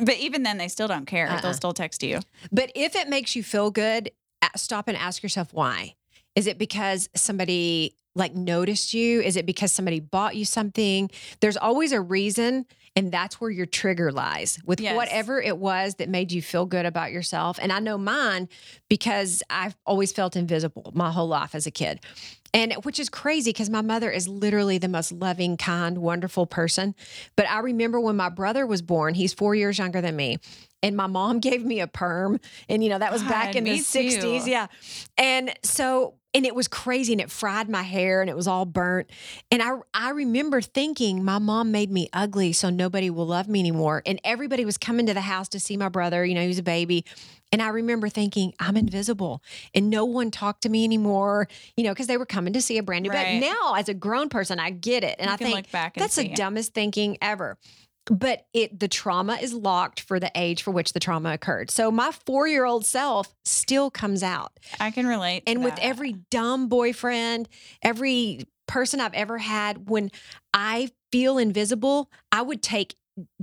but 0.00 0.16
even 0.16 0.42
then 0.42 0.58
they 0.58 0.68
still 0.68 0.88
don't 0.88 1.06
care 1.06 1.28
Uh-uh. 1.28 1.40
they'll 1.40 1.54
still 1.54 1.72
text 1.74 2.02
you 2.02 2.20
But 2.52 2.70
if 2.74 2.94
it 2.96 3.08
makes 3.08 3.34
you 3.36 3.42
feel 3.42 3.70
good, 3.70 4.10
stop 4.54 4.88
and 4.88 4.96
ask 4.96 5.22
yourself 5.22 5.52
why. 5.52 5.94
Is 6.34 6.46
it 6.46 6.56
because 6.58 7.08
somebody 7.14 7.94
like 8.16 8.34
noticed 8.34 8.94
you? 8.94 9.20
Is 9.20 9.36
it 9.36 9.46
because 9.46 9.70
somebody 9.70 10.00
bought 10.00 10.34
you 10.34 10.44
something? 10.44 11.10
There's 11.40 11.56
always 11.56 11.92
a 11.92 12.00
reason, 12.00 12.66
and 12.96 13.12
that's 13.12 13.40
where 13.40 13.50
your 13.50 13.66
trigger 13.66 14.10
lies 14.10 14.58
with 14.64 14.80
Yes. 14.80 14.96
whatever 14.96 15.40
it 15.40 15.58
was 15.58 15.96
that 15.96 16.08
made 16.08 16.32
you 16.32 16.40
feel 16.42 16.64
good 16.66 16.86
about 16.86 17.12
yourself. 17.12 17.58
And 17.60 17.70
I 17.72 17.78
know 17.78 17.98
mine 17.98 18.48
because 18.88 19.42
I've 19.50 19.76
always 19.86 20.12
felt 20.12 20.34
invisible 20.34 20.90
my 20.94 21.12
whole 21.12 21.28
life 21.28 21.54
as 21.54 21.66
a 21.66 21.70
kid. 21.70 22.00
And 22.54 22.72
which 22.84 22.98
is 22.98 23.10
crazy 23.10 23.50
because 23.50 23.68
my 23.68 23.82
mother 23.82 24.10
is 24.10 24.26
literally 24.28 24.78
the 24.78 24.88
most 24.88 25.12
loving, 25.12 25.58
kind, 25.58 25.98
wonderful 25.98 26.46
person. 26.46 26.94
But 27.36 27.50
I 27.50 27.58
remember 27.58 28.00
when 28.00 28.16
my 28.16 28.30
brother 28.30 28.66
was 28.66 28.80
born, 28.80 29.12
he's 29.14 29.34
four 29.34 29.54
years 29.54 29.76
younger 29.76 30.00
than 30.00 30.16
me. 30.16 30.38
And 30.82 30.96
my 30.96 31.06
mom 31.06 31.40
gave 31.40 31.66
me 31.66 31.80
a 31.80 31.86
perm. 31.86 32.40
And, 32.70 32.82
you 32.82 32.88
know, 32.88 32.98
that 32.98 33.12
was 33.12 33.22
back 33.24 33.48
God, 33.48 33.56
in 33.56 33.64
the 33.64 33.72
me 33.72 33.80
60s. 33.80 34.20
too. 34.22 34.50
Yeah. 34.50 34.68
And 35.18 35.52
so, 35.62 36.14
and 36.36 36.44
it 36.44 36.54
was 36.54 36.68
crazy 36.68 37.14
and 37.14 37.20
it 37.22 37.30
fried 37.30 37.66
my 37.70 37.82
hair 37.82 38.20
and 38.20 38.28
it 38.28 38.36
was 38.36 38.46
all 38.46 38.66
burnt. 38.66 39.08
And 39.50 39.62
I, 39.62 39.78
I 39.94 40.10
remember 40.10 40.60
thinking 40.60 41.24
my 41.24 41.38
mom 41.38 41.72
made 41.72 41.90
me 41.90 42.10
ugly 42.12 42.52
so 42.52 42.68
nobody 42.68 43.08
will 43.08 43.26
love 43.26 43.48
me 43.48 43.58
anymore. 43.58 44.02
And 44.04 44.20
everybody 44.22 44.66
was 44.66 44.76
coming 44.76 45.06
to 45.06 45.14
the 45.14 45.22
house 45.22 45.48
to 45.48 45.58
see 45.58 45.78
my 45.78 45.88
brother. 45.88 46.26
You 46.26 46.34
know, 46.34 46.42
he 46.42 46.48
was 46.48 46.58
a 46.58 46.62
baby. 46.62 47.06
And 47.52 47.62
I 47.62 47.68
remember 47.68 48.10
thinking, 48.10 48.52
I'm 48.60 48.76
invisible 48.76 49.42
and 49.74 49.88
no 49.88 50.04
one 50.04 50.30
talked 50.30 50.64
to 50.64 50.68
me 50.68 50.84
anymore, 50.84 51.48
you 51.74 51.84
know, 51.84 51.92
because 51.92 52.06
they 52.06 52.18
were 52.18 52.26
coming 52.26 52.52
to 52.52 52.60
see 52.60 52.76
a 52.76 52.82
brand 52.82 53.04
new. 53.04 53.10
Right. 53.10 53.40
Now, 53.40 53.72
as 53.74 53.88
a 53.88 53.94
grown 53.94 54.28
person, 54.28 54.60
I 54.60 54.68
get 54.70 55.04
it. 55.04 55.16
And 55.18 55.28
you 55.28 55.32
I 55.32 55.36
think 55.38 55.70
that's 55.70 56.16
the 56.16 56.28
dumbest 56.28 56.74
thinking 56.74 57.16
ever. 57.22 57.56
But 58.10 58.46
it 58.54 58.78
the 58.78 58.88
trauma 58.88 59.34
is 59.40 59.52
locked 59.52 60.00
for 60.00 60.20
the 60.20 60.30
age 60.34 60.62
for 60.62 60.70
which 60.70 60.92
the 60.92 61.00
trauma 61.00 61.32
occurred. 61.32 61.70
So 61.70 61.90
my 61.90 62.12
four 62.24 62.46
year 62.46 62.64
old 62.64 62.86
self 62.86 63.34
still 63.44 63.90
comes 63.90 64.22
out. 64.22 64.52
i 64.78 64.90
can 64.90 65.06
relate 65.06 65.42
And 65.46 65.64
with 65.64 65.76
that. 65.76 65.84
every 65.84 66.12
dumb 66.30 66.68
boyfriend, 66.68 67.48
every 67.82 68.40
person 68.68 69.00
I've 69.00 69.14
ever 69.14 69.38
had, 69.38 69.88
when 69.88 70.10
I 70.54 70.90
feel 71.12 71.38
invisible, 71.38 72.10
I 72.30 72.42
would 72.42 72.62
take 72.62 72.94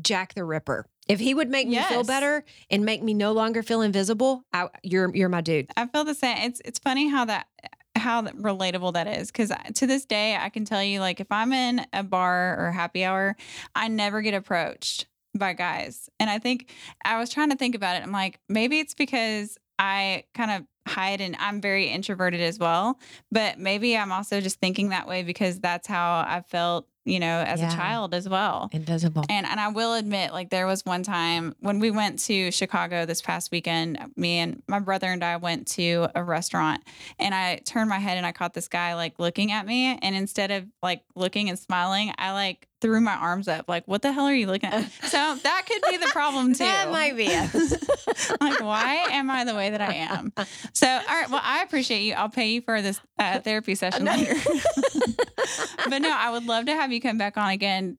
Jack 0.02 0.34
the 0.36 0.44
Ripper. 0.44 0.86
If 1.08 1.20
he 1.20 1.34
would 1.34 1.50
make 1.50 1.68
me 1.68 1.82
feel 1.84 2.04
better 2.06 2.46
and 2.70 2.86
make 2.86 3.04
me 3.04 3.14
no 3.14 3.34
longer 3.34 3.64
feel 3.64 3.82
invisible, 3.82 4.46
I, 4.54 4.70
you're 4.84 5.14
you're 5.14 5.28
my 5.28 5.42
dude. 5.42 5.70
I 5.76 5.88
feel 5.88 6.06
the 6.06 6.14
same. 6.16 6.38
It's 6.38 6.62
it's 6.64 6.80
funny 6.80 7.10
how 7.10 7.26
that 7.26 7.48
how 7.96 8.24
relatable 8.24 8.94
that 8.94 9.08
is 9.08 9.32
because 9.32 9.52
to 9.76 9.88
this 9.88 10.06
day 10.06 10.36
I 10.36 10.50
can 10.50 10.66
tell 10.66 10.84
you 10.84 11.00
like 11.00 11.20
if 11.20 11.32
I'm 11.32 11.54
in 11.54 11.86
a 11.94 12.04
bar 12.04 12.58
or 12.60 12.72
happy 12.72 13.04
hour, 13.04 13.36
I 13.76 13.88
never 13.88 14.22
get 14.22 14.34
approached 14.34 15.08
by 15.36 15.54
guys, 15.54 16.10
and 16.20 16.30
I 16.30 16.38
think 16.40 16.72
I 17.04 17.18
was 17.18 17.30
trying 17.30 17.50
to 17.50 17.56
think 17.56 17.76
about 17.76 17.96
it. 17.96 18.04
I'm 18.04 18.12
like 18.12 18.40
maybe 18.50 18.80
it's 18.80 18.94
because 18.94 19.58
I 19.80 20.26
kind 20.34 20.52
of 20.52 20.64
hide 20.92 21.22
and 21.22 21.36
I'm 21.40 21.62
very 21.62 21.88
introverted 21.88 22.42
as 22.42 22.60
well, 22.60 23.00
but 23.32 23.58
maybe 23.58 23.98
I'm 23.98 24.12
also 24.12 24.42
just 24.42 24.60
thinking 24.60 24.90
that 24.90 25.08
way 25.08 25.24
because 25.24 25.60
that's 25.60 25.88
how 25.88 26.26
I 26.28 26.42
felt, 26.48 26.88
you 27.06 27.20
know, 27.20 27.40
as 27.46 27.60
Yeah. 27.60 27.72
a 27.74 27.76
child 27.76 28.14
as 28.14 28.28
well. 28.30 28.70
Invisible. 28.72 29.24
And 29.30 29.46
and 29.46 29.60
I 29.60 29.70
will 29.70 29.94
admit, 29.94 30.32
like 30.32 30.50
there 30.50 30.66
was 30.68 30.86
one 30.86 31.04
time 31.04 31.56
when 31.60 31.80
we 31.80 31.92
went 31.92 32.20
to 32.26 32.52
Chicago 32.52 33.06
this 33.06 33.22
past 33.22 33.52
weekend, 33.52 34.00
me 34.16 34.38
and 34.40 34.62
my 34.68 34.80
brother 34.80 35.08
and 35.08 35.24
I 35.24 35.38
went 35.38 35.68
to 35.70 36.08
a 36.16 36.24
restaurant 36.24 36.82
and 37.20 37.34
I 37.36 37.58
turned 37.66 37.90
my 37.90 38.00
head 38.00 38.18
and 38.18 38.26
I 38.26 38.32
caught 38.32 38.54
this 38.54 38.68
guy 38.68 38.96
like 38.96 39.20
looking 39.20 39.52
at 39.52 39.66
me. 39.66 39.98
And 40.02 40.16
instead 40.16 40.52
of 40.52 40.66
like 40.82 41.02
looking 41.16 41.50
and 41.50 41.60
smiling, 41.60 42.14
I 42.18 42.32
like 42.34 42.68
threw 42.82 43.00
my 43.00 43.14
arms 43.16 43.48
up, 43.48 43.70
like, 43.70 43.88
what 43.88 44.02
the 44.02 44.12
hell 44.12 44.26
are 44.26 44.34
you 44.36 44.46
looking 44.46 44.70
at? 44.70 44.84
So 45.04 45.36
that 45.42 45.64
could 45.66 45.82
be 45.90 45.96
the 45.96 46.08
problem 46.12 46.52
too. 46.54 46.66
That 46.66 46.92
might 46.92 47.16
be 47.16 47.28
it. 47.28 47.54
like, 48.42 48.60
why 48.62 49.08
am 49.12 49.32
I 49.32 49.46
the 49.46 49.56
way 49.56 49.70
that 49.70 49.80
I 49.80 49.94
am? 49.94 50.34
So, 50.74 50.88
all 50.88 51.00
right. 51.08 51.30
Well, 51.30 51.40
I 51.42 51.64
appreciate 51.64 52.02
you. 52.02 52.14
I'll 52.16 52.28
pay 52.30 52.50
you 52.50 52.62
for 52.62 52.82
this 52.82 53.00
uh, 53.18 53.40
therapy 53.40 53.76
session 53.76 54.04
later. 54.04 54.36
but 55.90 56.00
no, 56.00 56.10
I 56.12 56.32
would 56.32 56.46
love 56.46 56.66
to 56.66 56.74
have 56.74 56.92
you 56.92 57.02
come 57.02 57.18
back 57.18 57.38
on 57.38 57.50
again 57.50 57.98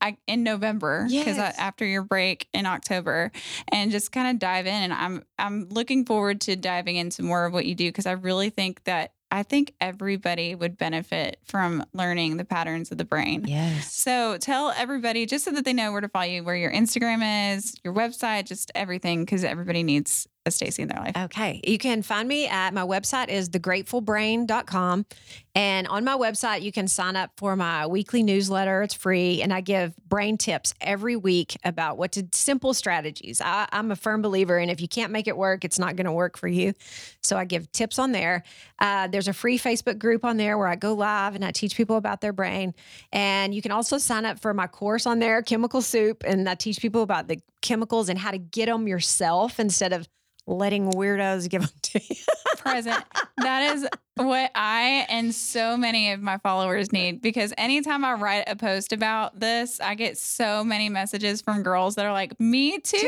I, 0.00 0.16
in 0.26 0.42
November 0.42 1.06
because 1.08 1.38
Yes. 1.38 1.56
after 1.58 1.86
your 1.86 2.02
break 2.02 2.48
in 2.52 2.66
October 2.66 3.32
and 3.68 3.90
just 3.90 4.12
kind 4.12 4.28
of 4.28 4.38
dive 4.38 4.66
in. 4.66 4.74
And 4.74 4.92
I'm 4.92 5.24
I'm 5.38 5.68
looking 5.70 6.04
forward 6.04 6.40
to 6.42 6.56
diving 6.56 6.96
into 6.96 7.22
more 7.22 7.46
of 7.46 7.52
what 7.52 7.64
you 7.64 7.74
do 7.74 7.88
because 7.88 8.06
I 8.06 8.12
really 8.12 8.50
think 8.50 8.84
that 8.84 9.12
I 9.32 9.44
think 9.44 9.74
everybody 9.80 10.56
would 10.56 10.76
benefit 10.76 11.38
from 11.44 11.86
learning 11.94 12.36
the 12.36 12.44
patterns 12.44 12.90
of 12.90 12.98
the 12.98 13.04
brain. 13.04 13.44
Yes. 13.46 13.94
So 13.94 14.36
tell 14.38 14.72
everybody 14.76 15.24
just 15.24 15.44
so 15.44 15.52
that 15.52 15.64
they 15.64 15.72
know 15.72 15.92
where 15.92 16.00
to 16.00 16.08
follow 16.08 16.24
you, 16.24 16.42
where 16.42 16.56
your 16.56 16.72
Instagram 16.72 17.54
is, 17.54 17.74
your 17.84 17.94
website, 17.94 18.46
just 18.46 18.72
everything, 18.74 19.24
because 19.24 19.44
everybody 19.44 19.84
needs 19.84 20.26
a 20.46 20.50
Stacy 20.50 20.82
in 20.82 20.88
their 20.88 21.00
life. 21.00 21.16
Okay. 21.16 21.60
You 21.64 21.76
can 21.76 22.02
find 22.02 22.26
me 22.26 22.46
at 22.46 22.72
my 22.72 22.82
website 22.82 23.28
is 23.28 23.50
thegratefulbrain.com. 23.50 25.06
And 25.54 25.88
on 25.88 26.04
my 26.04 26.16
website, 26.16 26.62
you 26.62 26.72
can 26.72 26.88
sign 26.88 27.16
up 27.16 27.32
for 27.36 27.56
my 27.56 27.86
weekly 27.86 28.22
newsletter. 28.22 28.82
It's 28.82 28.94
free. 28.94 29.42
And 29.42 29.52
I 29.52 29.60
give 29.60 29.94
brain 30.08 30.38
tips 30.38 30.74
every 30.80 31.16
week 31.16 31.56
about 31.64 31.98
what 31.98 32.12
to 32.12 32.26
simple 32.32 32.72
strategies. 32.72 33.40
I, 33.40 33.68
I'm 33.72 33.90
a 33.90 33.96
firm 33.96 34.22
believer 34.22 34.58
in 34.58 34.70
if 34.70 34.80
you 34.80 34.88
can't 34.88 35.12
make 35.12 35.26
it 35.26 35.36
work, 35.36 35.64
it's 35.64 35.78
not 35.78 35.96
going 35.96 36.06
to 36.06 36.12
work 36.12 36.38
for 36.38 36.48
you. 36.48 36.72
So 37.20 37.36
I 37.36 37.44
give 37.44 37.70
tips 37.72 37.98
on 37.98 38.12
there. 38.12 38.44
Uh, 38.78 39.08
there's 39.08 39.28
a 39.28 39.32
free 39.32 39.58
Facebook 39.58 39.98
group 39.98 40.24
on 40.24 40.36
there 40.36 40.56
where 40.56 40.68
I 40.68 40.76
go 40.76 40.94
live 40.94 41.34
and 41.34 41.44
I 41.44 41.50
teach 41.50 41.76
people 41.76 41.96
about 41.96 42.20
their 42.20 42.32
brain. 42.32 42.74
And 43.12 43.54
you 43.54 43.60
can 43.60 43.72
also 43.72 43.98
sign 43.98 44.24
up 44.24 44.38
for 44.38 44.54
my 44.54 44.68
course 44.68 45.04
on 45.04 45.18
there, 45.18 45.42
Chemical 45.42 45.82
Soup. 45.82 46.22
And 46.26 46.48
I 46.48 46.54
teach 46.54 46.80
people 46.80 47.02
about 47.02 47.28
the 47.28 47.40
chemicals 47.60 48.08
and 48.08 48.18
how 48.18 48.30
to 48.30 48.38
get 48.38 48.66
them 48.66 48.88
yourself 48.88 49.60
instead 49.60 49.92
of 49.92 50.08
letting 50.50 50.90
weirdos 50.90 51.48
give 51.48 51.62
them 51.62 51.70
to 51.82 52.00
you. 52.02 52.16
Present. 52.58 53.02
That 53.38 53.74
is 53.74 53.88
what 54.16 54.50
I 54.54 55.06
and 55.08 55.34
so 55.34 55.76
many 55.76 56.12
of 56.12 56.20
my 56.20 56.36
followers 56.38 56.92
need 56.92 57.22
because 57.22 57.54
anytime 57.56 58.04
I 58.04 58.14
write 58.14 58.44
a 58.48 58.56
post 58.56 58.92
about 58.92 59.38
this, 59.40 59.80
I 59.80 59.94
get 59.94 60.18
so 60.18 60.62
many 60.64 60.88
messages 60.88 61.40
from 61.40 61.62
girls 61.62 61.94
that 61.94 62.04
are 62.04 62.12
like, 62.12 62.38
me 62.38 62.78
too. 62.80 62.98
too. 62.98 63.06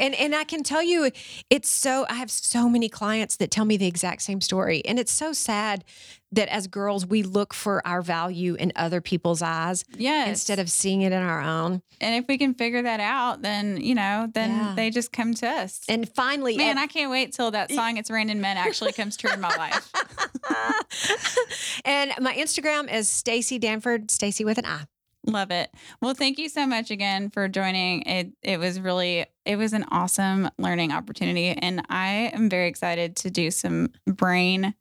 And 0.00 0.14
and 0.14 0.34
I 0.34 0.44
can 0.44 0.62
tell 0.62 0.82
you, 0.82 1.10
it's 1.50 1.70
so 1.70 2.06
I 2.08 2.14
have 2.14 2.30
so 2.30 2.68
many 2.68 2.88
clients 2.88 3.36
that 3.36 3.50
tell 3.50 3.64
me 3.64 3.76
the 3.76 3.86
exact 3.86 4.22
same 4.22 4.40
story, 4.40 4.84
and 4.84 4.98
it's 4.98 5.12
so 5.12 5.32
sad 5.32 5.84
that 6.30 6.48
as 6.50 6.66
girls 6.66 7.06
we 7.06 7.22
look 7.22 7.54
for 7.54 7.86
our 7.86 8.02
value 8.02 8.54
in 8.56 8.70
other 8.76 9.00
people's 9.00 9.40
eyes 9.40 9.82
yes. 9.96 10.28
instead 10.28 10.58
of 10.58 10.70
seeing 10.70 11.00
it 11.00 11.10
in 11.10 11.22
our 11.22 11.40
own. 11.40 11.80
and 12.02 12.16
if 12.22 12.28
we 12.28 12.36
can 12.36 12.52
figure 12.52 12.82
that 12.82 13.00
out, 13.00 13.40
then, 13.40 13.80
you 13.80 13.94
know, 13.94 14.28
then 14.34 14.50
Yeah. 14.50 14.74
they 14.76 14.90
just 14.90 15.10
come 15.10 15.32
to 15.34 15.48
us. 15.48 15.80
And 15.88 16.06
finally, 16.06 16.54
Man, 16.58 16.76
I 16.76 16.86
can't 16.86 17.10
wait 17.10 17.32
till 17.32 17.50
that 17.52 17.72
song 17.72 17.96
"It's 17.96 18.10
Raining 18.10 18.42
Men" 18.42 18.58
actually 18.58 18.92
comes 18.92 19.16
true 19.16 19.30
in 19.32 19.40
my 19.40 19.56
life. 19.56 19.90
and 21.84 22.12
my 22.20 22.34
Instagram 22.34 22.92
is 22.92 23.08
Stacy 23.08 23.58
Danford, 23.58 24.10
Stacy 24.10 24.44
with 24.44 24.58
an 24.58 24.66
I. 24.66 24.86
Love 25.26 25.50
it. 25.50 25.70
Well, 26.00 26.14
thank 26.14 26.38
you 26.38 26.48
so 26.48 26.66
much 26.66 26.90
again 26.90 27.28
for 27.28 27.48
joining. 27.48 28.02
It 28.02 28.32
it 28.42 28.58
was 28.58 28.80
really 28.80 29.26
it 29.44 29.56
was 29.56 29.72
an 29.72 29.84
awesome 29.90 30.48
learning 30.58 30.92
opportunity, 30.92 31.48
and 31.48 31.84
I 31.90 32.30
am 32.32 32.48
very 32.48 32.68
excited 32.68 33.16
to 33.16 33.30
do 33.30 33.50
some 33.50 33.90
brain 34.06 34.74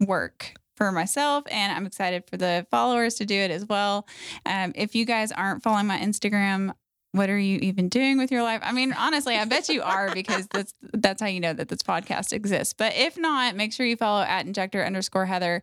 work 0.00 0.54
for 0.76 0.90
myself, 0.90 1.44
and 1.50 1.72
I'm 1.72 1.86
excited 1.86 2.24
for 2.26 2.36
the 2.36 2.66
followers 2.70 3.14
to 3.16 3.26
do 3.26 3.34
it 3.36 3.50
as 3.50 3.66
well. 3.66 4.08
Um, 4.46 4.72
if 4.74 4.94
you 4.94 5.04
guys 5.04 5.30
aren't 5.30 5.62
following 5.62 5.86
my 5.86 5.98
Instagram, 5.98 6.74
what 7.12 7.28
are 7.28 7.38
you 7.38 7.58
even 7.58 7.88
doing 7.88 8.16
with 8.18 8.32
your 8.32 8.42
life? 8.42 8.60
I 8.64 8.72
mean, 8.72 8.94
honestly, 8.94 9.36
I 9.36 9.44
bet 9.44 9.68
you 9.68 9.82
are 9.82 10.12
because 10.14 10.46
that's 10.48 10.74
that's 10.94 11.20
how 11.20 11.28
you 11.28 11.40
know 11.40 11.52
that 11.52 11.68
this 11.68 11.82
podcast 11.82 12.32
exists. 12.32 12.72
But 12.72 12.94
if 12.96 13.18
not, 13.18 13.54
make 13.54 13.72
sure 13.72 13.84
you 13.84 13.96
follow 13.96 14.22
at 14.22 14.46
injector 14.46 14.82
underscore 14.82 15.26
Heather. 15.26 15.62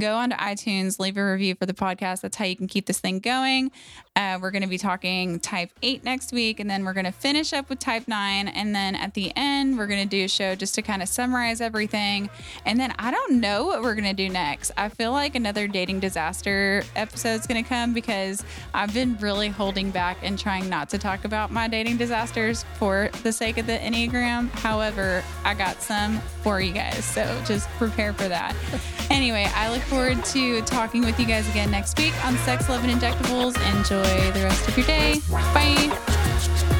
Go 0.00 0.16
onto 0.16 0.36
iTunes, 0.36 0.98
leave 0.98 1.18
a 1.18 1.32
review 1.32 1.54
for 1.54 1.66
the 1.66 1.74
podcast. 1.74 2.22
That's 2.22 2.36
how 2.36 2.46
you 2.46 2.56
can 2.56 2.66
keep 2.66 2.86
this 2.86 2.98
thing 2.98 3.20
going. 3.20 3.70
Uh, 4.16 4.38
we're 4.40 4.50
going 4.50 4.62
to 4.62 4.68
be 4.68 4.78
talking 4.78 5.38
type 5.38 5.70
eight 5.82 6.02
next 6.02 6.32
week, 6.32 6.58
and 6.58 6.70
then 6.70 6.84
we're 6.84 6.94
going 6.94 7.04
to 7.04 7.12
finish 7.12 7.52
up 7.52 7.68
with 7.68 7.78
type 7.78 8.08
nine, 8.08 8.48
and 8.48 8.74
then 8.74 8.94
at 8.94 9.12
the 9.12 9.30
end 9.36 9.76
we're 9.76 9.86
going 9.86 10.02
to 10.02 10.08
do 10.08 10.24
a 10.24 10.28
show 10.28 10.54
just 10.54 10.74
to 10.74 10.82
kind 10.82 11.02
of 11.02 11.08
summarize 11.08 11.60
everything. 11.60 12.30
And 12.64 12.80
then 12.80 12.94
I 12.98 13.10
don't 13.10 13.40
know 13.40 13.66
what 13.66 13.82
we're 13.82 13.94
going 13.94 14.04
to 14.04 14.14
do 14.14 14.30
next. 14.30 14.72
I 14.76 14.88
feel 14.88 15.12
like 15.12 15.34
another 15.34 15.68
dating 15.68 16.00
disaster 16.00 16.82
episode 16.96 17.40
is 17.40 17.46
going 17.46 17.62
to 17.62 17.68
come 17.68 17.92
because 17.92 18.42
I've 18.72 18.94
been 18.94 19.18
really 19.18 19.48
holding 19.48 19.90
back 19.90 20.16
and 20.22 20.38
trying 20.38 20.68
not 20.68 20.88
to 20.90 20.98
talk 20.98 21.26
about 21.26 21.52
my 21.52 21.68
dating 21.68 21.98
disasters 21.98 22.64
for 22.78 23.10
the 23.22 23.32
sake 23.32 23.58
of 23.58 23.66
the 23.66 23.76
Enneagram. 23.78 24.48
However, 24.50 25.22
I 25.44 25.52
got 25.52 25.82
some 25.82 26.20
for 26.42 26.60
you 26.60 26.72
guys. 26.72 27.04
So 27.04 27.22
just 27.46 27.68
prepare 27.70 28.14
for 28.14 28.28
that. 28.28 28.56
Anyway, 29.08 29.48
I 29.54 29.70
look 29.70 29.82
forward 29.82 30.24
to 30.26 30.60
talking 30.62 31.04
with 31.04 31.20
you 31.20 31.26
guys 31.26 31.48
again 31.48 31.70
next 31.70 31.96
week 31.96 32.12
on 32.26 32.36
Sex, 32.38 32.68
Love, 32.68 32.82
and 32.84 33.00
Injectables 33.00 33.54
enjoy 34.06 34.30
the 34.32 34.44
rest 34.44 34.68
of 34.68 34.76
your 34.76 34.86
day. 34.86 35.20
Bye. 35.30 36.75